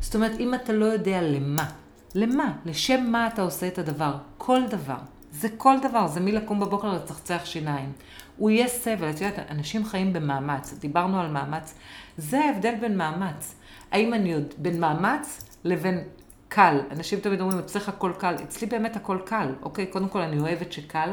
זאת 0.00 0.14
אומרת, 0.14 0.40
אם 0.40 0.54
אתה 0.54 0.72
לא 0.72 0.84
יודע 0.84 1.22
למה, 1.22 1.70
למה, 2.14 2.52
לשם 2.64 3.06
מה 3.10 3.26
אתה 3.26 3.42
עושה 3.42 3.68
את 3.68 3.78
הדבר, 3.78 4.14
כל 4.38 4.60
דבר, 4.70 4.98
זה 5.32 5.48
כל 5.56 5.76
דבר, 5.82 6.06
זה 6.06 6.20
מלקום 6.20 6.60
בבוקר 6.60 6.92
לצחצח 6.92 7.40
שיניים. 7.44 7.92
הוא 8.36 8.50
יהיה 8.50 8.68
סבל, 8.68 9.10
את 9.10 9.20
יודעת, 9.20 9.50
אנשים 9.50 9.84
חיים 9.84 10.12
במאמץ, 10.12 10.74
דיברנו 10.78 11.20
על 11.20 11.30
מאמץ, 11.30 11.74
זה 12.16 12.40
ההבדל 12.40 12.74
בין 12.80 12.96
מאמץ. 12.98 13.54
האם 13.92 14.14
אני 14.14 14.34
עוד, 14.34 14.54
בין 14.58 14.80
מאמץ 14.80 15.44
לבין 15.64 16.00
קל. 16.48 16.80
אנשים 16.90 17.20
תמיד 17.20 17.40
אומרים, 17.40 17.58
אצלך 17.58 17.88
הכל 17.88 18.12
קל, 18.18 18.34
אצלי 18.34 18.66
באמת 18.66 18.96
הכל 18.96 19.18
קל, 19.24 19.48
אוקיי? 19.62 19.86
קודם 19.86 20.08
כל 20.08 20.20
אני 20.20 20.38
אוהבת 20.38 20.72
שקל, 20.72 21.10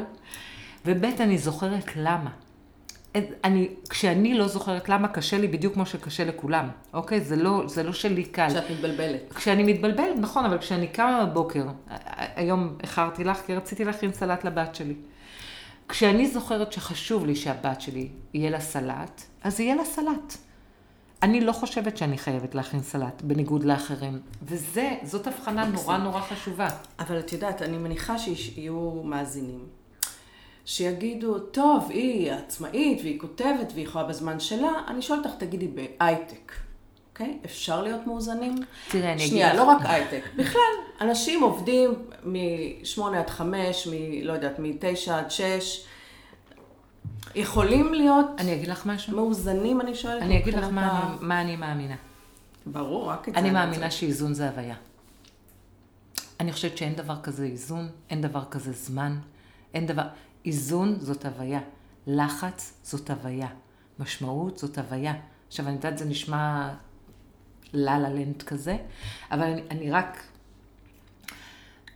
וב' 0.85 1.05
אני 1.05 1.37
זוכרת 1.37 1.95
למה. 1.95 2.31
אני, 3.43 3.69
כשאני 3.89 4.33
לא 4.33 4.47
זוכרת 4.47 4.89
למה 4.89 5.07
קשה 5.07 5.37
לי 5.37 5.47
בדיוק 5.47 5.73
כמו 5.73 5.85
שקשה 5.85 6.25
לכולם, 6.25 6.69
אוקיי? 6.93 7.21
זה 7.21 7.35
לא, 7.35 7.63
זה 7.67 7.83
לא 7.83 7.93
שלי 7.93 8.23
קל. 8.23 8.49
כשאת 8.49 8.71
מתבלבלת. 8.71 9.33
כשאני 9.33 9.73
מתבלבלת, 9.73 10.15
נכון, 10.19 10.45
אבל 10.45 10.57
כשאני 10.57 10.87
קמה 10.87 11.25
בבוקר, 11.25 11.65
היום 12.35 12.77
איחרתי 12.83 13.23
לך 13.23 13.37
כי 13.45 13.55
רציתי 13.55 13.85
להכין 13.85 14.13
סלט 14.13 14.43
לבת 14.43 14.75
שלי. 14.75 14.95
כשאני 15.89 16.27
זוכרת 16.27 16.73
שחשוב 16.73 17.25
לי 17.25 17.35
שהבת 17.35 17.81
שלי 17.81 18.09
יהיה 18.33 18.49
לה 18.49 18.59
סלט, 18.59 19.21
אז 19.43 19.59
יהיה 19.59 19.75
לה 19.75 19.85
סלט. 19.85 20.37
אני 21.24 21.41
לא 21.41 21.51
חושבת 21.51 21.97
שאני 21.97 22.17
חייבת 22.17 22.55
להכין 22.55 22.82
סלט, 22.82 23.22
בניגוד 23.22 23.63
לאחרים. 23.63 24.19
וזה, 24.43 24.95
זאת 25.03 25.28
הבחנה 25.28 25.65
נורא 25.65 25.97
נורא 25.97 26.22
חשובה. 26.22 26.67
אבל 26.99 27.19
את 27.19 27.34
יודעת, 27.34 27.61
אני 27.61 27.78
מניחה 27.78 28.17
שיהיו 28.17 28.91
מאזינים. 29.03 29.65
שיגידו, 30.65 31.39
טוב, 31.39 31.89
היא 31.89 32.32
עצמאית 32.32 32.99
והיא 33.01 33.19
כותבת 33.19 33.72
והיא 33.74 33.86
יכולה 33.86 34.03
בזמן 34.05 34.39
שלה, 34.39 34.72
אני 34.88 35.01
שואלת 35.01 35.26
אותך, 35.26 35.36
תגידי, 35.38 35.67
בהייטק, 35.67 36.51
אוקיי? 37.13 37.38
אפשר 37.45 37.82
להיות 37.82 38.07
מאוזנים? 38.07 38.55
תראה, 38.89 39.13
אני 39.13 39.15
אגיד 39.22 39.30
שנייה, 39.30 39.53
לא 39.53 39.63
רק 39.63 39.78
הייטק, 39.84 40.22
בכלל, 40.36 40.61
אנשים 41.01 41.43
עובדים 41.43 41.93
מ-8 42.24 43.01
עד 43.15 43.30
5, 43.30 43.88
מ- 43.88 43.91
לא 44.24 44.34
יודעת, 44.34 44.59
מ-9 44.59 45.11
עד 45.11 45.32
6, 45.32 45.84
יכולים 47.36 47.93
להיות 47.93 48.25
אני 48.38 48.53
אגיד 48.55 48.67
לך 48.67 48.86
משהו? 48.86 49.15
מאוזנים, 49.15 49.82
אני 49.82 49.95
שואלת. 49.95 50.21
אני 50.21 50.39
אגיד 50.39 50.53
לך 50.53 50.63
מה 50.71 50.82
ה- 50.88 51.07
אני- 51.15 51.27
מה 51.27 51.41
אני 51.41 51.55
מאמינה. 51.55 51.95
ברור, 52.65 53.09
רק 53.11 53.29
את 53.29 53.34
זה. 53.34 53.39
אני. 53.39 53.49
מאמינה 53.51 53.91
שאיזון 53.91 54.34
זה 54.34 54.49
הוויה. 54.49 54.75
אני 56.39 56.51
חושבת 56.53 56.77
שאין 56.77 56.95
דבר 56.95 57.21
כזה 57.23 57.43
איזון, 57.45 57.89
אין 58.09 58.21
דבר 58.21 58.43
כזה 58.51 58.71
זמן, 58.71 59.17
אין 59.73 59.86
דבר... 59.88 60.03
איזון 60.45 60.95
זאת 60.99 61.25
הוויה, 61.25 61.59
לחץ 62.07 62.73
זאת 62.84 63.09
הוויה, 63.09 63.47
משמעות 63.99 64.57
זאת 64.57 64.77
הוויה. 64.77 65.13
עכשיו, 65.47 65.65
אני 65.67 65.75
יודעת, 65.75 65.97
זה 65.97 66.05
נשמע 66.05 66.69
לה 67.73 67.99
לה 67.99 68.09
לנד 68.09 68.41
כזה, 68.43 68.77
אבל 69.32 69.41
אני, 69.43 69.61
אני 69.71 69.91
רק... 69.91 70.23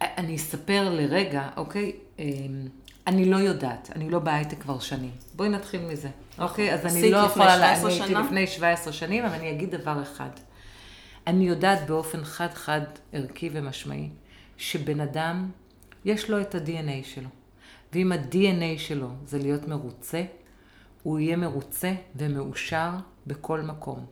אני 0.01 0.35
אספר 0.35 0.89
לרגע, 0.89 1.49
אוקיי? 1.57 1.91
אני 3.07 3.25
לא 3.25 3.37
יודעת, 3.37 3.91
אני 3.95 4.09
לא 4.09 4.19
בהייטק 4.19 4.61
כבר 4.61 4.79
שנים. 4.79 5.11
בואי 5.35 5.49
נתחיל 5.49 5.81
מזה, 5.85 6.09
אוקיי? 6.39 6.73
אז 6.73 6.85
אני 6.85 7.11
לא 7.11 7.17
יכולה... 7.17 7.57
לה- 7.57 7.75
17 7.75 7.89
אני 8.05 8.15
הייתי? 8.15 8.25
לפני 8.27 8.47
17 8.47 8.93
שנים, 8.93 9.25
אבל 9.25 9.35
אני 9.35 9.51
אגיד 9.51 9.75
דבר 9.75 10.01
אחד. 10.01 10.29
אני 11.27 11.47
יודעת 11.47 11.87
באופן 11.87 12.23
חד-חד, 12.23 12.81
ערכי 13.13 13.49
ומשמעי, 13.53 14.09
שבן 14.57 14.99
אדם, 14.99 15.49
יש 16.05 16.29
לו 16.29 16.41
את 16.41 16.55
ה-DNA 16.55 17.03
שלו. 17.05 17.29
ואם 17.93 18.11
ה-DNA 18.11 18.77
שלו 18.79 19.09
זה 19.25 19.37
להיות 19.37 19.67
מרוצה, 19.67 20.23
הוא 21.03 21.19
יהיה 21.19 21.35
מרוצה 21.37 21.93
ומאושר 22.15 22.89
בכל 23.27 23.61
מקום. 23.61 24.05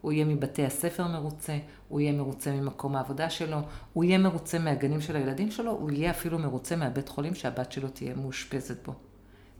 הוא 0.00 0.12
יהיה 0.12 0.24
מבתי 0.24 0.64
הספר 0.64 1.06
מרוצה, 1.06 1.58
הוא 1.90 2.00
יהיה 2.00 2.12
מרוצה 2.12 2.52
ממקום 2.52 2.96
העבודה 2.96 3.30
שלו, 3.30 3.58
הוא 3.92 4.04
יהיה 4.04 4.18
מרוצה 4.18 4.58
מהגנים 4.58 5.00
של 5.00 5.16
הילדים 5.16 5.50
שלו, 5.50 5.70
הוא 5.70 5.90
יהיה 5.90 6.10
אפילו 6.10 6.38
מרוצה 6.38 6.76
מהבית 6.76 7.08
חולים 7.08 7.34
שהבת 7.34 7.72
שלו 7.72 7.88
תהיה 7.88 8.14
מאושפזת 8.14 8.86
בו. 8.86 8.92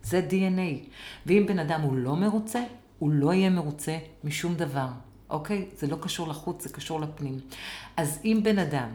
זה 0.03 0.26
DNA. 0.31 0.89
ואם 1.26 1.45
בן 1.49 1.59
אדם 1.59 1.81
הוא 1.81 1.97
לא 1.97 2.16
מרוצה, 2.16 2.61
הוא 2.99 3.11
לא 3.11 3.33
יהיה 3.33 3.51
מרוצה 3.51 3.99
משום 4.24 4.55
דבר, 4.55 4.89
אוקיי? 5.31 5.68
זה 5.76 5.87
לא 5.87 5.97
קשור 6.01 6.28
לחוץ, 6.28 6.62
זה 6.62 6.68
קשור 6.68 7.01
לפנים. 7.01 7.39
אז 7.97 8.20
אם 8.24 8.41
בן 8.43 8.59
אדם 8.59 8.89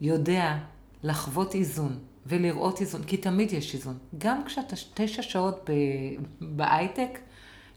יודע 0.00 0.58
לחוות 1.02 1.54
איזון 1.54 1.98
ולראות 2.26 2.80
איזון, 2.80 3.02
כי 3.02 3.16
תמיד 3.16 3.52
יש 3.52 3.74
איזון. 3.74 3.98
גם 4.18 4.44
כשאתה 4.44 4.76
תשע 4.94 5.22
שעות 5.22 5.70
בהייטק, 6.40 7.18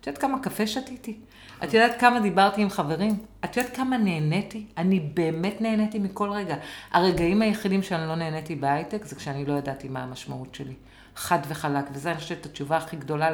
את 0.01 0.07
יודעת 0.07 0.21
כמה 0.21 0.39
קפה 0.39 0.67
שתיתי? 0.67 1.19
את 1.63 1.73
יודעת 1.73 1.99
כמה 1.99 2.19
דיברתי 2.19 2.61
עם 2.61 2.69
חברים? 2.69 3.17
את 3.45 3.57
יודעת 3.57 3.75
כמה 3.75 3.97
נהניתי? 3.97 4.65
אני 4.77 4.99
באמת 4.99 5.61
נהניתי 5.61 5.99
מכל 5.99 6.29
רגע. 6.31 6.55
הרגעים 6.91 7.41
היחידים 7.41 7.83
שאני 7.83 8.07
לא 8.07 8.15
נהניתי 8.15 8.55
בהייטק 8.55 9.05
זה 9.05 9.15
כשאני 9.15 9.45
לא 9.45 9.53
ידעתי 9.53 9.89
מה 9.89 10.03
המשמעות 10.03 10.55
שלי. 10.55 10.73
חד 11.15 11.39
וחלק, 11.47 11.85
וזה 11.93 12.11
אני 12.11 12.19
חושבת 12.19 12.45
התשובה 12.45 12.77
הכי 12.77 12.97
גדולה 12.97 13.29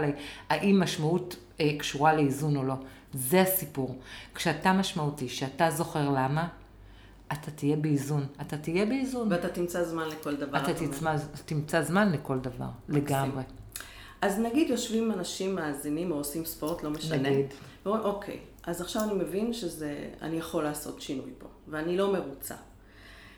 להאם 0.49 0.79
משמעות 0.79 1.35
אה, 1.61 1.77
קשורה 1.79 2.13
לאיזון 2.13 2.57
או 2.57 2.63
לא. 2.63 2.75
זה 3.13 3.41
הסיפור. 3.41 3.97
כשאתה 4.35 4.73
משמעותי, 4.73 5.29
שאתה 5.29 5.71
זוכר 5.71 6.09
למה, 6.09 6.47
אתה 7.27 7.51
תהיה 7.51 7.75
באיזון. 7.75 8.25
אתה 8.41 8.57
תהיה 8.57 8.85
באיזון. 8.85 9.31
ואתה 9.31 9.49
תמצא 9.49 9.83
זמן 9.83 10.07
לכל 10.07 10.35
דבר. 10.35 10.57
אתה. 10.57 10.73
תצמא, 10.73 11.15
תמצא 11.45 11.81
זמן 11.81 12.11
לכל 12.11 12.39
דבר, 12.39 12.69
לגמרי. 12.89 13.43
אז 14.25 14.39
נגיד 14.39 14.69
יושבים 14.69 15.11
אנשים 15.11 15.55
מאזינים 15.55 16.11
או 16.11 16.17
עושים 16.17 16.45
ספורט, 16.45 16.83
לא 16.83 16.89
משנה. 16.89 17.17
נגיד. 17.29 17.45
ואומרים, 17.85 18.05
אוקיי, 18.05 18.39
אז 18.63 18.81
עכשיו 18.81 19.03
אני 19.03 19.13
מבין 19.13 19.53
שזה, 19.53 20.09
אני 20.21 20.37
יכול 20.37 20.63
לעשות 20.63 21.01
שינוי 21.01 21.31
פה, 21.37 21.47
ואני 21.67 21.97
לא 21.97 22.13
מרוצה. 22.13 22.55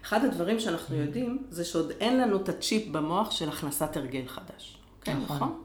אחד 0.03 0.25
הדברים 0.25 0.59
שאנחנו 0.59 0.95
Mm. 0.95 0.99
יודעים, 0.99 1.43
זה 1.49 1.65
שעוד 1.65 1.91
אין 1.99 2.17
לנו 2.17 2.37
את 2.37 2.49
הצ'יפ 2.49 2.87
במוח 2.91 3.31
של 3.31 3.49
הכנסת 3.49 3.97
הרגל 3.97 4.27
חדש. 4.27 4.77
כן, 5.01 5.17
נכון. 5.23 5.35
נכון? 5.35 5.63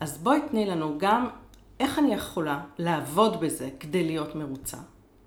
אז 0.00 0.18
בואי 0.18 0.38
תני 0.50 0.66
לנו 0.66 0.94
גם 0.98 1.28
איך 1.80 1.98
אני 1.98 2.14
יכולה 2.14 2.64
לעבוד 2.78 3.40
בזה 3.40 3.70
כדי 3.80 4.04
להיות 4.04 4.34
מרוצה, 4.34 4.76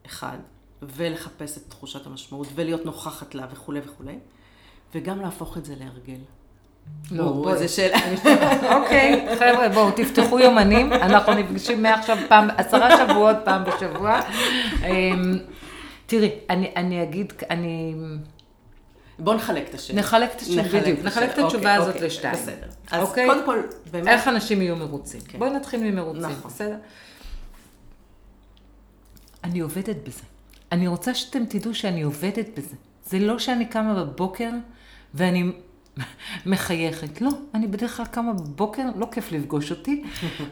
אחד, 0.05 0.37
ולחפש 0.81 1.57
את 1.57 1.63
תחושת 1.69 2.05
המשמעות, 2.07 2.47
ולהיות 2.55 2.85
נוכחת 2.85 3.35
לה 3.35 3.47
וכולי 3.51 3.79
וכולי, 3.85 4.19
וגם 4.95 5.21
להפוך 5.21 5.57
את 5.57 5.65
זה 5.65 5.75
להרגל. 5.79 6.19
לא, 7.11 7.23
בואי. 7.23 7.53
איזה 7.53 7.67
שאלה. 7.67 7.97
אוקיי, 8.75 9.35
חבר'ה, 9.39 9.69
בואו, 9.69 9.91
תפתחו 9.91 10.39
יומנים, 10.39 10.93
אנחנו 10.93 11.33
נפגשים 11.33 11.83
מעכשיו 11.83 12.17
פעם, 12.27 12.47
עשרה 12.57 12.97
שבועות 12.97 13.37
פעם 13.45 13.63
בשבוע. 13.63 14.19
אמ, 14.85 15.39
תראי, 16.05 16.31
אני, 16.49 16.71
אני 16.75 17.03
אגיד, 17.03 17.33
אני... 17.49 17.95
בוא 19.19 19.35
נחלק 19.35 19.69
את 19.69 19.73
השאלה. 19.73 19.99
נחלק 19.99 20.35
את 20.35 20.41
השאלה, 20.41 20.81
בדיוק, 20.81 20.99
נחלק 21.03 21.29
את. 21.33 21.37
התשובה 21.37 21.57
אוקיי, 21.57 21.75
הזאת 21.75 21.93
אוקיי, 21.93 22.07
לשתיים. 22.07 22.33
בסדר. 22.33 22.67
אז 22.91 23.01
אוקיי? 23.01 23.27
קודם 23.27 23.45
כל, 23.45 23.61
באמת, 23.91 24.07
איך 24.07 24.27
אנשים 24.27 24.61
יהיו 24.61 24.75
מרוצים? 24.75 25.21
כן. 25.27 25.39
בואי 25.39 25.49
נתחיל 25.49 25.91
ממרוצים, 25.91 26.21
נכון. 26.21 26.51
בסדר? 26.51 26.75
אני 29.43 29.59
עובדת 29.59 29.95
בזה. 30.07 30.23
אני 30.71 30.87
רוצה 30.87 31.15
שאתם 31.15 31.45
תדעו 31.45 31.75
שאני 31.75 32.01
עובדת 32.01 32.45
בזה. 32.57 32.75
זה 33.05 33.19
לא 33.19 33.39
שאני 33.39 33.65
קמה 33.65 33.93
בבוקר 33.93 34.49
ואני 35.13 35.51
מחייכת. 36.45 37.21
לא, 37.21 37.29
אני 37.53 37.67
בדרך 37.67 37.97
כלל 37.97 38.05
קמה 38.05 38.33
בבוקר, 38.33 38.83
לא 38.95 39.07
כיף 39.11 39.31
לפגוש 39.31 39.71
אותי. 39.71 40.03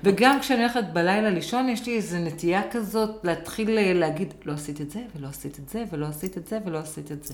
וגם 0.03 0.39
כשאני 0.39 0.61
הולכת 0.61 0.83
בלילה 0.93 1.29
לישון, 1.29 1.69
יש 1.69 1.85
לי 1.85 1.95
איזו 1.95 2.17
נטייה 2.17 2.61
כזאת 2.71 3.09
להתחיל 3.23 3.77
אה, 3.77 3.93
להגיד, 3.93 4.33
לא 4.45 4.53
עשית 4.53 4.81
את 4.81 4.91
זה, 4.91 5.01
ולא 5.15 5.27
עשית 5.27 5.59
את 5.59 5.69
זה, 5.69 5.83
ולא 5.91 6.05
עשית 6.05 6.37
את 6.37 6.47
זה, 6.47 6.59
ולא 6.65 6.77
עשית 6.77 7.11
את 7.11 7.23
זה. 7.23 7.33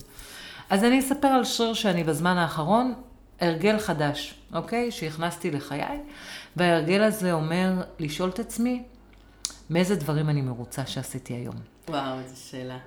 אז 0.70 0.84
אני 0.84 1.00
אספר 1.00 1.28
על 1.28 1.44
שריר 1.44 1.74
שאני 1.74 2.04
בזמן 2.04 2.38
האחרון, 2.38 2.94
הרגל 3.42 3.80
חדש, 3.80 4.36
אוקיי? 4.54 4.92
שהכנסתי 4.92 5.52
לחיי, 5.52 6.00
וההרגל 6.56 7.04
הזה 7.04 7.34
אומר 7.34 7.82
לשאול 8.00 8.30
את 8.30 8.40
עצמי, 8.40 8.84
מאיזה 9.70 9.96
דברים 9.96 10.30
אני 10.30 10.42
מרוצה 10.42 10.86
שעשיתי 10.86 11.34
היום. 11.34 11.56
וואו, 11.90 12.20
איזו 12.20 12.42
שאלה. 12.50 12.78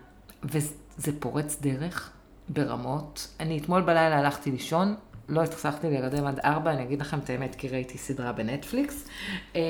וזה 0.44 1.20
פורץ 1.20 1.56
דרך 1.60 2.10
ברמות. 2.48 3.28
אני 3.40 3.58
אתמול 3.58 3.82
בלילה 3.82 4.18
הלכתי 4.18 4.50
לישון, 4.50 4.94
לא 5.28 5.42
הצלחתי 5.42 5.90
להירדם 5.90 6.26
עד 6.26 6.38
ארבע, 6.44 6.72
אני 6.72 6.82
אגיד 6.82 7.00
לכם 7.00 7.18
את 7.18 7.30
האמת, 7.30 7.54
כי 7.54 7.68
ראיתי 7.68 7.98
סדרה 7.98 8.32
בנטפליקס. 8.32 9.04
אה, 9.56 9.62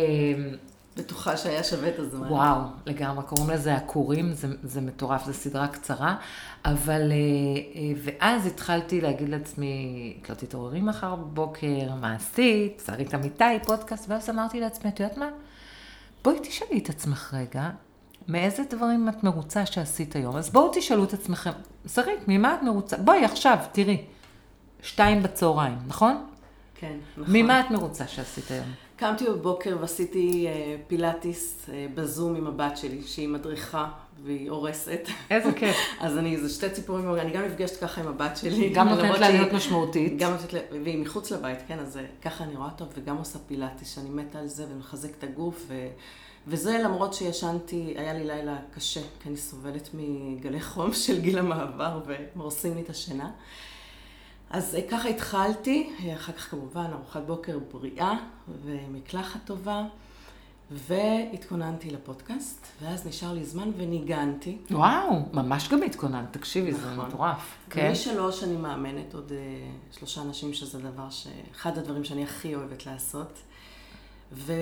בטוחה 0.97 1.37
שהיה 1.37 1.65
שווה 1.65 1.89
את 1.89 1.99
הזמן. 1.99 2.33
וואו, 2.33 2.61
לגמרי, 2.87 3.25
קוראים 3.25 3.51
לזה 3.51 3.75
הכורים, 3.75 4.33
זה, 4.33 4.49
זה 4.63 4.81
מטורף, 4.81 5.25
זו 5.25 5.33
סדרה 5.33 5.69
קצרה, 5.69 6.17
אבל, 6.65 7.13
אה, 7.13 7.17
אה, 7.75 7.93
ואז 8.05 8.47
התחלתי 8.47 9.01
להגיד 9.01 9.29
לעצמי, 9.29 10.17
את 10.23 10.31
לא 10.31 10.35
תתעוררי 10.35 10.81
מחר 10.81 11.15
בבוקר, 11.15 11.95
מה 12.01 12.15
עשית, 12.15 12.83
שרית 12.87 13.15
אמיתי, 13.15 13.45
פודקאסט, 13.65 14.11
ואז 14.11 14.31
אמרתי 14.31 14.61
לעצמי, 14.61 14.91
את 14.91 15.01
יודעת 15.01 15.19
מה? 15.19 15.29
בואי 16.25 16.39
תשאלי 16.43 16.79
את 16.79 16.89
עצמך 16.89 17.35
רגע, 17.39 17.71
מאיזה 18.29 18.63
דברים 18.71 19.09
את 19.09 19.25
מרוצה 19.25 19.67
שעשית 19.67 20.17
היום? 20.17 20.37
אז 20.37 20.51
בואו 20.51 20.71
תשאלו 20.75 21.05
את 21.05 21.13
עצמכם, 21.13 21.51
שרית, 21.87 22.29
ממה 22.29 22.55
את 22.55 22.63
מרוצה? 22.63 22.97
בואי 22.97 23.25
עכשיו, 23.25 23.59
תראי, 23.73 24.05
שתיים 24.87 25.23
בצהריים, 25.23 25.79
נכון? 25.87 26.27
כן, 26.75 26.97
נכון. 27.17 27.35
ממה 27.37 27.61
את 27.61 27.71
מרוצה 27.71 28.07
שעשית 28.07 28.51
היום? 28.51 28.67
קמתי 28.97 29.25
בבוקר 29.25 29.77
ועשיתי 29.81 30.47
אה, 30.47 30.77
פילאטיס 30.87 31.67
אה, 31.73 31.87
בזום 31.95 32.37
עם 32.37 32.47
הבת 32.47 32.77
שלי, 32.77 33.03
שהיא 33.03 33.29
מדריכה 33.29 33.89
והיא 34.25 34.51
הורסת. 34.51 35.09
איזה 35.31 35.53
כיף. 35.53 35.77
אז 36.01 36.19
אני, 36.19 36.37
זה 36.37 36.49
שתי 36.49 36.71
ציפורים, 36.71 37.15
אני 37.15 37.33
גם 37.33 37.43
נפגשת 37.43 37.81
ככה 37.81 38.01
עם 38.01 38.09
הבת 38.09 38.37
שלי. 38.37 38.71
גם 38.75 38.89
נותנת 38.89 39.19
לה 39.19 39.29
להיות 39.29 39.53
משמעותית. 39.53 40.19
גם 40.19 40.33
נותנת 40.33 40.53
לה, 40.53 40.61
והיא 40.85 40.99
מחוץ 40.99 41.31
לבית, 41.31 41.59
כן, 41.69 41.79
אז 41.79 41.97
אה, 41.97 42.03
ככה 42.23 42.45
אני 42.45 42.57
רואה 42.57 42.71
טוב, 42.71 42.89
וגם 42.97 43.17
עושה 43.17 43.39
פילאטיס, 43.47 43.95
שאני 43.95 44.11
מתה 44.11 44.39
על 44.39 44.47
זה 44.47 44.67
ומחזק 44.71 45.11
את 45.19 45.25
הגוף, 45.25 45.65
ו... 45.69 45.89
וזה 46.47 46.79
למרות 46.85 47.15
שישנתי, 47.15 47.95
היה 47.97 48.13
לי 48.13 48.25
לילה 48.25 48.57
קשה, 48.75 49.01
כי 49.21 49.29
אני 49.29 49.37
סובלת 49.37 49.89
מגלי 49.95 50.61
חום 50.61 50.93
של 51.05 51.21
גיל 51.21 51.39
המעבר, 51.39 52.01
ומורסים 52.07 52.75
לי 52.75 52.83
את 52.83 52.91
השינה. 52.91 53.31
אז 54.51 54.75
אה, 54.75 54.81
ככה 54.91 55.09
התחלתי, 55.09 55.93
אה, 56.05 56.15
אחר 56.15 56.33
כך 56.33 56.51
כמובן 56.51 56.87
ארוחת 56.93 57.23
בוקר 57.27 57.59
בריאה 57.73 58.13
ומקלחת 58.65 59.41
טובה, 59.45 59.85
והתכוננתי 60.71 61.91
לפודקאסט, 61.91 62.67
ואז 62.83 63.07
נשאר 63.07 63.33
לי 63.33 63.45
זמן 63.45 63.71
וניגנתי. 63.77 64.59
וואו, 64.71 65.23
ממש 65.33 65.69
גם 65.69 65.83
התכוננת, 65.83 66.33
תקשיבי, 66.33 66.73
זה 66.73 66.91
נכון. 66.93 67.07
מטורף. 67.07 67.55
כן? 67.71 67.87
ומשלוש 67.89 68.45
אני 68.45 68.57
מאמנת 68.57 69.15
עוד 69.15 69.33
אה, 69.33 69.39
שלושה 69.99 70.23
אנשים, 70.23 70.55
שזה 70.55 70.79
דבר 70.79 71.11
ש... 71.11 71.27
אחד 71.55 71.79
הדברים 71.79 72.05
שאני 72.05 72.25
הכי 72.25 72.55
אוהבת 72.55 72.87
לעשות. 72.87 73.39
ו... 74.33 74.53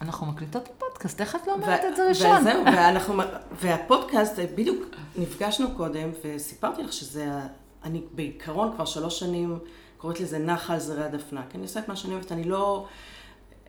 אנחנו 0.00 0.26
מקליטות 0.26 0.68
פודקאסט, 0.78 1.20
איך 1.20 1.36
את 1.36 1.46
לא 1.46 1.52
ו- 1.52 1.54
אומרת 1.54 1.80
את 1.88 1.96
זה 1.96 2.08
ראשון? 2.08 2.40
וזהו, 2.40 2.64
ואנחנו... 2.64 3.22
והפודקאסט, 3.52 4.38
בדיוק 4.38 4.84
נפגשנו 5.16 5.70
קודם, 5.76 6.10
וסיפרתי 6.24 6.82
לך 6.82 6.92
שזה... 6.92 7.40
אני 7.84 8.02
בעיקרון 8.12 8.72
כבר 8.74 8.84
שלוש 8.84 9.20
שנים 9.20 9.58
קוראת 9.98 10.20
לזה 10.20 10.38
נחל 10.38 10.78
זרי 10.78 11.04
הדפנה, 11.04 11.42
כי 11.50 11.56
אני 11.56 11.62
עושה 11.62 11.80
את 11.80 11.88
מה 11.88 11.96
שאני 11.96 12.14
אוהבת, 12.14 12.32
אני 12.32 12.44
לא... 12.44 12.86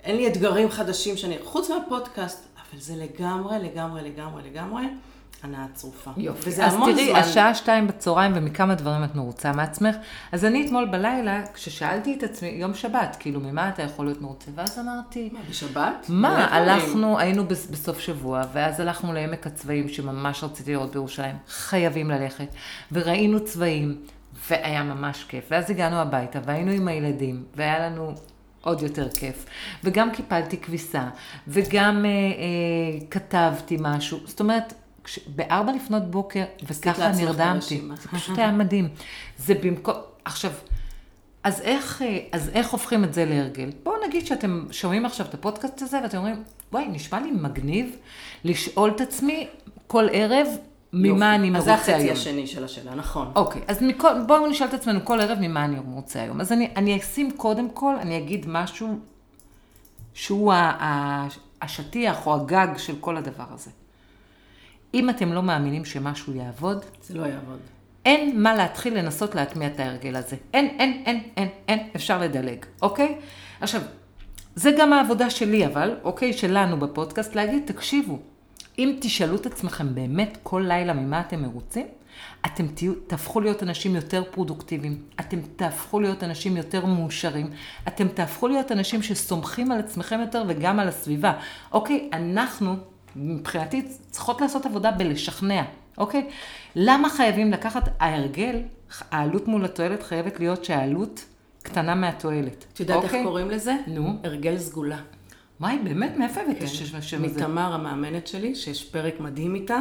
אין 0.03 0.15
לי 0.15 0.27
אתגרים 0.27 0.69
חדשים 0.69 1.17
שאני... 1.17 1.37
חוץ 1.43 1.69
מהפודקאסט, 1.69 2.45
אבל 2.55 2.79
זה 2.79 2.95
לגמרי, 2.95 3.59
לגמרי, 3.59 4.01
לגמרי, 4.01 4.43
לגמרי 4.43 4.83
הנאה 5.43 5.65
צרופה. 5.73 6.11
יופי. 6.17 6.49
וזה 6.49 6.65
אז 6.65 6.73
המון 6.73 6.93
תראי, 6.93 7.09
זמן. 7.09 7.19
השעה 7.19 7.55
שתיים 7.55 7.87
בצהריים 7.87 8.31
ומכמה 8.35 8.75
דברים 8.75 9.03
את 9.03 9.15
מרוצה 9.15 9.51
מעצמך. 9.51 9.95
אז 10.31 10.45
אני 10.45 10.65
אתמול 10.65 10.85
בלילה, 10.85 11.41
כששאלתי 11.53 12.15
את 12.17 12.23
עצמי, 12.23 12.47
יום 12.49 12.73
שבת, 12.73 13.17
כאילו, 13.19 13.39
ממה 13.39 13.69
אתה 13.69 13.81
יכול 13.83 14.05
להיות 14.05 14.21
מרוצה? 14.21 14.51
ואז 14.55 14.79
אמרתי, 14.79 15.29
מה, 15.33 15.39
בשבת? 15.49 16.05
מה. 16.09 16.45
הלכנו, 16.55 17.19
היינו 17.19 17.47
בס- 17.47 17.67
בסוף 17.67 17.99
שבוע, 17.99 18.41
ואז 18.53 18.79
הלכנו 18.79 19.13
לעמק 19.13 19.47
הצבעים, 19.47 19.89
שממש 19.89 20.43
רציתי 20.43 20.71
לראות 20.71 20.91
בירושלים. 20.91 21.35
חייבים 21.47 22.09
ללכת. 22.11 22.47
וראינו 22.91 23.45
צבעים, 23.45 23.95
והיה 24.49 24.83
ממש 24.83 25.23
כיף. 25.27 25.45
ואז 25.51 25.69
הגענו 25.69 25.95
הביתה, 25.95 26.39
והיינו 26.45 26.71
עם 26.71 26.87
הילדים, 26.87 27.43
והיה 27.55 27.79
לנו 27.89 28.13
עוד 28.61 28.81
יותר 28.81 29.09
כיף. 29.09 29.45
וגם 29.83 30.11
קיפלתי 30.11 30.57
כביסה, 30.57 31.03
וגם 31.47 32.05
אה, 32.05 32.09
אה, 32.09 33.07
כתבתי 33.11 33.77
משהו. 33.79 34.19
זאת 34.25 34.39
אומרת, 34.39 34.73
כש- 35.05 35.19
בארבע 35.27 35.71
לפנות 35.71 36.03
בוקר, 36.11 36.43
וככה 36.63 37.11
נרדמתי. 37.11 37.81
זה 38.01 38.07
פשוט 38.09 38.37
היה 38.37 38.51
מדהים. 38.51 38.87
זה 39.37 39.53
במקום... 39.63 39.93
עכשיו, 40.25 40.51
אז 41.43 41.61
איך, 41.61 42.01
אה, 42.01 42.19
אז 42.31 42.49
איך 42.53 42.69
הופכים 42.69 43.03
את 43.03 43.13
זה 43.13 43.25
להרגל? 43.25 43.69
בואו 43.83 43.95
נגיד 44.07 44.25
שאתם 44.25 44.65
שומעים 44.71 45.05
עכשיו 45.05 45.25
את 45.25 45.33
הפודקאסט 45.33 45.81
הזה 45.81 45.99
ואתם 46.03 46.17
אומרים, 46.17 46.43
וואי, 46.71 46.87
נשמע 46.87 47.19
לי 47.19 47.31
מגניב 47.31 47.95
לשאול 48.43 48.91
את 48.95 49.01
עצמי 49.01 49.47
כל 49.87 50.07
ערב 50.11 50.47
ממה 50.93 51.35
אני 51.35 51.47
אז 51.47 51.53
מרוצה 51.53 51.65
זה 51.65 51.73
החצי 51.73 51.93
היום. 51.93 52.15
השני 52.15 52.47
של 52.47 52.63
השאלה, 52.63 52.95
נכון. 52.95 53.31
אוקיי, 53.35 53.61
אז 53.67 53.77
מכל, 53.81 54.13
בואו 54.27 54.47
נשאל 54.47 54.67
את 54.67 54.73
עצמנו 54.73 54.99
כל 55.05 55.21
ערב 55.21 55.37
ממה 55.41 55.65
אני 55.65 55.75
מרוצה 55.79 56.21
היום. 56.21 56.41
אז 56.41 56.51
אני, 56.51 56.69
אני 56.75 56.97
אשים 56.99 57.31
קודם 57.31 57.69
כל, 57.69 57.95
אני 57.95 58.17
אגיד 58.17 58.45
משהו 58.47 58.99
שהוא 60.13 60.53
ה, 60.53 60.57
ה, 60.57 61.27
השטיח 61.61 62.27
או 62.27 62.35
הגג 62.35 62.67
של 62.77 62.95
כל 62.99 63.17
הדבר 63.17 63.45
הזה. 63.53 63.69
אם 64.95 65.09
אתם 65.09 65.33
לא 65.33 65.43
מאמינים 65.43 65.85
שמשהו 65.85 66.33
יעבוד, 66.33 66.85
זה 67.03 67.13
לא 67.13 67.25
יעבוד. 67.25 67.59
אין 68.05 68.41
מה 68.43 68.55
להתחיל 68.55 68.97
לנסות 68.97 69.35
להטמיע 69.35 69.67
את 69.67 69.79
ההרגל 69.79 70.15
הזה. 70.15 70.35
אין, 70.53 70.65
אין, 70.79 71.03
אין, 71.05 71.23
אין, 71.37 71.49
אין, 71.67 71.79
אפשר 71.95 72.19
לדלג, 72.19 72.65
אוקיי? 72.81 73.17
עכשיו, 73.61 73.81
זה 74.55 74.71
גם 74.77 74.93
העבודה 74.93 75.29
שלי 75.29 75.65
אבל, 75.65 75.95
אוקיי? 76.03 76.33
שלנו 76.33 76.79
בפודקאסט, 76.79 77.35
להגיד, 77.35 77.63
תקשיבו, 77.65 78.19
אם 78.79 78.97
תשאלו 79.01 79.35
את 79.35 79.45
עצמכם 79.45 79.95
באמת 79.95 80.37
כל 80.43 80.63
לילה 80.67 80.93
ממה 80.93 81.21
אתם 81.21 81.41
מרוצים, 81.41 81.85
אתם 82.45 82.67
תהיו, 82.67 82.93
תהפכו 83.07 83.41
להיות 83.41 83.63
אנשים 83.63 83.95
יותר 83.95 84.23
פרודוקטיביים, 84.31 85.01
אתם 85.19 85.39
תהפכו 85.55 85.99
להיות 85.99 86.23
אנשים 86.23 86.57
יותר 86.57 86.85
מאושרים, 86.85 87.49
אתם 87.87 88.07
תהפכו 88.07 88.47
להיות 88.47 88.71
אנשים 88.71 89.01
שסומכים 89.01 89.71
על 89.71 89.79
עצמכם 89.79 90.19
יותר 90.19 90.43
וגם 90.47 90.79
על 90.79 90.87
הסביבה. 90.87 91.33
אוקיי, 91.71 92.09
אנחנו, 92.13 92.75
מבחינתי, 93.15 93.81
צריכות 94.11 94.41
לעשות 94.41 94.65
עבודה 94.65 94.91
בלשכנע, 94.91 95.63
אוקיי? 95.97 96.29
למה 96.75 97.09
חייבים 97.09 97.51
לקחת, 97.51 97.89
ההרגל, 97.99 98.61
העלות 99.11 99.47
מול 99.47 99.65
התועלת 99.65 100.03
חייבת 100.03 100.39
להיות 100.39 100.65
שהעלות 100.65 101.25
קטנה 101.63 101.95
מהתועלת. 101.95 102.65
את 102.73 102.79
יודעת 102.79 103.03
אוקיי? 103.03 103.19
איך 103.19 103.27
קוראים 103.27 103.51
לזה? 103.51 103.75
נו. 103.87 104.19
הרגל 104.23 104.57
סגולה. 104.57 104.97
וואי, 105.59 105.79
באמת, 105.83 106.17
מאיפה 106.17 106.41
הבאת 106.41 106.51
את 106.51 106.59
כן. 106.59 106.97
השם 106.97 107.23
הזה? 107.23 107.35
מתמר 107.35 107.73
המאמנת 107.73 108.27
שלי, 108.27 108.55
שיש 108.55 108.83
פרק 108.83 109.19
מדהים 109.19 109.55
איתה. 109.55 109.79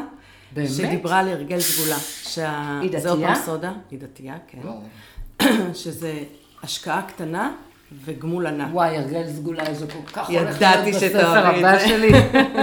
באמת? 0.52 0.68
שדיברה 0.68 1.18
על 1.18 1.28
הרגל 1.28 1.60
סגולה. 1.60 1.98
שה... 2.22 2.80
היא 2.82 3.00
זה 3.00 3.10
עוד 3.10 3.18
דתייה? 3.18 3.34
סודה. 3.34 3.72
היא 3.90 3.98
דתייה, 3.98 4.36
כן. 4.46 4.58
שזה 5.82 6.22
השקעה 6.62 7.02
קטנה 7.02 7.52
וגמול 8.04 8.46
ענק. 8.46 8.68
וואי, 8.72 8.96
הרגל 8.96 9.28
סגולה, 9.28 9.74
זה 9.74 9.86
כל 9.86 10.12
כך 10.12 10.30
ידעתי 10.30 10.48
הולך 10.48 10.62
להיות 10.62 10.94
בספר 10.94 11.50
את 11.50 11.54
הבא. 11.56 11.78
שלי. 11.78 12.10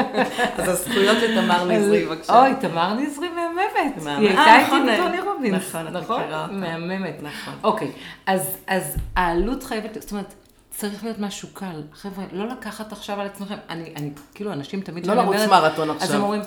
אז 0.58 0.68
הזכויות 0.68 1.18
לתמר 1.18 1.66
נזרי, 1.66 2.06
בבקשה. 2.06 2.40
אוי, 2.40 2.52
תמר 2.62 2.94
נזרי 2.94 3.30
מהממת. 3.30 4.04
היא 4.06 4.08
אה, 4.08 4.54
הייתה 4.54 4.68
נכון, 4.68 4.90
איתי 4.90 5.02
אה, 5.02 5.08
בטוני 5.08 5.22
רובינס. 5.22 5.70
נכון, 5.70 5.88
את 5.88 5.94
נכון? 5.94 6.22
אותה. 6.22 6.48
מהממת. 6.52 7.16
נכון. 7.22 7.54
אוקיי, 7.64 7.92
אז 8.26 8.58
אז 8.68 8.98
העלות 9.16 9.64
חייבת, 9.64 10.02
זאת 10.02 10.12
אומרת, 10.12 10.34
צריך 10.70 11.04
להיות 11.04 11.20
משהו 11.20 11.48
קל. 11.54 11.82
חבר'ה, 11.94 12.26
לא 12.32 12.48
לקחת 12.48 12.92
עכשיו 12.92 13.22
על 13.22 13.26
עצמכם. 13.26 13.58
אני, 13.70 13.94
אני, 13.96 14.12
כאילו, 14.36 14.54
אנשים 14.54 14.82
תמיד... 14.82 15.08
לא 15.08 15.14
לרוץ 15.14 15.38
מרתון 15.50 15.90
אז 15.90 15.96
עכשיו. 15.96 16.16
הם 16.16 16.22
אומרים, 16.22 16.42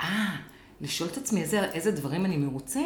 אה... 0.00 0.06
לשאול 0.80 1.08
את 1.12 1.16
עצמי 1.16 1.40
איזה, 1.40 1.64
איזה 1.64 1.90
דברים 1.90 2.24
אני 2.24 2.36
מרוצה, 2.36 2.80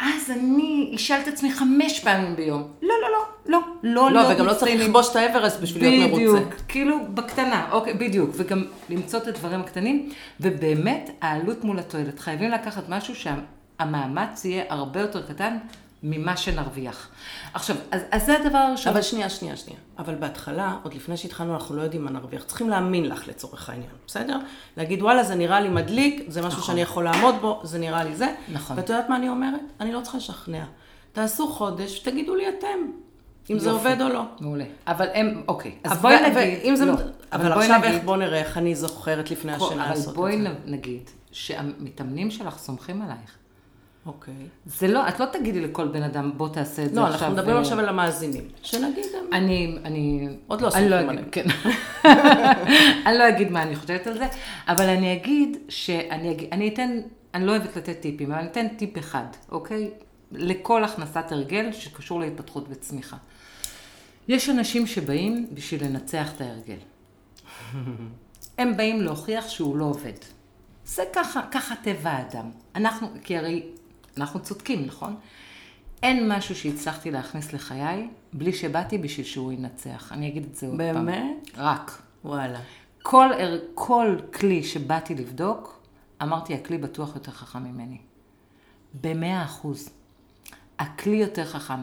אז 0.00 0.30
אני 0.30 0.92
אשאל 0.94 1.20
את 1.22 1.28
עצמי 1.28 1.52
חמש 1.52 2.00
פעמים 2.00 2.36
ביום. 2.36 2.68
לא, 2.82 2.94
לא, 3.02 3.08
לא, 3.10 3.18
לא, 3.46 3.60
לא 3.82 4.10
לא, 4.10 4.20
להיות 4.20 4.36
וגם 4.36 4.46
לא 4.46 4.54
צריך. 4.54 4.80
לכבוש 4.80 5.10
את 5.10 5.16
האברסט 5.16 5.60
בשביל 5.60 5.82
להיות 5.82 6.10
מרוצה. 6.10 6.16
בדיוק, 6.16 6.54
כאילו 6.68 6.96
בקטנה, 7.14 7.68
אוקיי, 7.72 7.94
בדיוק, 7.94 8.30
וגם 8.34 8.64
למצוא 8.88 9.18
את 9.18 9.26
הדברים 9.26 9.60
הקטנים, 9.60 10.10
ובאמת 10.40 11.10
העלות 11.20 11.64
מול 11.64 11.78
התועלת. 11.78 12.18
חייבים 12.18 12.50
לקחת 12.50 12.88
משהו 12.88 13.14
שהמאמץ 13.14 14.44
יהיה 14.44 14.64
הרבה 14.68 15.00
יותר 15.00 15.22
קטן, 15.22 15.56
ממה 16.02 16.36
שנרוויח. 16.36 17.08
עכשיו, 17.54 17.76
אז, 17.90 18.00
אז 18.10 18.26
זה 18.26 18.36
הדבר 18.40 18.58
הראשון. 18.58 18.92
אבל 18.92 19.02
שנייה, 19.02 19.30
שנייה, 19.30 19.56
שנייה. 19.56 19.78
אבל 19.98 20.14
בהתחלה, 20.14 20.76
עוד 20.82 20.94
לפני 20.94 21.16
שהתחלנו, 21.16 21.54
אנחנו 21.54 21.76
לא 21.76 21.82
יודעים 21.82 22.04
מה 22.04 22.10
נרוויח. 22.10 22.42
צריכים 22.44 22.68
להאמין 22.70 23.04
לך 23.08 23.28
לצורך 23.28 23.70
העניין, 23.70 23.90
בסדר? 24.06 24.38
להגיד, 24.76 25.02
וואלה, 25.02 25.24
זה 25.24 25.34
נראה 25.34 25.60
לי 25.60 25.68
מדליק, 25.68 26.24
זה 26.28 26.40
משהו 26.40 26.48
נכון. 26.58 26.62
שאני 26.66 26.80
יכול 26.82 27.04
לעמוד 27.04 27.34
בו, 27.40 27.60
זה 27.64 27.78
נראה 27.78 28.04
לי 28.04 28.16
זה. 28.16 28.34
נכון. 28.52 28.76
ואת 28.76 28.88
יודעת 28.90 29.08
מה 29.08 29.16
אני 29.16 29.28
אומרת? 29.28 29.60
אני 29.80 29.92
לא 29.92 30.00
צריכה 30.00 30.18
לשכנע. 30.18 30.64
תעשו 31.12 31.48
חודש, 31.48 31.98
תגידו 31.98 32.34
לי 32.34 32.44
אתם, 32.48 32.66
אם 33.50 33.58
זה 33.58 33.70
יופי. 33.70 33.88
עובד 33.88 34.00
או 34.02 34.08
לא. 34.08 34.22
מעולה. 34.40 34.64
אבל 34.86 35.06
הם, 35.14 35.42
אוקיי, 35.48 35.74
אז 35.84 35.92
אבל- 35.92 36.00
בואי 36.00 36.16
נגיד, 36.30 36.36
ואם 36.64 36.76
זה... 36.76 36.84
לא, 36.84 36.92
אבל 37.32 37.52
בואי 37.54 37.64
עכשיו 37.66 37.78
נגיד- 37.78 37.90
איך, 37.94 38.04
בוא 38.04 38.16
נראה 38.16 38.38
איך 38.38 38.58
אני 38.58 38.74
זוכרת 38.74 39.30
לפני 39.30 39.58
כל- 39.58 39.64
השינה 39.66 39.84
אבל 39.84 39.90
לעשות 39.90 40.14
בואי 40.14 40.36
את 40.36 40.42
זה. 40.42 40.48
נ- 40.48 40.72
נגיד 40.72 41.10
שהמתאמנים 41.32 42.30
שלך 42.30 42.58
סומכים 42.58 43.02
עלייך. 43.02 43.36
אוקיי. 44.06 44.34
זה 44.66 44.88
לא, 44.88 45.08
את 45.08 45.20
לא 45.20 45.26
תגידי 45.26 45.60
לכל 45.60 45.88
בן 45.88 46.02
אדם, 46.02 46.32
בוא 46.36 46.48
תעשה 46.48 46.84
את 46.84 46.94
זה 46.94 47.00
לא, 47.00 47.06
עכשיו. 47.06 47.20
אנחנו 47.20 47.36
מדברים 47.36 47.56
ו- 47.56 47.60
עכשיו 47.60 47.78
על 47.78 47.88
המאזינים. 47.88 48.48
שנגיד 48.62 49.04
הם... 49.18 49.24
אני, 49.32 49.78
אני... 49.84 50.28
עוד 50.46 50.60
לא 50.60 50.66
אני 50.66 50.72
סומכים 50.72 50.92
אגיד, 50.92 51.08
עליהם. 51.08 51.28
כן. 51.32 51.46
אני 53.06 53.18
לא 53.18 53.28
אגיד 53.28 53.50
מה 53.50 53.62
אני 53.62 53.76
חושבת 53.76 54.06
על 54.06 54.18
זה, 54.18 54.26
אבל 54.68 54.88
אני 54.88 55.12
אגיד 55.12 55.56
שאני 55.68 56.30
אגיד, 56.32 56.48
אני 56.52 56.68
אתן, 56.68 57.00
אני 57.34 57.46
לא 57.46 57.50
אוהבת 57.50 57.76
לתת 57.76 58.00
טיפים, 58.00 58.32
אבל 58.32 58.40
אני 58.40 58.48
אתן 58.48 58.68
טיפ 58.68 58.98
אחד, 58.98 59.24
אוקיי? 59.52 59.90
לכל 60.32 60.84
הכנסת 60.84 61.32
הרגל 61.32 61.72
שקשור 61.72 62.20
להתפתחות 62.20 62.64
וצמיחה. 62.68 63.16
יש 64.28 64.48
אנשים 64.48 64.86
שבאים 64.86 65.46
בשביל 65.54 65.84
לנצח 65.84 66.32
את 66.36 66.40
ההרגל. 66.40 66.76
הם 68.58 68.76
באים 68.76 69.02
להוכיח 69.02 69.48
שהוא 69.48 69.76
לא 69.76 69.84
עובד. 69.84 70.12
זה 70.86 71.02
ככה, 71.12 71.40
ככה 71.50 71.74
טבע 71.82 72.10
האדם. 72.10 72.50
אנחנו, 72.74 73.08
כי 73.24 73.36
הרי 73.36 73.62
אנחנו 74.16 74.40
צודקים, 74.40 74.84
נכון? 74.86 75.16
אין 76.02 76.32
משהו 76.32 76.54
שהצלחתי 76.54 77.10
להכניס 77.10 77.52
לחיי 77.52 78.08
בלי 78.32 78.52
שבאתי 78.52 78.98
בשביל 78.98 79.26
שהוא 79.26 79.52
ינצח. 79.52 80.12
אני 80.12 80.28
אגיד 80.28 80.46
את 80.50 80.54
זה 80.54 80.66
עוד 80.66 80.78
פעם. 80.78 81.06
באמת? 81.06 81.48
רק. 81.56 82.02
וואלה. 82.24 82.58
כל, 83.02 83.30
כל 83.74 84.16
כלי 84.34 84.62
שבאתי 84.64 85.14
לבדוק, 85.14 85.82
אמרתי, 86.22 86.54
הכלי 86.54 86.78
בטוח 86.78 87.14
יותר 87.14 87.32
חכם 87.32 87.64
ממני. 87.64 87.98
במאה 89.02 89.44
אחוז. 89.44 89.90
הכלי 90.78 91.16
יותר 91.16 91.44
חכם. 91.44 91.82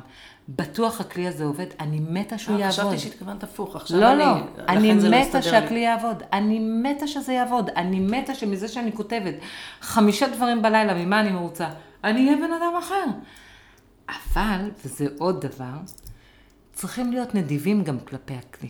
בטוח 0.50 1.02
הכלי 1.02 1.28
הזה 1.28 1.44
עובד, 1.44 1.66
אני 1.80 2.00
מתה 2.00 2.38
שהוא 2.38 2.56
אה, 2.56 2.62
יעבוד. 2.62 2.74
חשבתי 2.80 3.00
שהתכוונת 3.00 3.44
הפוך. 3.44 3.76
עכשיו 3.76 4.00
לא, 4.00 4.12
אני... 4.12 4.18
לא, 4.18 4.36
לכן 4.36 4.78
אני 4.78 4.94
לא 4.94 5.10
מתה 5.10 5.20
מסתדר 5.20 5.40
לי. 5.40 5.44
שהכלי 5.44 5.80
יעבוד, 5.80 6.24
אני 6.34 6.60
מתה 6.60 7.08
שזה 7.08 7.34
יעבוד, 7.34 7.70
אני 7.70 8.00
מתה 8.00 8.36
שמזה 8.36 8.68
שאני 8.68 8.92
כותבת 8.92 9.34
חמישה 9.82 10.28
דברים 10.28 10.62
בלילה, 10.62 10.94
ממה 10.94 11.20
אני 11.20 11.32
מרוצה? 11.32 11.70
אני 12.04 12.26
אהיה 12.26 12.38
בן 12.38 12.54
אדם 12.54 12.74
אחר. 12.80 13.06
אבל, 14.10 14.70
וזה 14.86 15.08
עוד 15.18 15.46
דבר, 15.46 15.78
צריכים 16.74 17.12
להיות 17.12 17.36
נדיבים 17.36 17.84
גם 17.84 18.00
כלפי 18.00 18.34
הכלי, 18.34 18.70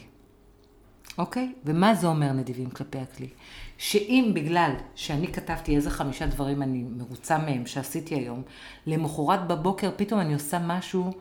אוקיי? 1.18 1.54
ומה 1.66 1.96
זה 1.96 2.08
אומר 2.08 2.32
נדיבים 2.32 2.70
כלפי 2.70 2.98
הכלי? 2.98 3.30
שאם 3.78 4.32
בגלל 4.36 4.72
שאני 4.96 5.28
כתבתי 5.28 5.76
איזה 5.76 5.90
חמישה 5.90 6.26
דברים 6.26 6.62
אני 6.62 6.84
מרוצה 6.98 7.38
מהם 7.38 7.66
שעשיתי 7.66 8.16
היום, 8.16 8.42
למחרת 8.88 9.48
בבוקר 9.48 9.92
פתאום 9.96 10.20
אני 10.20 10.34
עושה 10.34 10.60
משהו 10.60 11.12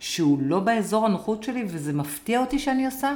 שהוא 0.00 0.38
לא 0.42 0.60
באזור 0.60 1.06
הנוחות 1.06 1.42
שלי 1.42 1.64
וזה 1.68 1.92
מפתיע 1.92 2.40
אותי 2.40 2.58
שאני 2.58 2.86
עושה, 2.86 3.14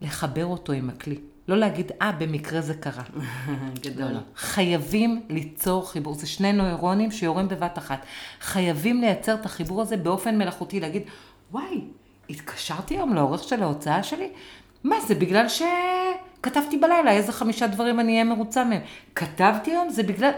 לחבר 0.00 0.46
אותו 0.46 0.72
עם 0.72 0.90
הכלי. 0.90 1.18
לא 1.50 1.56
להגיד, 1.56 1.92
אה, 2.02 2.12
במקרה 2.12 2.60
זה 2.60 2.74
קרה. 2.74 3.02
גדול. 3.84 4.12
חייבים 4.36 5.22
ליצור 5.28 5.90
חיבור, 5.90 6.14
זה 6.14 6.26
שני 6.26 6.52
נוירונים 6.52 7.10
שיורים 7.10 7.48
בבת 7.48 7.78
אחת. 7.78 8.06
חייבים 8.40 9.00
לייצר 9.00 9.34
את 9.34 9.46
החיבור 9.46 9.82
הזה 9.82 9.96
באופן 9.96 10.38
מלאכותי, 10.38 10.80
להגיד, 10.80 11.02
וואי, 11.52 11.80
התקשרתי 12.30 12.94
היום 12.94 13.14
לעורך 13.14 13.44
של 13.44 13.62
ההוצאה 13.62 14.02
שלי? 14.02 14.28
מה 14.84 14.96
זה, 15.00 15.14
בגלל 15.14 15.46
שכתבתי 15.48 16.76
בלילה 16.76 17.10
איזה 17.12 17.32
חמישה 17.32 17.66
דברים 17.66 18.00
אני 18.00 18.12
אהיה 18.12 18.24
מרוצה 18.24 18.64
מהם. 18.64 18.80
כתבתי 19.14 19.70
היום, 19.70 19.90
זה 19.90 20.02
בגלל... 20.02 20.30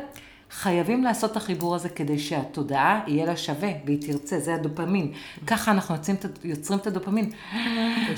חייבים 0.53 1.05
לעשות 1.05 1.31
את 1.33 1.37
החיבור 1.37 1.75
הזה 1.75 1.89
כדי 1.89 2.19
שהתודעה 2.19 3.01
יהיה 3.07 3.27
לה 3.27 3.37
שווה 3.37 3.69
והיא 3.85 3.99
תרצה, 4.07 4.39
זה 4.41 4.55
הדופמין. 4.55 5.13
ככה 5.47 5.71
אנחנו 5.71 5.95
יוצרים, 5.95 6.17
את 6.17 6.25
ה- 6.25 6.29
יוצרים 6.45 6.79
את 6.79 6.87
הדופמין. 6.87 7.31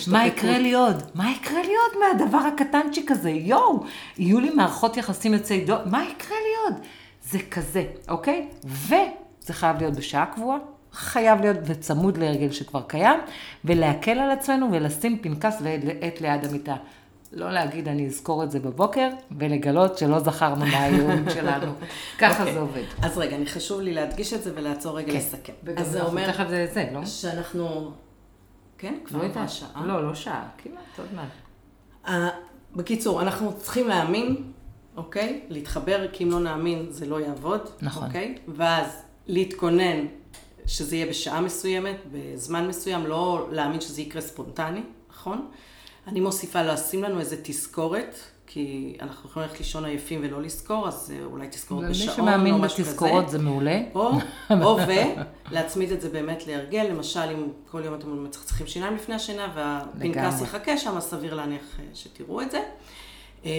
מה 0.07 0.27
יקרה 0.27 0.59
לי 0.59 0.73
עוד? 0.75 1.03
מה 1.15 1.31
יקרה 1.31 1.63
לי 1.63 1.73
עוד 1.77 2.03
מהדבר 2.19 2.39
הקטנצ'יק 2.39 3.11
הזה? 3.11 3.31
יואו, 3.31 3.85
יהיו 4.19 4.41
לי 4.41 4.51
מערכות 4.51 4.97
יחסים 4.97 5.33
יוצאי 5.35 5.65
דו... 5.65 5.77
מה 5.87 6.05
יקרה 6.05 6.37
לי 6.37 6.71
עוד? 6.75 6.81
זה 7.31 7.39
כזה, 7.51 7.85
אוקיי? 8.09 8.49
וזה 8.65 9.05
חייב 9.53 9.77
להיות 9.79 9.95
בשעה 9.95 10.27
קבועה, 10.27 10.59
חייב 10.93 11.41
להיות 11.41 11.57
בצמוד 11.59 12.17
להרגל 12.19 12.51
שכבר 12.53 12.83
קיים, 12.83 13.21
ולהקל 13.65 14.19
על 14.19 14.31
עצמנו 14.31 14.69
ולשים 14.73 15.19
פנקס 15.19 15.55
ועט 15.63 16.21
ליד 16.21 16.45
המיטה. 16.45 16.77
לא 17.35 17.51
להגיד, 17.51 17.89
אני 17.89 18.07
אזכור 18.07 18.45
את 18.45 18.51
זה 18.51 18.61
בבוקר, 18.61 19.09
ולגלות 19.39 19.99
שלא 19.99 20.21
זכרנו 20.21 20.67
מה 20.67 20.83
הייעוד 20.83 21.31
שלנו. 21.35 21.73
ככה 22.19 22.39
אוקיי. 22.41 22.55
זה 22.55 22.61
עובד. 22.61 22.83
אז 23.03 23.19
רגע, 23.19 23.37
אני 23.37 23.47
חשוב 23.47 23.81
לי 23.81 23.95
להדגיש 23.95 24.33
את 24.33 24.43
זה 24.43 24.53
ולעצור 24.55 24.99
רגע 24.99 25.13
לסכם. 25.15 25.53
וגם 25.65 25.83
אז 25.83 25.91
זה 25.91 26.03
אומר 26.03 26.33
תכף 26.33 26.49
זה 26.49 26.67
זה, 26.75 26.89
לא? 26.93 27.05
שאנחנו... 27.07 27.91
כן? 28.79 28.95
כבר 29.05 29.19
לא 29.19 29.25
יודעת. 29.25 29.51
שעה. 29.51 29.87
לא, 29.87 30.09
לא 30.09 30.15
שעה, 30.15 30.49
כמעט, 30.59 30.99
עוד 30.99 31.09
מעט. 31.15 31.29
אה, 32.09 32.29
בקיצור, 32.77 33.23
אנחנו 33.23 33.53
צריכים 33.57 33.89
להאמין, 33.89 34.53
אוקיי? 34.97 35.41
להתחבר, 35.49 36.07
כי 36.13 36.25
אם 36.25 36.31
לא 36.31 36.41
נאמין 36.41 36.87
זה 36.91 37.07
לא 37.07 37.21
יעבוד. 37.21 37.61
נכון. 37.83 38.07
אוקיי? 38.07 38.39
ואז 38.49 39.03
להתכונן 39.27 40.07
שזה 40.67 40.97
יהיה 40.97 41.07
בשעה 41.07 41.41
מסוימת, 41.41 41.97
בזמן 42.13 42.69
מסוים, 42.69 43.07
לא 43.07 43.49
להאמין 43.51 43.81
שזה 43.81 44.03
יקרה 44.03 44.23
ספונטני, 44.23 44.83
נכון? 45.11 45.49
אני 46.07 46.21
מוסיפה 46.21 46.63
לשים 46.63 47.03
לנו 47.03 47.21
איזה 47.21 47.37
תזכורת, 47.43 48.17
כי 48.47 48.97
אנחנו 49.01 49.31
יכולים 49.31 49.49
ללכת 49.49 49.61
לישון 49.61 49.85
עייפים 49.85 50.21
ולא 50.23 50.43
לזכור, 50.43 50.89
אז 50.89 51.13
אה, 51.17 51.25
אולי 51.25 51.49
תזכורת 51.51 51.85
ומי 51.85 51.93
בשעון 51.93 52.17
שמאמין 52.17 52.55
או 52.55 52.59
משהו 52.59 52.79
כזה. 52.79 52.91
בתזכורות 52.91 53.31
זה 53.31 53.39
מעולה. 53.39 53.81
או, 53.95 54.13
או 54.51 54.79
ולהצמיד 55.51 55.93
את 55.93 56.01
זה 56.01 56.09
באמת 56.09 56.47
להרגל, 56.47 56.87
למשל 56.91 57.21
אם 57.21 57.49
כל 57.71 57.83
יום 57.85 57.95
אתם 57.95 58.25
מצחצחים 58.25 58.67
שיניים 58.67 58.95
לפני 58.95 59.15
השינה 59.15 59.53
והפנקס. 59.55 60.43
יחכה 60.43 60.79
שם, 60.79 60.97
אז 60.97 61.03
סביר 61.03 61.35
להניח 61.35 61.63
אה, 61.79 61.85
שתראו 61.95 62.41
את 62.41 62.51
זה. 62.51 62.61
אה, 63.45 63.51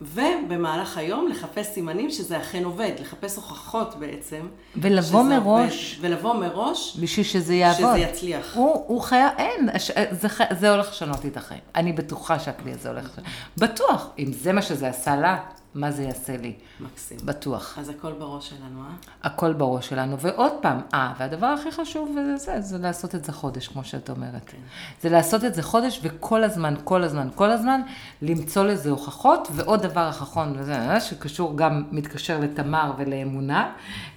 ובמהלך 0.00 0.98
היום 0.98 1.28
לחפש 1.28 1.66
סימנים 1.66 2.10
שזה 2.10 2.38
אכן 2.38 2.64
עובד, 2.64 2.92
לחפש 3.00 3.36
הוכחות 3.36 3.94
בעצם. 3.98 4.48
ולבוא 4.76 5.22
מראש. 5.22 5.94
עובד, 5.96 6.08
ולבוא 6.10 6.34
מראש, 6.34 6.96
בשביל 7.00 7.26
שזה 7.26 7.54
יעבוד. 7.54 7.96
שזה 7.96 7.98
יצליח. 7.98 8.56
הוא, 8.56 8.84
הוא 8.86 9.00
חייב, 9.00 9.30
אין, 9.38 9.68
זה, 10.10 10.28
זה 10.60 10.70
הולך 10.70 10.90
לשנות 10.90 11.24
לי 11.24 11.30
את 11.30 11.36
החיים. 11.36 11.60
אני 11.74 11.92
בטוחה 11.92 12.38
שהכלי 12.38 12.72
הזה 12.72 12.88
הולך 12.88 13.04
לשנות. 13.04 13.26
בטוח, 13.58 14.10
אם 14.18 14.32
זה 14.32 14.52
מה 14.52 14.62
שזה 14.62 14.88
עשה 14.88 15.16
לה, 15.16 15.38
מה 15.74 15.90
זה 15.90 16.02
יעשה 16.02 16.36
לי? 16.36 16.52
מקסים. 16.80 17.18
בטוח. 17.24 17.78
אז 17.78 17.88
הכל 17.88 18.12
בראש 18.12 18.48
שלנו, 18.48 18.82
אה? 18.82 18.88
הכל 19.22 19.52
בראש 19.52 19.88
שלנו. 19.88 20.20
ועוד 20.20 20.52
פעם, 20.62 20.80
אה, 20.94 21.12
והדבר 21.18 21.46
הכי 21.46 21.70
חשוב 21.70 22.10
זה, 22.14 22.36
זה, 22.36 22.60
זה 22.60 22.78
לעשות 22.78 23.14
את 23.14 23.24
זה 23.24 23.32
חודש, 23.32 23.68
כמו 23.68 23.84
שאת 23.84 24.10
אומרת. 24.10 24.42
כן. 24.46 24.58
זה 25.02 25.08
לעשות 25.08 25.44
את 25.44 25.54
זה 25.54 25.62
חודש, 25.62 26.00
וכל 26.02 26.44
הזמן, 26.44 26.74
כל 26.84 27.02
הזמן, 27.04 27.28
כל 27.34 27.50
הזמן, 27.50 27.80
למצוא 28.22 28.64
לזה 28.64 28.90
הוכחות. 28.90 29.48
ועוד 29.52 29.82
דבר 29.82 30.08
אחרון, 30.08 30.54
וזה, 30.58 30.74
אה, 30.74 31.00
שקשור 31.00 31.56
גם, 31.56 31.84
מתקשר 31.92 32.40
לתמר 32.40 32.92
ולאמונה, 32.98 33.72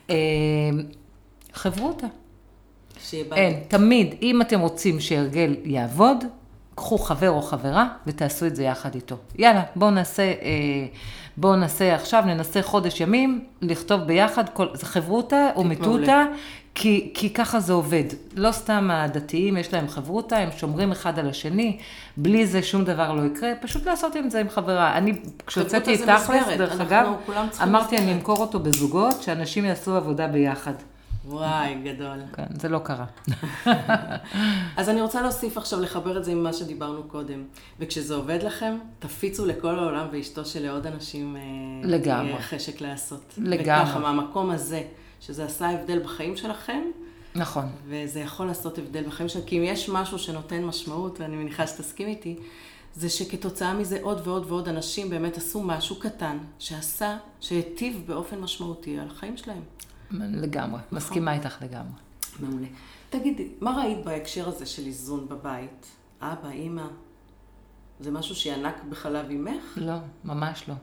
אה, 0.10 0.16
חברותא. 1.54 2.08
אין, 3.14 3.64
תמיד, 3.68 4.16
אם 4.22 4.42
אתם 4.42 4.60
רוצים 4.60 5.00
שהרגל 5.00 5.56
יעבוד, 5.64 6.24
קחו 6.76 6.98
חבר 6.98 7.30
או 7.30 7.42
חברה 7.42 7.88
ותעשו 8.08 8.46
את 8.46 8.56
זה 8.56 8.64
יחד 8.64 8.96
איתו. 8.96 9.16
יאללה, 9.38 9.64
בואו 9.76 9.92
נעשה, 9.92 10.24
אה, 10.24 10.34
בואו 11.38 11.56
נעשה 11.56 11.96
עכשיו, 11.96 12.24
ננסה 12.26 12.62
חודש 12.62 13.02
ימים, 13.02 13.46
לכתוב 13.62 14.02
ביחד, 14.02 14.50
כל, 14.50 14.68
זה 14.74 14.86
חברותא 14.86 15.50
או. 15.56 15.64
מטותא, 15.64 16.24
כי, 16.76 17.12
כי 17.14 17.30
ככה 17.30 17.60
זה 17.60 17.74
עובד. 17.74 18.04
לא 18.36 18.52
סתם 18.52 18.90
הדתיים, 18.92 19.58
יש 19.58 19.74
להם 19.74 19.88
חברותא, 19.88 20.36
הם 20.36 20.50
שומרים 20.58 20.92
אחד 20.92 21.20
על 21.20 21.30
השני, 21.30 21.78
בלי 22.18 22.48
זה 22.48 22.64
שום 22.64 22.84
דבר 22.84 23.14
לא 23.14 23.22
יקרה, 23.26 23.52
פשוט 23.62 23.86
לעשות 23.86 24.16
עם 24.16 24.30
זה 24.30 24.40
עם 24.40 24.50
חברה. 24.50 24.98
אני, 24.98 25.14
כשהוצאתי 25.48 25.96
את 25.96 26.00
תכלס, 26.00 26.48
דרך 26.58 26.82
אגב, 26.82 27.14
אמרתי, 27.64 27.98
אני 27.98 28.06
מסגרת. 28.06 28.18
אמכור 28.18 28.38
אותו 28.38 28.60
בזוגות, 28.60 29.24
שאנשים 29.24 29.66
יעשו 29.66 29.96
עבודה 29.96 30.28
ביחד. 30.28 30.74
וואי, 31.26 31.76
גדול. 31.84 32.18
כן, 32.34 32.46
זה 32.60 32.70
לא 32.70 32.80
קרה. 32.80 33.06
אז 34.78 34.90
אני 34.90 35.02
רוצה 35.02 35.22
להוסיף 35.22 35.58
עכשיו, 35.58 35.82
לחבר 35.82 36.18
את 36.18 36.26
זה 36.26 36.32
עם 36.32 36.44
מה 36.44 36.54
שדיברנו 36.54 37.04
קודם. 37.04 37.44
וכשזה 37.80 38.16
עובד 38.16 38.44
לכם, 38.44 38.78
תפיצו 39.00 39.46
לכל 39.46 39.80
העולם 39.80 40.08
ואשתו 40.12 40.46
שלעוד 40.46 40.88
אנשים 40.88 41.36
אה, 41.36 41.42
לגמרי. 41.84 42.30
יהיה 42.30 42.42
חשק 42.42 42.82
לעשות. 42.82 43.34
לגמרי. 43.38 43.84
וככה, 43.84 44.00
מהמקום 44.00 44.50
הזה, 44.50 44.84
שזה 45.20 45.46
עשה 45.46 45.70
הבדל 45.70 46.00
בחיים 46.00 46.38
שלכם, 46.38 46.82
נכון. 47.36 47.66
וזה 47.88 48.20
יכול 48.20 48.46
לעשות 48.46 48.78
הבדל 48.78 49.04
בחיים 49.04 49.30
שלכם, 49.30 49.46
כי 49.46 49.58
אם 49.58 49.64
יש 49.64 49.90
משהו 49.90 50.20
שנותן 50.20 50.64
משמעות, 50.64 51.20
ואני 51.20 51.36
מניחה 51.36 51.68
שתסכים 51.68 52.08
איתי, 52.08 52.36
זה 52.96 53.10
שכתוצאה 53.10 53.74
מזה 53.74 54.00
עוד 54.02 54.28
ועוד 54.28 54.46
ועוד 54.48 54.70
אנשים 54.70 55.10
באמת 55.10 55.38
עשו 55.38 55.64
משהו 55.64 55.96
קטן, 56.00 56.38
שעשה, 56.60 57.18
שהיטיב 57.40 58.04
באופן 58.06 58.40
משמעותי 58.40 59.00
על 59.00 59.08
החיים 59.08 59.38
שלהם. 59.38 59.62
לגמרי, 60.14 60.82
מסכימה 60.92 61.34
איתך 61.34 61.62
לגמרי. 61.62 62.00
מעולה. 62.40 62.68
תגידי, 63.10 63.48
מה 63.62 63.78
ראית 63.78 64.06
בהקשר 64.06 64.48
הזה 64.48 64.66
של 64.66 64.86
איזון 64.86 65.28
בבית? 65.30 65.88
אבא, 66.22 66.50
אימא, 66.50 66.88
זה 68.00 68.12
משהו 68.12 68.36
שינק 68.36 68.76
בחלב 68.90 69.30
אימך? 69.30 69.64
לא, 69.76 69.96
ממש 70.24 70.70
לא. 70.70 70.76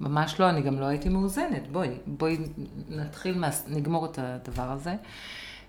ממש 0.00 0.40
לא, 0.40 0.50
אני 0.50 0.62
גם 0.62 0.80
לא 0.80 0.84
הייתי 0.84 1.08
מאוזנת. 1.08 1.68
בואי, 1.72 1.90
בואי 2.06 2.38
נתחיל, 2.88 3.38
מה, 3.38 3.50
נגמור 3.68 4.06
את 4.06 4.18
הדבר 4.22 4.70
הזה. 4.70 4.96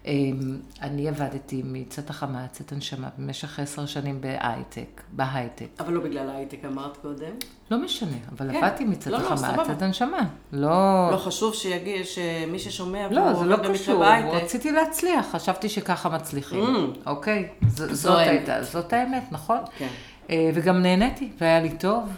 אמ, 0.07 0.57
אני 0.81 1.09
עבדתי 1.09 1.61
מצאת 1.65 2.09
החמה, 2.09 2.47
צאת 2.51 2.71
הנשמה, 2.71 3.09
במשך 3.17 3.59
עשר 3.59 3.85
שנים 3.85 4.21
בהייטק, 4.21 5.01
בהייטק. 5.11 5.67
אבל 5.79 5.93
לא 5.93 6.01
בגלל 6.01 6.29
ההייטק 6.29 6.65
אמרת 6.65 6.97
קודם. 6.97 7.31
לא 7.71 7.77
משנה, 7.77 8.17
אבל 8.31 8.51
כן. 8.51 8.63
עבדתי 8.63 8.85
מצאת 8.85 9.13
לא, 9.13 9.19
לא 9.19 9.33
החמה, 9.33 9.57
לא, 9.57 9.63
צאת 9.63 9.81
הנשמה. 9.81 10.27
לא... 10.53 11.09
לא 11.11 11.17
חשוב 11.17 11.53
שיגיע, 11.53 12.03
שמי 12.03 12.59
ששומע 12.59 13.07
לא, 13.11 13.33
זה 13.33 13.45
לא 13.45 13.57
קשור, 13.73 14.05
רציתי 14.31 14.71
להצליח, 14.71 15.25
חשבתי 15.31 15.69
שככה 15.69 16.09
מצליחים. 16.09 16.75
Mm. 16.75 17.09
אוקיי? 17.09 17.47
ז, 17.67 18.01
זאת 18.01 18.17
הייתה, 18.17 18.63
זאת 18.63 18.93
האמת, 18.93 19.23
נכון? 19.31 19.59
כן. 19.77 19.87
אה, 20.29 20.49
וגם 20.53 20.81
נהניתי, 20.81 21.31
והיה 21.41 21.59
לי 21.59 21.77
טוב. 21.77 22.09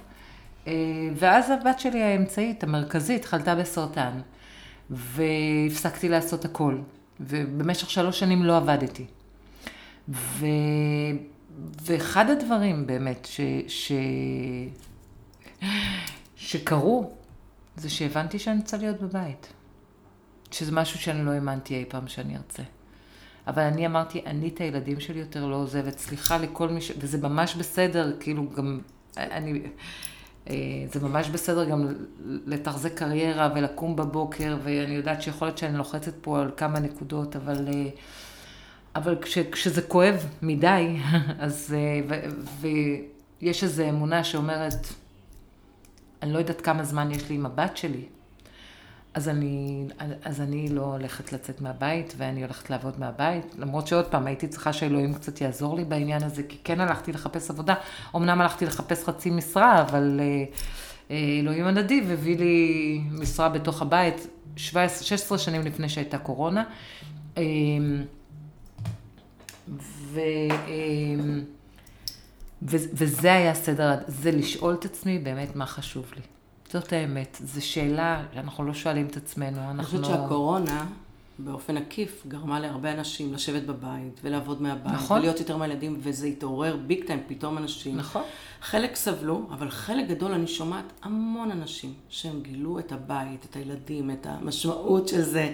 אה, 0.67 0.73
ואז 1.15 1.49
הבת 1.49 1.79
שלי 1.79 2.03
האמצעית, 2.03 2.63
המרכזית, 2.63 3.25
חלתה 3.25 3.55
בסרטן. 3.55 4.11
והפסקתי 4.89 6.09
לעשות 6.09 6.45
הכל. 6.45 6.75
ובמשך 7.19 7.89
שלוש 7.89 8.19
שנים 8.19 8.43
לא 8.43 8.57
עבדתי. 8.57 9.05
ו... 10.09 10.45
ואחד 11.81 12.29
הדברים 12.29 12.87
באמת 12.87 13.27
ש... 13.31 13.41
ש... 13.67 13.91
שקרו, 16.35 17.11
זה 17.75 17.89
שהבנתי 17.89 18.39
שאני 18.39 18.59
רוצה 18.59 18.77
להיות 18.77 19.01
בבית. 19.01 19.53
שזה 20.51 20.71
משהו 20.71 20.99
שאני 20.99 21.25
לא 21.25 21.31
האמנתי 21.31 21.75
אי 21.75 21.85
פעם 21.89 22.07
שאני 22.07 22.37
ארצה. 22.37 22.63
אבל 23.47 23.63
אני 23.63 23.85
אמרתי, 23.85 24.21
אני 24.25 24.47
את 24.47 24.61
הילדים 24.61 24.99
שלי 24.99 25.19
יותר 25.19 25.45
לא 25.45 25.55
עוזבת. 25.55 25.99
סליחה 25.99 26.37
לכל 26.37 26.69
מי 26.69 26.81
ש... 26.81 26.91
וזה 26.99 27.17
ממש 27.17 27.55
בסדר, 27.55 28.15
כאילו 28.19 28.49
גם... 28.49 28.79
אני... 29.17 29.61
אה, 30.49 30.55
זה 30.93 30.99
ממש 31.07 31.29
בסדר 31.29 31.69
גם 31.69 31.87
לתחזק 32.25 32.93
קריירה 32.93 33.49
ולקום 33.55 33.95
בבוקר, 33.95 34.57
ואני 34.63 34.95
יודעת 34.95 35.21
שיכול 35.21 35.47
להיות 35.47 35.57
שאני 35.57 35.77
לוחצת 35.77 36.13
פה 36.21 36.41
על 36.41 36.51
כמה 36.57 36.79
נקודות, 36.79 37.35
אבל, 37.35 37.67
אה, 37.67 37.89
אבל 38.95 39.15
כש, 39.21 39.37
כשזה 39.37 39.81
כואב 39.81 40.25
מדי, 40.41 40.97
אז, 41.39 41.75
אה, 41.77 42.19
ו, 42.61 42.67
ויש 43.41 43.63
איזו 43.63 43.89
אמונה 43.89 44.23
שאומרת, 44.23 44.87
אני 46.23 46.33
לא 46.33 46.39
יודעת 46.39 46.61
כמה 46.61 46.83
זמן 46.83 47.11
יש 47.11 47.29
לי 47.29 47.35
עם 47.35 47.45
הבת 47.45 47.77
שלי, 47.77 48.05
אז 49.19 49.29
אני, 49.29 49.85
אז 50.23 50.41
אני 50.41 50.69
לא 50.69 50.81
הולכת 50.81 51.33
לצאת 51.33 51.61
מהבית, 51.61 52.13
ואני 52.17 52.43
הולכת 52.43 52.69
לעבוד 52.69 52.99
מהבית, 52.99 53.55
למרות 53.57 53.87
שעוד 53.87 54.05
פעם, 54.05 54.27
הייתי 54.27 54.47
צריכה 54.47 54.73
שאלוהים 54.73 55.13
קצת 55.13 55.41
יעזור 55.41 55.75
לי 55.75 55.85
בעניין 55.85 56.23
הזה, 56.23 56.43
כי 56.43 56.57
כן 56.63 56.81
הלכתי 56.81 57.11
לחפש 57.11 57.49
עבודה. 57.49 57.75
אמנם 58.15 58.41
הלכתי 58.41 58.65
לחפש 58.65 59.03
חצי 59.03 59.29
משרה, 59.29 59.81
אבל 59.81 60.19
אה, 60.19 60.43
אה, 61.11 61.39
אלוהים 61.39 61.65
הנדיב 61.65 62.11
הביא 62.11 62.37
לי 62.37 63.01
משרה 63.11 63.49
בתוך 63.49 63.81
הבית, 63.81 64.27
17, 64.55 65.03
16 65.03 65.37
שנים 65.37 65.61
לפני 65.61 65.89
שהייתה 65.89 66.17
קורונה. 66.17 66.63
אה, 67.37 67.43
ו... 69.77 70.19
וזה 72.61 73.33
היה 73.33 73.53
סדר, 73.53 73.95
זה 74.07 74.31
לשאול 74.31 74.73
את 74.73 74.85
עצמי 74.85 75.19
באמת 75.19 75.55
מה 75.55 75.65
חשוב 75.65 76.11
לי. 76.15 76.21
זאת 76.71 76.93
האמת. 76.93 77.37
זו 77.43 77.65
שאלה 77.65 78.23
שאנחנו 78.33 78.63
לא 78.63 78.73
שואלים 78.73 79.05
את 79.05 79.17
עצמנו. 79.17 79.71
אני 79.71 79.83
חושבת 79.83 80.05
שהקורונה, 80.05 80.85
באופן 81.39 81.77
עקיף, 81.77 82.23
גרמה 82.27 82.59
להרבה 82.59 82.91
אנשים 82.91 83.33
לשבת 83.33 83.63
בבית 83.63 84.19
ולעבוד 84.23 84.61
מהבית. 84.61 84.93
נכון. 84.93 85.17
ולהיות 85.17 85.39
יותר 85.39 85.57
מהילדים, 85.57 85.99
וזה 85.99 86.27
התעורר 86.27 86.77
ביג 86.87 87.05
טיים, 87.05 87.23
פתאום 87.27 87.57
אנשים. 87.57 87.97
נכון. 87.97 88.23
חלק 88.61 88.95
סבלו, 88.95 89.47
אבל 89.51 89.69
חלק 89.69 90.07
גדול, 90.07 90.31
אני 90.31 90.47
שומעת 90.47 90.85
המון 91.01 91.51
אנשים 91.51 91.93
שהם 92.09 92.41
גילו 92.41 92.79
את 92.79 92.91
הבית, 92.91 93.45
את 93.49 93.55
הילדים, 93.55 94.11
את 94.11 94.27
המשמעות 94.29 95.07
של 95.07 95.21
זה. 95.21 95.53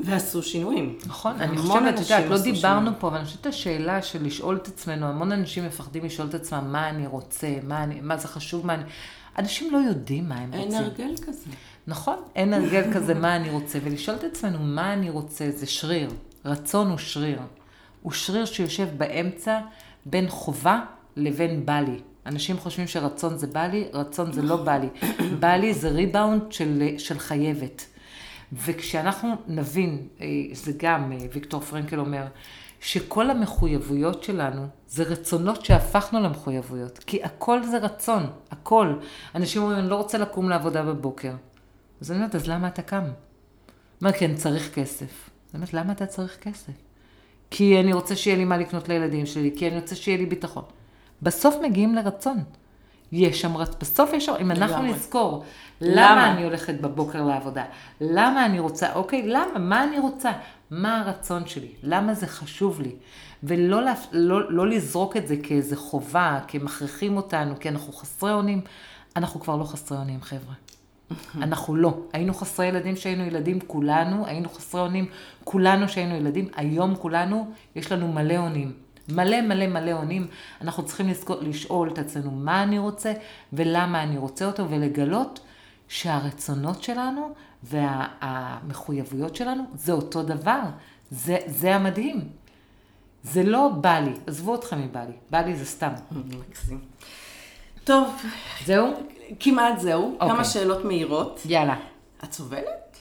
ועשו 0.00 0.42
שינויים. 0.42 0.98
נכון, 1.06 1.40
אני 1.40 1.58
חושבת, 1.58 1.94
את 1.94 2.00
יודעת, 2.00 2.30
לא 2.30 2.38
דיברנו 2.38 2.90
פה, 2.98 3.08
אבל 3.08 3.16
אני 3.16 3.26
חושבת 3.26 3.46
השאלה 3.46 4.02
של 4.02 4.24
לשאול 4.24 4.56
את 4.56 4.68
עצמנו, 4.68 5.06
המון 5.06 5.32
אנשים 5.32 5.66
מפחדים 5.66 6.04
לשאול 6.04 6.28
את 6.28 6.34
עצמם 6.34 6.72
מה 6.72 6.88
אני 6.88 7.06
רוצה, 7.06 7.48
מה, 7.62 7.82
אני, 7.82 8.00
מה 8.00 8.16
זה 8.16 8.28
חשוב, 8.28 8.66
מה 8.66 8.74
אני... 8.74 8.82
אנשים 9.38 9.72
לא 9.72 9.78
יודעים 9.78 10.28
מה 10.28 10.34
הם 10.34 10.52
אין 10.52 10.62
רוצים. 10.62 10.78
אין 10.78 10.84
הרגל 10.84 11.14
כזה. 11.26 11.50
נכון, 11.86 12.16
אין 12.34 12.52
הרגל 12.52 12.92
כזה 12.94 13.14
מה 13.14 13.36
אני 13.36 13.50
רוצה, 13.50 13.78
ולשאול 13.84 14.16
את 14.16 14.24
עצמנו 14.24 14.58
מה 14.58 14.92
אני 14.92 15.10
רוצה 15.10 15.50
זה 15.50 15.66
שריר. 15.66 16.10
רצון 16.44 16.90
הוא 16.90 16.98
שריר. 16.98 17.38
הוא 18.02 18.12
שריר 18.12 18.44
שיושב 18.44 18.88
באמצע 18.96 19.60
בין 20.06 20.28
חובה 20.28 20.80
לבין 21.16 21.66
בא 21.66 21.80
לי. 21.80 22.00
אנשים 22.26 22.58
חושבים 22.58 22.86
שרצון 22.86 23.38
זה 23.38 23.46
בא 23.46 23.66
לי, 23.66 23.84
רצון 23.92 24.32
זה 24.32 24.42
לא 24.42 24.56
בא 24.56 24.78
לי. 24.78 24.88
בא 25.40 25.56
לי 25.56 25.74
זה 25.74 25.88
ריבאונד 25.88 26.42
של, 26.52 26.82
של 26.98 27.18
חייבת. 27.18 27.86
וכשאנחנו 28.52 29.34
נבין, 29.48 30.06
אה, 30.20 30.26
זה 30.52 30.72
גם 30.76 31.12
אה, 31.12 31.18
ויקטור 31.32 31.60
פרנקל 31.60 32.00
אומר, 32.00 32.26
שכל 32.82 33.30
המחויבויות 33.30 34.22
שלנו 34.22 34.66
זה 34.88 35.02
רצונות 35.02 35.64
שהפכנו 35.64 36.20
למחויבויות. 36.20 36.98
כי 36.98 37.22
הכל 37.22 37.64
זה 37.64 37.78
רצון, 37.78 38.26
הכל. 38.50 38.94
אנשים 39.34 39.62
אומרים, 39.62 39.78
אני 39.78 39.88
לא 39.90 39.96
רוצה 39.96 40.18
לקום 40.18 40.48
לעבודה 40.48 40.82
בבוקר. 40.82 41.32
אז 42.00 42.10
אני 42.10 42.18
אומרת, 42.18 42.34
אז 42.34 42.48
למה 42.48 42.68
אתה 42.68 42.82
קם? 42.82 43.04
מה, 44.00 44.12
כן, 44.12 44.34
צריך 44.34 44.74
כסף. 44.74 45.30
אני 45.54 45.54
אומרת, 45.54 45.74
למה 45.74 45.92
אתה 45.92 46.06
צריך 46.06 46.38
כסף? 46.40 46.72
כי 47.50 47.80
אני 47.80 47.92
רוצה 47.92 48.16
שיהיה 48.16 48.36
לי 48.36 48.44
מה 48.44 48.56
לקנות 48.56 48.88
לילדים 48.88 49.26
שלי, 49.26 49.52
כי 49.56 49.68
אני 49.68 49.76
רוצה 49.76 49.94
שיהיה 49.94 50.18
לי 50.18 50.26
ביטחון. 50.26 50.64
בסוף 51.22 51.54
מגיעים 51.62 51.94
לרצון. 51.94 52.38
יש 53.12 53.40
שם 53.40 53.54
בסוף 53.80 54.12
יש 54.12 54.26
שם, 54.26 54.34
אם 54.40 54.50
אנחנו 54.50 54.82
נזכור, 54.82 55.44
למה? 55.80 56.12
למה 56.12 56.32
אני 56.32 56.44
הולכת 56.44 56.80
בבוקר 56.80 57.22
לעבודה? 57.22 57.64
למה 58.00 58.46
אני 58.46 58.58
רוצה, 58.58 58.92
אוקיי, 58.92 59.26
למה? 59.26 59.58
מה 59.58 59.84
אני 59.84 59.98
רוצה? 59.98 60.30
מה 60.70 61.00
הרצון 61.00 61.46
שלי? 61.46 61.68
למה 61.82 62.14
זה 62.14 62.26
חשוב 62.26 62.80
לי? 62.80 62.94
ולא 63.42 63.80
לא, 64.12 64.52
לא 64.52 64.66
לזרוק 64.66 65.16
את 65.16 65.28
זה 65.28 65.36
כאיזה 65.42 65.76
חובה, 65.76 66.40
כי 66.46 66.58
מכריחים 66.58 67.16
אותנו, 67.16 67.58
כי 67.60 67.68
אנחנו 67.68 67.92
חסרי 67.92 68.32
אונים. 68.32 68.60
אנחנו 69.16 69.40
כבר 69.40 69.56
לא 69.56 69.64
חסרי 69.64 69.98
אונים, 69.98 70.22
חבר'ה. 70.22 70.54
אנחנו 71.44 71.76
לא. 71.76 71.94
היינו 72.12 72.34
חסרי 72.34 72.66
ילדים 72.66 72.96
שהיינו 72.96 73.24
ילדים, 73.24 73.60
כולנו, 73.60 74.26
היינו 74.26 74.48
חסרי 74.48 74.80
אונים, 74.80 75.06
כולנו 75.44 75.88
שהיינו 75.88 76.16
ילדים, 76.16 76.48
היום 76.56 76.94
כולנו, 76.96 77.50
יש 77.76 77.92
לנו 77.92 78.12
מלא 78.12 78.36
אונים. 78.36 78.72
מלא 79.08 79.40
מלא 79.40 79.66
מלא 79.66 79.92
אונים. 79.92 80.26
אנחנו 80.60 80.84
צריכים 80.84 81.08
לזכור, 81.08 81.36
לשאול 81.40 81.90
את 81.92 81.98
עצמנו 81.98 82.30
מה 82.30 82.62
אני 82.62 82.78
רוצה 82.78 83.12
ולמה 83.52 84.02
אני 84.02 84.18
רוצה 84.18 84.46
אותו, 84.46 84.70
ולגלות 84.70 85.40
שהרצונות 85.88 86.82
שלנו 86.82 87.34
והמחויבויות 87.62 89.36
שלנו 89.36 89.64
זה 89.74 89.92
אותו 89.92 90.22
דבר. 90.22 90.60
זה, 91.10 91.36
זה 91.46 91.74
המדהים. 91.74 92.28
זה 93.22 93.42
לא 93.42 93.68
בא 93.68 93.98
לי, 93.98 94.12
עזבו 94.26 94.54
אתכם 94.54 94.82
מבא 94.82 95.00
לי, 95.00 95.12
בא 95.30 95.38
לי 95.38 95.56
זה 95.56 95.64
סתם. 95.64 95.92
מקסים. 96.48 96.80
טוב. 97.84 98.22
זהו? 98.64 98.92
כמעט 99.40 99.80
זהו. 99.80 100.16
Okay. 100.16 100.20
כמה 100.20 100.30
אוקיי. 100.30 100.44
שאלות 100.44 100.84
מהירות. 100.84 101.40
יאללה. 101.44 101.76
את 102.24 102.32
סובלת? 102.32 102.96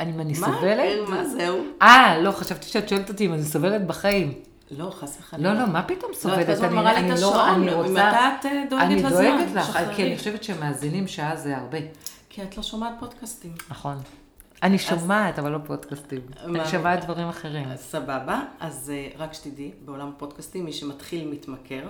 אני, 0.00 0.22
אני 0.22 0.34
סובלת? 0.34 1.08
מה 1.08 1.24
זהו? 1.24 1.64
אה, 1.82 2.18
לא, 2.18 2.30
חשבתי 2.30 2.66
שאת 2.66 2.88
שואלת 2.88 3.08
אותי 3.08 3.26
אם 3.26 3.32
אני 3.32 3.42
סובלת 3.42 3.86
בחיים. 3.86 4.32
לא, 4.70 4.90
חס 4.90 5.18
וחלילה. 5.20 5.54
לא, 5.54 5.60
לא, 5.60 5.66
מה 5.66 5.82
פתאום 5.82 6.10
לא, 6.10 6.16
סובלת? 6.16 6.48
לא, 6.48 6.66
אני, 6.66 6.78
אני, 6.78 7.12
אני 7.12 7.20
לא, 7.20 7.54
אני 7.54 7.72
רוצה... 7.72 7.90
מתי 7.90 8.00
את 8.40 8.46
אה, 8.46 8.64
דואגת 8.70 8.90
לזמן? 8.90 9.26
אני 9.26 9.46
דואגת 9.46 9.54
לך, 9.54 9.78
כי 9.96 10.02
אני 10.02 10.18
חושבת 10.18 10.44
שמאזינים 10.44 11.08
שעה 11.08 11.36
זה 11.36 11.56
הרבה. 11.56 11.78
כי 12.28 12.42
את 12.42 12.56
לא 12.56 12.62
שומעת 12.62 12.92
פודקאסטים. 13.00 13.52
נכון. 13.70 13.98
אני 14.62 14.78
שומעת, 14.78 15.38
אבל 15.38 15.50
לא 15.50 15.58
פודקאסטים. 15.66 16.20
אני 16.44 16.58
שומעת 16.70 17.04
דברים 17.04 17.28
אחרים. 17.28 17.68
סבבה. 17.76 18.42
אז 18.60 18.92
אה, 18.94 19.08
רק 19.18 19.32
שתדעי, 19.34 19.70
בעולם 19.84 20.08
הפודקאסטים, 20.08 20.64
מי 20.64 20.72
שמתחיל 20.72 21.28
מתמכר. 21.28 21.88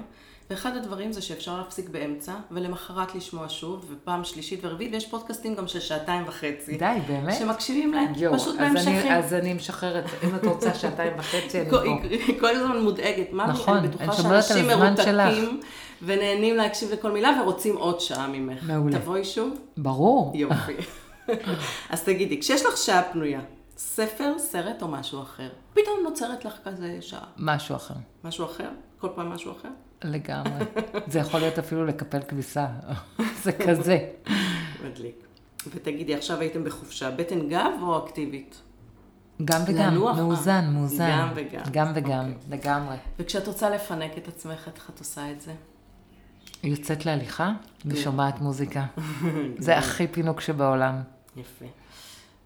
ואחד 0.51 0.77
הדברים 0.77 1.13
זה 1.13 1.23
שאפשר 1.23 1.57
להפסיק 1.57 1.89
באמצע, 1.89 2.33
ולמחרת 2.51 3.15
לשמוע 3.15 3.49
שוב, 3.49 3.87
ופעם 3.91 4.25
שלישית 4.25 4.61
ורביעית, 4.63 4.93
ויש 4.93 5.07
פודקאסטים 5.07 5.55
גם 5.55 5.69
של 5.69 5.81
שעתיים 5.81 6.23
וחצי. 6.27 6.77
די, 6.77 6.99
באמת? 7.07 7.35
שמקשיבים 7.39 7.93
להם, 7.95 8.13
יו, 8.17 8.35
פשוט 8.35 8.57
בהמשכים. 8.59 9.13
אז 9.13 9.35
אני 9.35 9.55
משחררת, 9.55 10.05
אם 10.25 10.35
את 10.35 10.45
רוצה 10.45 10.75
שעתיים 10.75 11.13
וחצי, 11.19 11.61
אני 11.61 11.71
פה. 11.71 11.83
היא 11.83 12.41
כל 12.41 12.57
הזמן 12.57 12.79
מודאגת. 12.83 13.33
מה 13.33 13.47
נכון, 13.47 13.77
אני 13.77 13.89
בטוחה 13.89 14.13
שאנשים 14.13 14.67
מרותקים, 14.67 15.61
ונהנים 16.03 16.57
להקשיב 16.57 16.93
לכל 16.93 17.11
מילה, 17.11 17.41
ורוצים 17.43 17.77
עוד 17.77 18.01
שעה 18.01 18.29
ממך. 18.29 18.59
מעולה. 18.63 18.99
תבואי 18.99 19.25
שוב? 19.25 19.55
ברור. 19.77 20.33
יופי. 20.35 20.77
אז 21.91 22.03
תגידי, 22.03 22.41
כשיש 22.41 22.67
לך 22.67 22.77
שעה 22.77 23.03
פנויה, 23.03 23.41
ספר, 23.77 24.33
סרט 24.39 24.83
או 24.83 24.89
משהו 24.89 25.23
אחר, 25.23 25.49
פתאום 25.75 26.01
נוצרת 26.05 26.45
לך 26.45 26.55
כזה 26.65 26.99
שעה. 27.01 27.25
משהו 27.37 27.77
אחר. 27.77 27.95
משהו 28.25 28.45
אחר? 28.45 28.69
כל 28.99 29.09
פעם 29.15 29.29
משהו 29.29 29.53
אחר? 29.53 29.69
לגמרי. 30.05 30.65
זה 31.13 31.19
יכול 31.19 31.41
להיות 31.41 31.59
אפילו 31.59 31.87
לקפל 31.87 32.21
כביסה. 32.29 32.67
זה 33.45 33.53
כזה. 33.53 34.09
מדליק. 34.85 35.27
ותגידי, 35.75 36.15
עכשיו 36.15 36.41
הייתם 36.41 36.65
בחופשה, 36.65 37.11
בטן 37.11 37.49
גב 37.49 37.73
או 37.83 38.07
אקטיבית? 38.07 38.63
גם 39.45 39.61
וגם, 39.67 39.95
לנוח, 39.95 40.19
אה. 40.19 40.23
מאוזן, 40.23 40.71
מאוזן. 40.73 41.11
גם 41.11 41.29
וגם. 41.35 41.63
גם 41.73 41.93
וגם, 41.95 42.33
אוקיי. 42.33 42.59
לגמרי. 42.59 42.97
וכשאת 43.19 43.47
רוצה 43.47 43.71
לפנק 43.71 44.19
את 44.19 44.29
עצמך, 44.29 44.69
איך 44.77 44.91
את 44.95 44.99
עושה 44.99 45.31
את 45.31 45.41
זה? 45.41 45.53
יוצאת 46.63 47.07
להליכה 47.07 47.53
כן. 47.79 47.89
ושומעת 47.93 48.41
מוזיקה. 48.41 48.87
זה 49.59 49.79
הכי 49.79 50.07
פינוק 50.07 50.41
שבעולם. 50.41 51.03
יפה. 51.37 51.65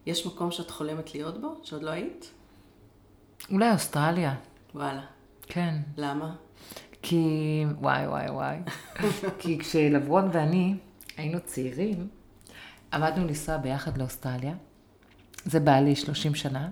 יש 0.07 0.26
מקום 0.26 0.51
שאת 0.51 0.70
חולמת 0.70 1.14
להיות 1.14 1.40
בו, 1.40 1.61
שעוד 1.62 1.82
לא 1.82 1.90
היית? 1.90 2.30
אולי 3.51 3.72
אוסטרליה, 3.72 4.34
וואלה. 4.74 5.03
כן. 5.51 5.74
למה? 5.96 6.34
כי, 7.03 7.64
וואי 7.80 8.07
וואי 8.07 8.30
וואי. 8.30 8.57
כי 9.38 9.59
כשלברון 9.59 10.28
ואני 10.32 10.74
היינו 11.16 11.38
צעירים, 11.44 12.09
עמדנו 12.92 13.26
לנסוע 13.26 13.57
ביחד 13.57 13.98
לאוסטרליה. 13.98 14.55
זה 15.44 15.61
בעלי 15.61 15.96
30 15.96 16.34
שנה. 16.34 16.68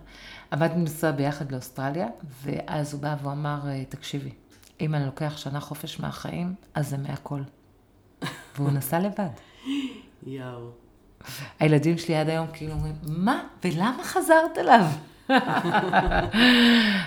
עמדנו 0.53 0.81
לנסוע 0.81 1.11
ביחד 1.11 1.53
לאוסטרליה, 1.53 2.09
ואז 2.43 2.93
הוא 2.93 3.03
בא 3.03 3.17
והוא 3.23 3.33
אמר, 3.33 3.61
תקשיבי, 3.89 4.31
אם 4.81 4.95
אני 4.95 5.07
לוקח 5.07 5.37
שנה 5.37 5.61
חופש 5.61 6.01
מהחיים, 6.01 6.55
אז 6.75 6.89
זה 6.89 6.97
מהכל. 6.97 7.41
והוא 8.57 8.71
נסע 8.71 8.99
לבד. 8.99 9.31
יואו. 10.27 10.71
הילדים 11.59 11.99
שלי 11.99 12.17
עד 12.17 12.29
היום 12.29 12.47
כאילו 12.53 12.73
אומרים, 12.73 12.95
מה? 13.07 13.43
ולמה 13.65 14.05
חזרת 14.05 14.59
אליו? 14.59 14.85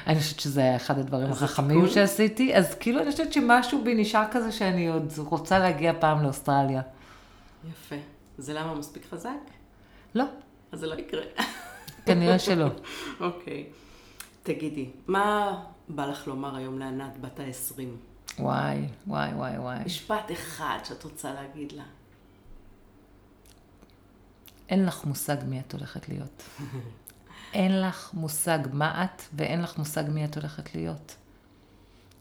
אני 0.08 0.20
חושבת 0.20 0.40
שזה 0.40 0.62
היה 0.62 0.76
אחד 0.76 1.00
הדברים 1.00 1.32
החכמים. 1.32 1.88
שעשיתי, 1.88 2.56
אז 2.56 2.76
כאילו 2.80 3.02
אני 3.02 3.12
חושבת 3.12 3.34
שמשהו 3.34 3.84
בי 3.84 3.96
נשאר 3.96 4.26
כזה 4.32 4.52
שאני 4.52 4.88
עוד 4.88 5.14
רוצה 5.18 5.60
להגיע 5.60 5.94
פעם 6.00 6.24
לאוסטרליה. 6.24 6.82
יפה. 7.70 7.96
זה 8.38 8.54
למה 8.54 8.76
מספיק 8.76 9.06
חזק? 9.10 9.30
לא, 10.16 10.26
אז 10.72 10.80
זה 10.80 10.88
לא 10.88 10.96
יקרה. 10.96 11.24
כנראה 12.06 12.40
שלא. 12.40 12.68
אוקיי. 13.20 13.66
תגידי, 14.44 14.90
מה 15.08 15.58
בא 15.90 16.06
לך 16.06 16.28
לומר 16.28 16.56
היום 16.56 16.80
לענת 16.80 17.22
בת 17.22 17.40
ה-20? 17.40 17.82
וואי, 18.40 18.88
וואי, 19.08 19.34
וואי, 19.34 19.58
וואי. 19.58 19.78
משפט 19.86 20.32
אחד 20.32 20.78
שאת 20.84 21.04
רוצה 21.04 21.34
להגיד 21.34 21.72
לה. 21.72 21.84
אין 24.70 24.86
לך 24.86 25.06
מושג 25.06 25.38
מי 25.48 25.60
את 25.60 25.74
הולכת 25.74 26.10
להיות. 26.10 26.44
אין 27.54 27.82
לך 27.82 28.14
מושג 28.14 28.60
מה 28.74 29.04
את, 29.04 29.22
ואין 29.34 29.62
לך 29.62 29.78
מושג 29.78 30.04
מי 30.10 30.26
את 30.26 30.36
הולכת 30.38 30.76
להיות. 30.76 31.16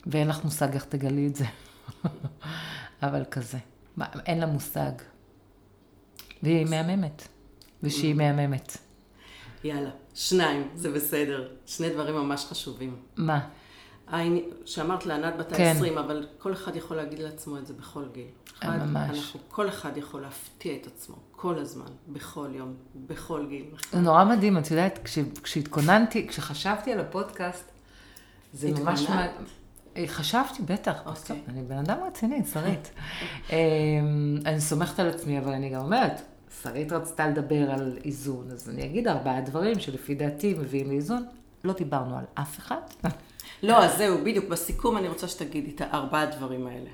ואין 0.06 0.28
לך 0.28 0.44
מושג 0.44 0.74
איך 0.74 0.84
תגלי 0.84 1.26
את 1.26 1.36
זה. 1.36 1.44
אבל 3.02 3.24
כזה. 3.30 3.58
מה, 3.96 4.06
אין 4.26 4.40
לה 4.40 4.46
מושג. 4.46 4.92
והיא 6.42 6.66
מהממת. 6.66 7.28
ושהיא 7.82 8.14
מהממת. 8.14 8.76
יאללה, 9.64 9.90
שניים, 10.14 10.68
זה 10.74 10.92
בסדר. 10.92 11.48
שני 11.66 11.90
דברים 11.90 12.14
ממש 12.14 12.44
חשובים. 12.44 12.96
מה? 13.16 13.48
שאמרת 14.64 15.06
לענת 15.06 15.36
בת 15.36 15.52
כן. 15.56 15.76
ה-20, 15.80 16.00
אבל 16.00 16.26
כל 16.38 16.52
אחד 16.52 16.76
יכול 16.76 16.96
להגיד 16.96 17.18
לעצמו 17.18 17.58
את 17.58 17.66
זה 17.66 17.74
בכל 17.74 18.04
גיל. 18.12 18.26
אחד, 18.62 18.78
ממש. 18.86 19.18
אנחנו, 19.18 19.40
כל 19.48 19.68
אחד 19.68 19.96
יכול 19.96 20.20
להפתיע 20.20 20.76
את 20.76 20.86
עצמו, 20.86 21.16
כל 21.32 21.58
הזמן, 21.58 21.86
בכל 22.08 22.48
יום, 22.52 22.74
בכל 23.06 23.46
גיל. 23.48 23.64
זה 23.92 24.00
נורא 24.00 24.24
מדהים, 24.24 24.58
את 24.58 24.70
יודעת, 24.70 24.98
כש, 25.04 25.18
כשהתכוננתי, 25.42 26.28
כשחשבתי 26.28 26.92
על 26.92 27.00
הפודקאסט, 27.00 27.70
זה 28.52 28.70
ממש... 28.72 29.08
מה- 29.08 29.26
חשבתי, 30.06 30.62
בטח. 30.62 30.98
אוקיי. 31.06 31.22
טוב, 31.26 31.38
אני 31.48 31.62
בן 31.62 31.78
אדם 31.78 31.96
רציני, 32.06 32.42
שרית. 32.52 32.90
אמ, 33.50 33.56
אני 34.46 34.60
סומכת 34.60 34.98
על 34.98 35.08
עצמי, 35.08 35.38
אבל 35.38 35.52
אני 35.52 35.70
גם 35.70 35.80
אומרת, 35.80 36.20
שרית 36.62 36.92
רצתה 36.92 37.26
לדבר 37.28 37.70
על 37.70 37.98
איזון, 38.04 38.50
אז 38.52 38.70
אני 38.70 38.84
אגיד 38.84 39.08
ארבעה 39.08 39.40
דברים 39.40 39.78
שלפי 39.78 40.14
דעתי 40.14 40.54
מביאים 40.54 40.88
לאיזון. 40.90 41.24
לא 41.64 41.72
דיברנו 41.72 42.18
על 42.18 42.24
אף 42.34 42.58
אחד. 42.58 42.80
לא, 43.62 43.84
אז 43.84 43.98
זהו, 43.98 44.18
בדיוק, 44.24 44.48
בסיכום 44.48 44.96
אני 44.96 45.08
רוצה 45.08 45.28
שתגידי 45.28 45.70
את 45.70 45.80
הארבעה 45.80 46.22
הדברים 46.22 46.66
האלה. 46.66 46.90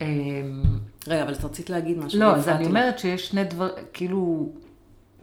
אמ, 0.00 0.62
רגע, 1.06 1.22
אבל 1.22 1.32
את 1.32 1.44
רצית 1.44 1.70
להגיד 1.70 1.98
משהו. 1.98 2.20
לא, 2.20 2.36
אז 2.36 2.48
אני. 2.48 2.66
אומרת 2.66 2.98
שיש 2.98 3.28
שני 3.28 3.44
דברים, 3.44 3.74
כאילו, 3.92 4.48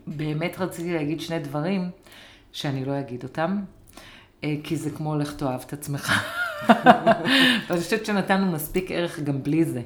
באמת 0.07 0.55
רציתי 0.59 0.93
להגיד 0.93 1.21
שני 1.21 1.39
דברים 1.39 1.89
שאני 2.51 2.85
לא 2.85 2.99
אגיד 2.99 3.23
אותם, 3.23 3.59
אה, 4.43 4.55
כי 4.63 4.77
זה 4.77 4.89
כמו 4.89 5.15
לך 5.15 5.33
תאהב 5.33 5.61
את 5.65 5.73
עצמך. 5.73 6.29
ואני 7.67 7.81
חושבת 7.81 8.05
שנתנו 8.05 8.51
מספיק 8.51 8.91
ערך 8.91 9.19
גם 9.19 9.43
בלי 9.43 9.65
זה. 9.65 9.81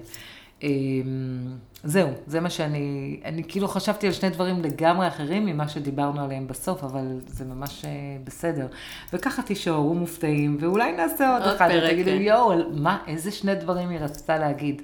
זהו, 1.83 2.09
זה 2.27 2.39
מה 2.39 2.49
שאני, 2.49 3.19
אני 3.25 3.43
כאילו 3.47 3.67
חשבתי 3.67 4.07
על 4.07 4.13
שני 4.13 4.29
דברים 4.29 4.61
לגמרי 4.61 5.07
אחרים 5.07 5.45
ממה 5.45 5.67
שדיברנו 5.67 6.23
עליהם 6.23 6.47
בסוף, 6.47 6.83
אבל 6.83 7.19
זה 7.27 7.45
ממש 7.45 7.85
אה, 7.85 7.89
בסדר. 8.23 8.67
וככה 9.13 9.41
תישארו 9.41 9.93
מופתעים, 9.93 10.57
ואולי 10.59 10.91
נעשה 10.91 11.33
עוד 11.33 11.43
עוד 11.43 11.55
אחד, 11.55 11.69
פרק, 11.69 11.83
ותגידו, 11.83 12.11
כן. 12.11 12.21
יואו, 12.21 12.71
מה, 12.73 12.97
איזה 13.07 13.31
שני 13.31 13.55
דברים 13.55 13.89
היא 13.89 13.99
רצתה 13.99 14.37
להגיד. 14.37 14.81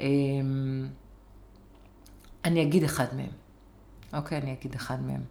אה, 0.00 0.06
אני 2.44 2.62
אגיד 2.62 2.84
אחד 2.84 3.06
מהם. 3.16 3.30
אוקיי, 4.12 4.38
אני 4.38 4.52
אגיד 4.60 4.74
אחד 4.74 5.02
מהם. 5.02 5.22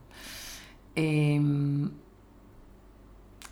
אמ, 0.97 1.87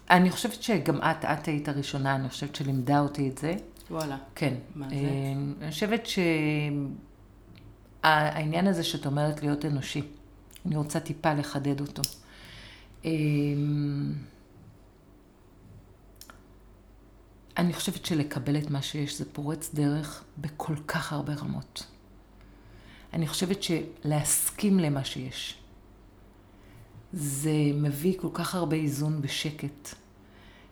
אני 0.10 0.30
חושבת 0.30 0.64
שגם 0.64 0.97
את, 0.97 1.26
את 1.26 1.47
היית 1.47 1.68
הראשונה, 1.70 2.16
אני 2.16 2.30
חושבת 2.30 2.56
שלימדה 2.56 3.00
אותי 3.00 3.30
את 3.30 3.38
זה. 3.38 3.56
וואלה. 3.91 4.18
כן. 4.36 4.54
מה 4.76 4.89
זה? 4.89 4.95
אמ, 4.95 5.54
אני 5.62 5.72
חושבת 5.72 6.06
שהעניין 8.04 8.68
הזה 8.68 8.84
שאת 8.84 9.06
אומרת 9.06 9.41
להיות 9.41 9.66
אנושי, 9.66 10.02
אני 10.66 10.76
רוצה 10.76 11.00
טיפה 11.00 11.34
לחדד 11.34 11.82
אותו. 11.82 12.02
אמ, 13.06 14.14
אני 17.58 17.74
חושבת 17.74 18.06
שלקבל 18.06 18.58
את 18.58 18.70
מה 18.70 18.82
שיש 18.82 19.18
זה 19.18 19.26
פורץ 19.34 19.74
דרך 19.74 20.24
בכל 20.38 20.76
כך 20.88 21.14
הרבה 21.14 21.34
רמות. 21.34 21.86
אני 23.14 23.28
חושבת 23.28 23.64
שלהסכים 23.64 24.80
למה 24.80 25.04
שיש, 25.04 25.56
זה 27.14 27.52
מביא 27.74 28.14
כל 28.20 28.30
כך 28.34 28.56
הרבה 28.56 28.76
איזון 28.76 29.20
ושקט, 29.22 29.89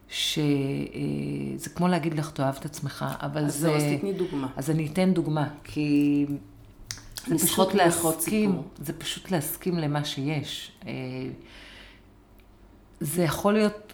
שזה 0.10 1.70
כמו 1.76 1.88
להגיד 1.88 2.14
לך, 2.14 2.32
תאהב 2.32 2.56
את 2.56 2.66
עצמך, 2.66 3.06
אבל 3.20 3.46
אז 3.46 3.56
זה... 3.56 3.76
אז 3.76 3.84
תתני 3.98 4.14
דוגמה. 4.14 4.48
אז 4.56 4.70
אני 4.70 4.88
אתן 4.88 5.14
דוגמה, 5.14 5.50
כי 5.64 6.26
זה 7.28 7.48
פשוט 7.48 7.74
להסכים, 7.74 8.52
סיפור. 8.52 8.64
זה 8.78 8.94
פשוט 8.94 9.32
להסכים 9.32 9.78
למה 9.78 10.06
שיש. 10.06 10.72
אה, 10.88 10.94
זה 13.00 13.24
יכול 13.24 13.54
להיות 13.54 13.94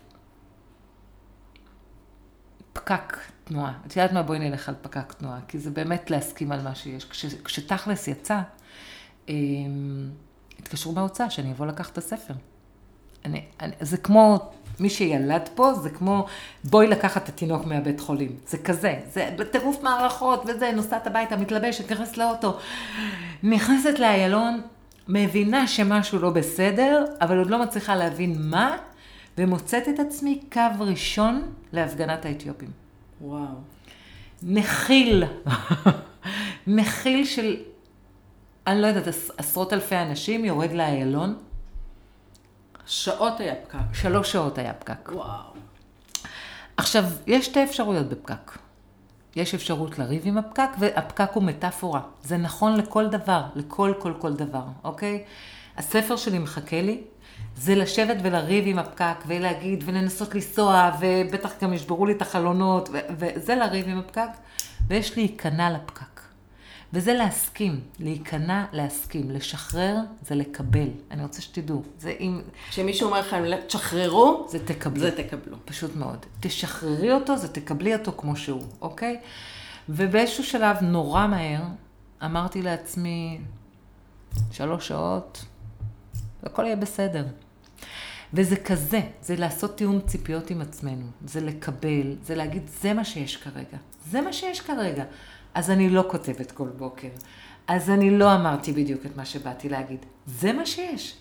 פקק 2.74 3.18
תנועה. 3.44 3.74
את 3.88 3.96
יודעת 3.96 4.12
מה? 4.12 4.24
בואי 4.24 4.40
נלך 4.40 4.70
על 4.70 4.76
פקק 4.82 5.14
תנועה, 5.14 5.40
כי 5.48 5.60
זה 5.60 5.72
באמת 5.72 6.10
להסכים 6.10 6.52
על 6.52 6.62
מה 6.62 6.76
שיש. 6.76 7.06
כש, 7.06 7.26
כשתכלס 7.26 8.08
יצא, 8.08 8.42
אה, 9.30 9.36
התקשרו 10.60 10.92
מההוצאה 10.94 11.30
שאני 11.30 11.52
אבוא 11.52 11.66
לקחת 11.66 11.94
את 11.94 11.98
הספר. 11.98 12.34
אני, 13.26 13.42
אני, 13.62 13.72
זה 13.80 13.98
כמו, 13.98 14.40
מי 14.80 14.90
שילד 14.90 15.50
פה, 15.56 15.74
זה 15.74 15.90
כמו, 15.90 16.26
בואי 16.64 16.88
לקחת 16.88 17.24
את 17.24 17.30
התינוק 17.30 17.66
מהבית 17.66 18.00
חולים. 18.00 18.36
זה 18.48 18.58
כזה, 18.58 19.00
זה 19.14 19.30
בטירוף 19.38 19.84
מערכות 19.84 20.44
וזה, 20.48 20.72
נוסעת 20.76 21.08
הביתה, 21.08 21.36
מתלבשת, 21.36 21.92
נכנסת 21.92 22.18
לאוטו. 22.18 22.58
נכנסת 23.44 24.00
לאיילון, 24.00 24.62
מבינה 25.08 25.68
שמשהו 25.68 26.20
לא 26.20 26.30
בסדר, 26.30 27.06
אבל 27.22 27.38
עוד 27.38 27.50
לא 27.50 27.62
מצליחה 27.64 27.96
להבין 27.96 28.36
מה, 28.40 28.78
ומוצאת 29.38 29.90
את 29.90 30.00
עצמי 30.00 30.40
קו 30.54 30.62
ראשון 30.80 31.42
להפגנת 31.72 32.26
האתיופים. 32.26 32.70
וואו. 33.22 33.44
מכיל, 34.44 35.24
מכיל 36.68 37.26
של, 37.36 37.56
אני 38.68 38.82
לא 38.82 38.88
יודעת, 38.88 39.08
עש- 39.08 39.32
עשרות 39.38 39.74
אלפי 39.74 39.96
אנשים, 39.96 40.46
יורד 40.46 40.72
לאיילון, 40.72 41.36
שעות 42.86 43.40
היה 43.40 43.56
פקק. 43.56 43.78
שלוש 43.94 44.32
שעות 44.32 44.58
היה 44.58 44.74
פקק. 44.74 45.10
וואו. 45.14 45.54
עכשיו, 46.78 47.04
יש 47.28 47.46
שתי 47.46 47.64
אפשרויות 47.64 48.10
בפקק. 48.10 48.58
יש 49.36 49.56
אפשרות 49.56 50.00
לריב 50.00 50.22
עם 50.26 50.38
הפקק, 50.38 50.70
והפקק 50.80 51.30
הוא 51.34 51.44
מטאפורה. 51.44 52.02
זה 52.24 52.38
נכון 52.38 52.76
לכל 52.78 53.08
דבר, 53.08 53.44
לכל 53.56 53.94
כל 54.00 54.14
כל 54.20 54.34
דבר, 54.34 54.64
אוקיי? 54.84 55.24
הספר 55.78 56.16
שלי 56.16 56.40
מחכה 56.40 56.82
לי, 56.82 57.02
זה 57.58 57.76
לשבת 57.76 58.18
ולריב 58.24 58.64
עם 58.68 58.80
הפקק, 58.80 59.16
ולהגיד, 59.28 59.84
ולנסות 59.86 60.36
לנסוע, 60.36 60.92
ובטח 61.00 61.52
גם 61.62 61.74
ישברו 61.74 62.06
לי 62.06 62.14
את 62.14 62.22
החלונות, 62.22 62.90
וזה 63.18 63.56
לריב 63.56 63.88
עם 63.88 64.00
הפקק, 64.00 64.30
ויש 64.88 65.18
להיכנע 65.18 65.70
לפקק. 65.72 66.13
וזה 66.94 67.14
להסכים, 67.14 67.80
להיכנע, 68.00 68.66
להסכים, 68.72 69.32
לשחרר 69.32 69.98
זה 70.22 70.36
לקבל. 70.36 70.90
אני 71.12 71.24
רוצה 71.24 71.42
שתדעו, 71.42 71.84
זה 72.00 72.14
אם, 72.20 72.42
כשמישהו 72.70 73.08
אומר 73.08 73.20
לכם, 73.20 73.44
תשחררו, 73.68 74.46
זה 74.50 74.66
תקבלו. 74.66 75.00
זה 75.02 75.12
תקבלו. 75.12 75.58
פשוט 75.66 75.96
מאוד. 75.96 76.26
תשחררי 76.40 77.14
אותו, 77.14 77.38
זה 77.38 77.48
תקבלי 77.48 77.96
אותו 77.96 78.12
כמו 78.18 78.36
שהוא, 78.36 78.64
אוקיי? 78.82 79.20
ובאיזשהו 79.90 80.44
שלב, 80.44 80.78
נורא 80.82 81.28
מהר, 81.28 81.62
אמרתי 82.26 82.62
לעצמי, 82.62 83.42
שלוש 84.52 84.88
שעות, 84.88 85.46
הכל 86.44 86.64
יהיה 86.64 86.76
בסדר. 86.76 87.26
וזה 88.34 88.56
כזה, 88.56 89.02
זה 89.22 89.36
לעשות 89.36 89.78
תיאום 89.78 90.00
ציפיות 90.02 90.50
עם 90.50 90.62
עצמנו, 90.62 91.06
זה 91.26 91.42
לקבל, 91.42 92.16
זה 92.24 92.36
להגיד, 92.36 92.64
זה 92.82 92.94
מה 92.94 93.06
שיש 93.06 93.38
כרגע, 93.38 93.78
זה 94.10 94.22
מה 94.22 94.34
שיש 94.34 94.60
כרגע. 94.60 95.04
אז 95.54 95.70
אני 95.72 95.90
לא 95.90 96.06
כותבת 96.08 96.52
כל 96.52 96.68
בוקר, 96.78 97.08
אז 97.68 97.90
אני 97.90 98.18
לא 98.18 98.36
אמרתי 98.36 98.72
בדיוק 98.72 99.06
את 99.06 99.18
מה 99.18 99.26
שבאתי 99.26 99.70
להגיד, 99.70 100.06
זה 100.26 100.54
מה 100.54 100.66
שיש. 100.66 101.18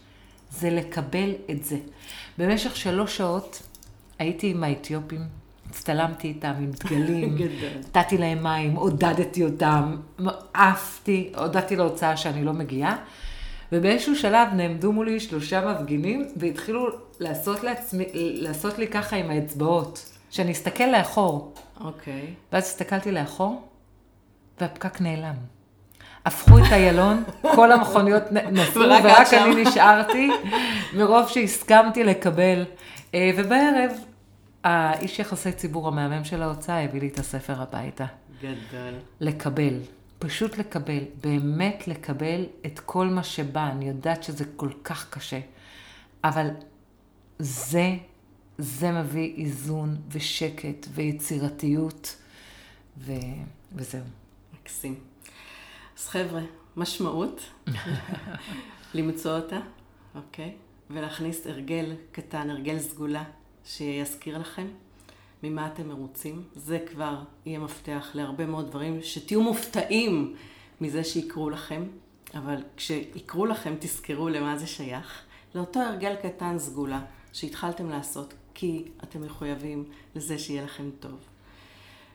זה 0.51 0.71
לקבל 0.71 1.33
את 1.51 1.65
זה. 1.65 1.77
במשך 2.39 2.77
שלוש 2.77 3.17
שעות 3.17 3.63
הייתי 4.19 4.51
עם 4.51 4.65
האתיופים, 4.65 5.21
הצטלמתי 5.71 6.29
איתם 6.29 6.53
עם 6.59 6.71
דגלים, 6.71 7.37
נתתי 7.81 8.19
להם 8.19 8.43
מים, 8.43 8.75
עודדתי 8.75 9.45
אותם, 9.45 9.97
עפתי, 10.55 11.33
הודעתי 11.37 11.77
להוצאה 11.77 12.17
שאני 12.17 12.45
לא 12.45 12.53
מגיעה, 12.53 12.97
ובאיזשהו 13.73 14.17
שלב 14.17 14.49
נעמדו 14.55 14.93
מולי 14.93 15.21
שלושה 15.21 15.73
מפגינים 15.73 16.27
והתחילו 16.37 16.87
לעשות, 17.21 17.65
לעצמי, 17.65 18.05
לעשות 18.15 18.79
לי 18.79 18.89
ככה 18.89 19.17
עם 19.17 19.31
האצבעות, 19.31 20.19
שאני 20.31 20.53
אסתכל 20.53 20.87
לאחור. 20.87 21.55
אוקיי. 21.81 22.23
Okay. 22.23 22.53
ואז 22.53 22.65
הסתכלתי 22.65 23.13
לאחור, 23.13 23.63
והפקק 24.61 25.01
נעלם. 25.01 25.35
הפכו 26.25 26.59
את 26.59 26.73
איילון, 26.73 27.25
כל 27.43 27.73
המכוניות 27.73 28.23
נסעו, 28.33 28.83
ורק 29.05 29.35
אני 29.35 29.63
נשארתי, 29.63 30.31
מרוב 30.95 31.29
שהסכמתי 31.29 32.05
לקבל. 32.05 32.65
אה, 33.15 33.31
ובערב, 33.37 33.91
האיש 34.65 35.19
יחסי 35.19 35.53
ציבור 35.53 35.89
המהמם 35.89 36.25
של 36.25 36.43
ההוצאה 36.43 36.85
הביא 36.85 37.01
לי 37.01 37.09
את 37.09 37.19
הספר 37.19 37.63
הביתה. 37.63 38.07
גדול. 38.41 38.95
לקבל, 39.21 39.79
פשוט 40.19 40.59
לקבל, 40.59 41.05
באמת 41.21 41.89
לקבל 41.89 42.47
את 42.67 42.79
כל 42.79 43.07
מה 43.07 43.23
שבא. 43.23 43.69
אני 43.71 43.89
יודעת 43.89 44.23
שזה 44.23 44.45
כל 44.57 44.71
כך 44.85 45.11
קשה, 45.11 45.41
אבל 46.25 46.49
זה, 47.39 47.91
זה 48.59 48.93
מביא 48.93 49.35
איזון 49.37 49.97
ושקט 50.09 50.87
ויצירתיות, 50.95 52.17
ו... 52.99 53.13
וזהו. 53.75 54.22
מקסים. 54.63 54.95
אז 55.99 56.09
חבר'ה, 56.09 56.41
משמעות, 56.77 57.41
למצוא 58.95 59.37
אותה, 59.37 59.61
אוקיי? 60.15 60.55
ולהכניס 60.91 61.47
הרגל 61.47 61.95
קטן, 62.13 62.51
הרגל 62.51 62.79
סגולה, 62.79 63.25
שיזכיר 63.65 64.39
לכם 64.39 64.67
ממה 65.43 65.67
אתם 65.67 65.89
מרוצים. 65.89 66.43
זה 66.55 66.79
כבר 66.93 67.19
יהיה 67.47 67.59
מפתח 67.59 68.11
להרבה 68.15 68.47
מאוד 68.47 68.69
דברים, 68.69 69.03
שתהיו 69.03 69.43
מופתעים 69.43 70.37
מזה 70.81 71.05
שיקרו 71.05 71.51
לכם, 71.51 71.85
אבל 72.35 72.57
כשיקרו 72.77 73.47
לכם 73.47 73.75
תזכרו 73.81 74.29
למה 74.29 74.59
זה 74.59 74.67
שייך. 74.67 75.23
לאותו 75.55 75.81
הרגל 75.81 76.15
קטן 76.23 76.59
סגולה 76.59 77.01
שהתחלתם 77.33 77.91
לעשות, 77.91 78.35
כי 78.55 78.85
אתם 79.03 79.23
מחויבים 79.23 79.85
לזה 80.15 80.39
שיהיה 80.39 80.65
לכם 80.65 80.91
טוב. 81.01 81.32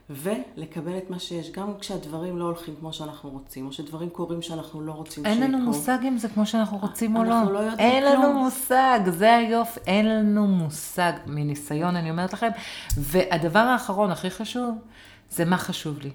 ולקבל 0.09 0.97
את 0.97 1.09
מה 1.09 1.19
שיש, 1.19 1.51
גם 1.51 1.77
כשהדברים 1.79 2.37
לא 2.37 2.43
הולכים 2.43 2.75
כמו 2.79 2.93
שאנחנו 2.93 3.29
רוצים, 3.29 3.65
או 3.65 3.71
שדברים 3.71 4.09
קורים 4.09 4.41
שאנחנו 4.41 4.81
לא 4.81 4.91
רוצים 4.91 5.23
שיקרו. 5.23 5.43
אין 5.43 5.51
לנו 5.51 5.65
מושג 5.65 5.97
אם 6.03 6.17
זה 6.17 6.29
כמו 6.29 6.45
שאנחנו 6.45 6.77
רוצים 6.77 7.15
או 7.15 7.23
לא. 7.23 7.39
אנחנו 7.39 7.53
לא 7.53 7.59
יודעים 7.59 7.79
אין 7.79 8.03
כלום. 8.03 8.13
אין 8.13 8.31
לנו 8.31 8.43
מושג, 8.43 8.99
זה 9.09 9.35
היופי, 9.35 9.79
אין 9.87 10.09
לנו 10.09 10.47
מושג. 10.47 11.11
מניסיון, 11.25 11.95
אני 11.95 12.09
אומרת 12.11 12.33
לכם. 12.33 12.49
והדבר 12.97 13.59
האחרון, 13.59 14.11
הכי 14.11 14.29
חשוב, 14.29 14.77
זה 15.29 15.45
מה 15.45 15.57
חשוב 15.57 15.99
לי. 15.99 16.11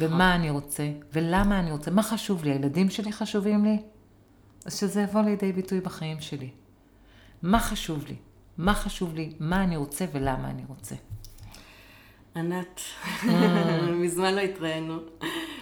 ומה 0.00 0.34
אני 0.34 0.50
רוצה, 0.50 0.90
ולמה 1.12 1.60
אני 1.60 1.72
רוצה, 1.72 1.90
מה 1.90 2.02
חשוב 2.02 2.44
לי, 2.44 2.50
הילדים 2.50 2.90
שלי 2.90 3.12
חשובים 3.12 3.64
לי? 3.64 3.82
אז 4.66 4.78
שזה 4.78 5.02
יבוא 5.02 5.20
לידי 5.20 5.52
ביטוי 5.52 5.80
בחיים 5.80 6.20
שלי. 6.20 6.50
מה 7.42 7.60
חשוב 7.60 8.04
לי? 8.06 8.16
מה 8.58 8.74
חשוב 8.74 9.14
לי? 9.14 9.32
מה 9.40 9.64
אני 9.64 9.76
רוצה 9.76 10.04
ולמה 10.12 10.50
אני 10.50 10.62
רוצה. 10.68 10.94
ענת, 12.38 12.80
mm. 13.22 13.26
מזמן 14.02 14.34
לא 14.34 14.40
התראינו. 14.40 14.98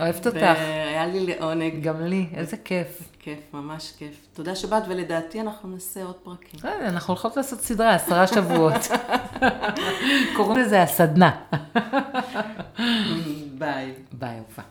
אוהבת 0.01 0.27
אותך. 0.27 0.37
והיה 0.37 1.07
לי 1.07 1.27
לעונג. 1.27 1.83
גם 1.83 2.01
לי, 2.01 2.27
איזה 2.35 2.57
כיף. 2.57 3.03
כיף, 3.19 3.39
ממש 3.53 3.93
כיף. 3.99 4.27
תודה 4.35 4.55
שבאת, 4.55 4.83
ולדעתי 4.89 5.41
אנחנו 5.41 5.69
נעשה 5.69 6.05
עוד 6.05 6.15
פרקים. 6.15 6.61
אנחנו 6.65 7.15
הולכות 7.15 7.37
לעשות 7.37 7.61
סדרה, 7.61 7.95
עשרה 7.95 8.27
שבועות. 8.27 8.89
קוראים 10.37 10.59
לזה 10.59 10.83
הסדנה. 10.83 11.31
ביי. 13.59 13.95
ביי, 14.13 14.39
אופה. 14.39 14.63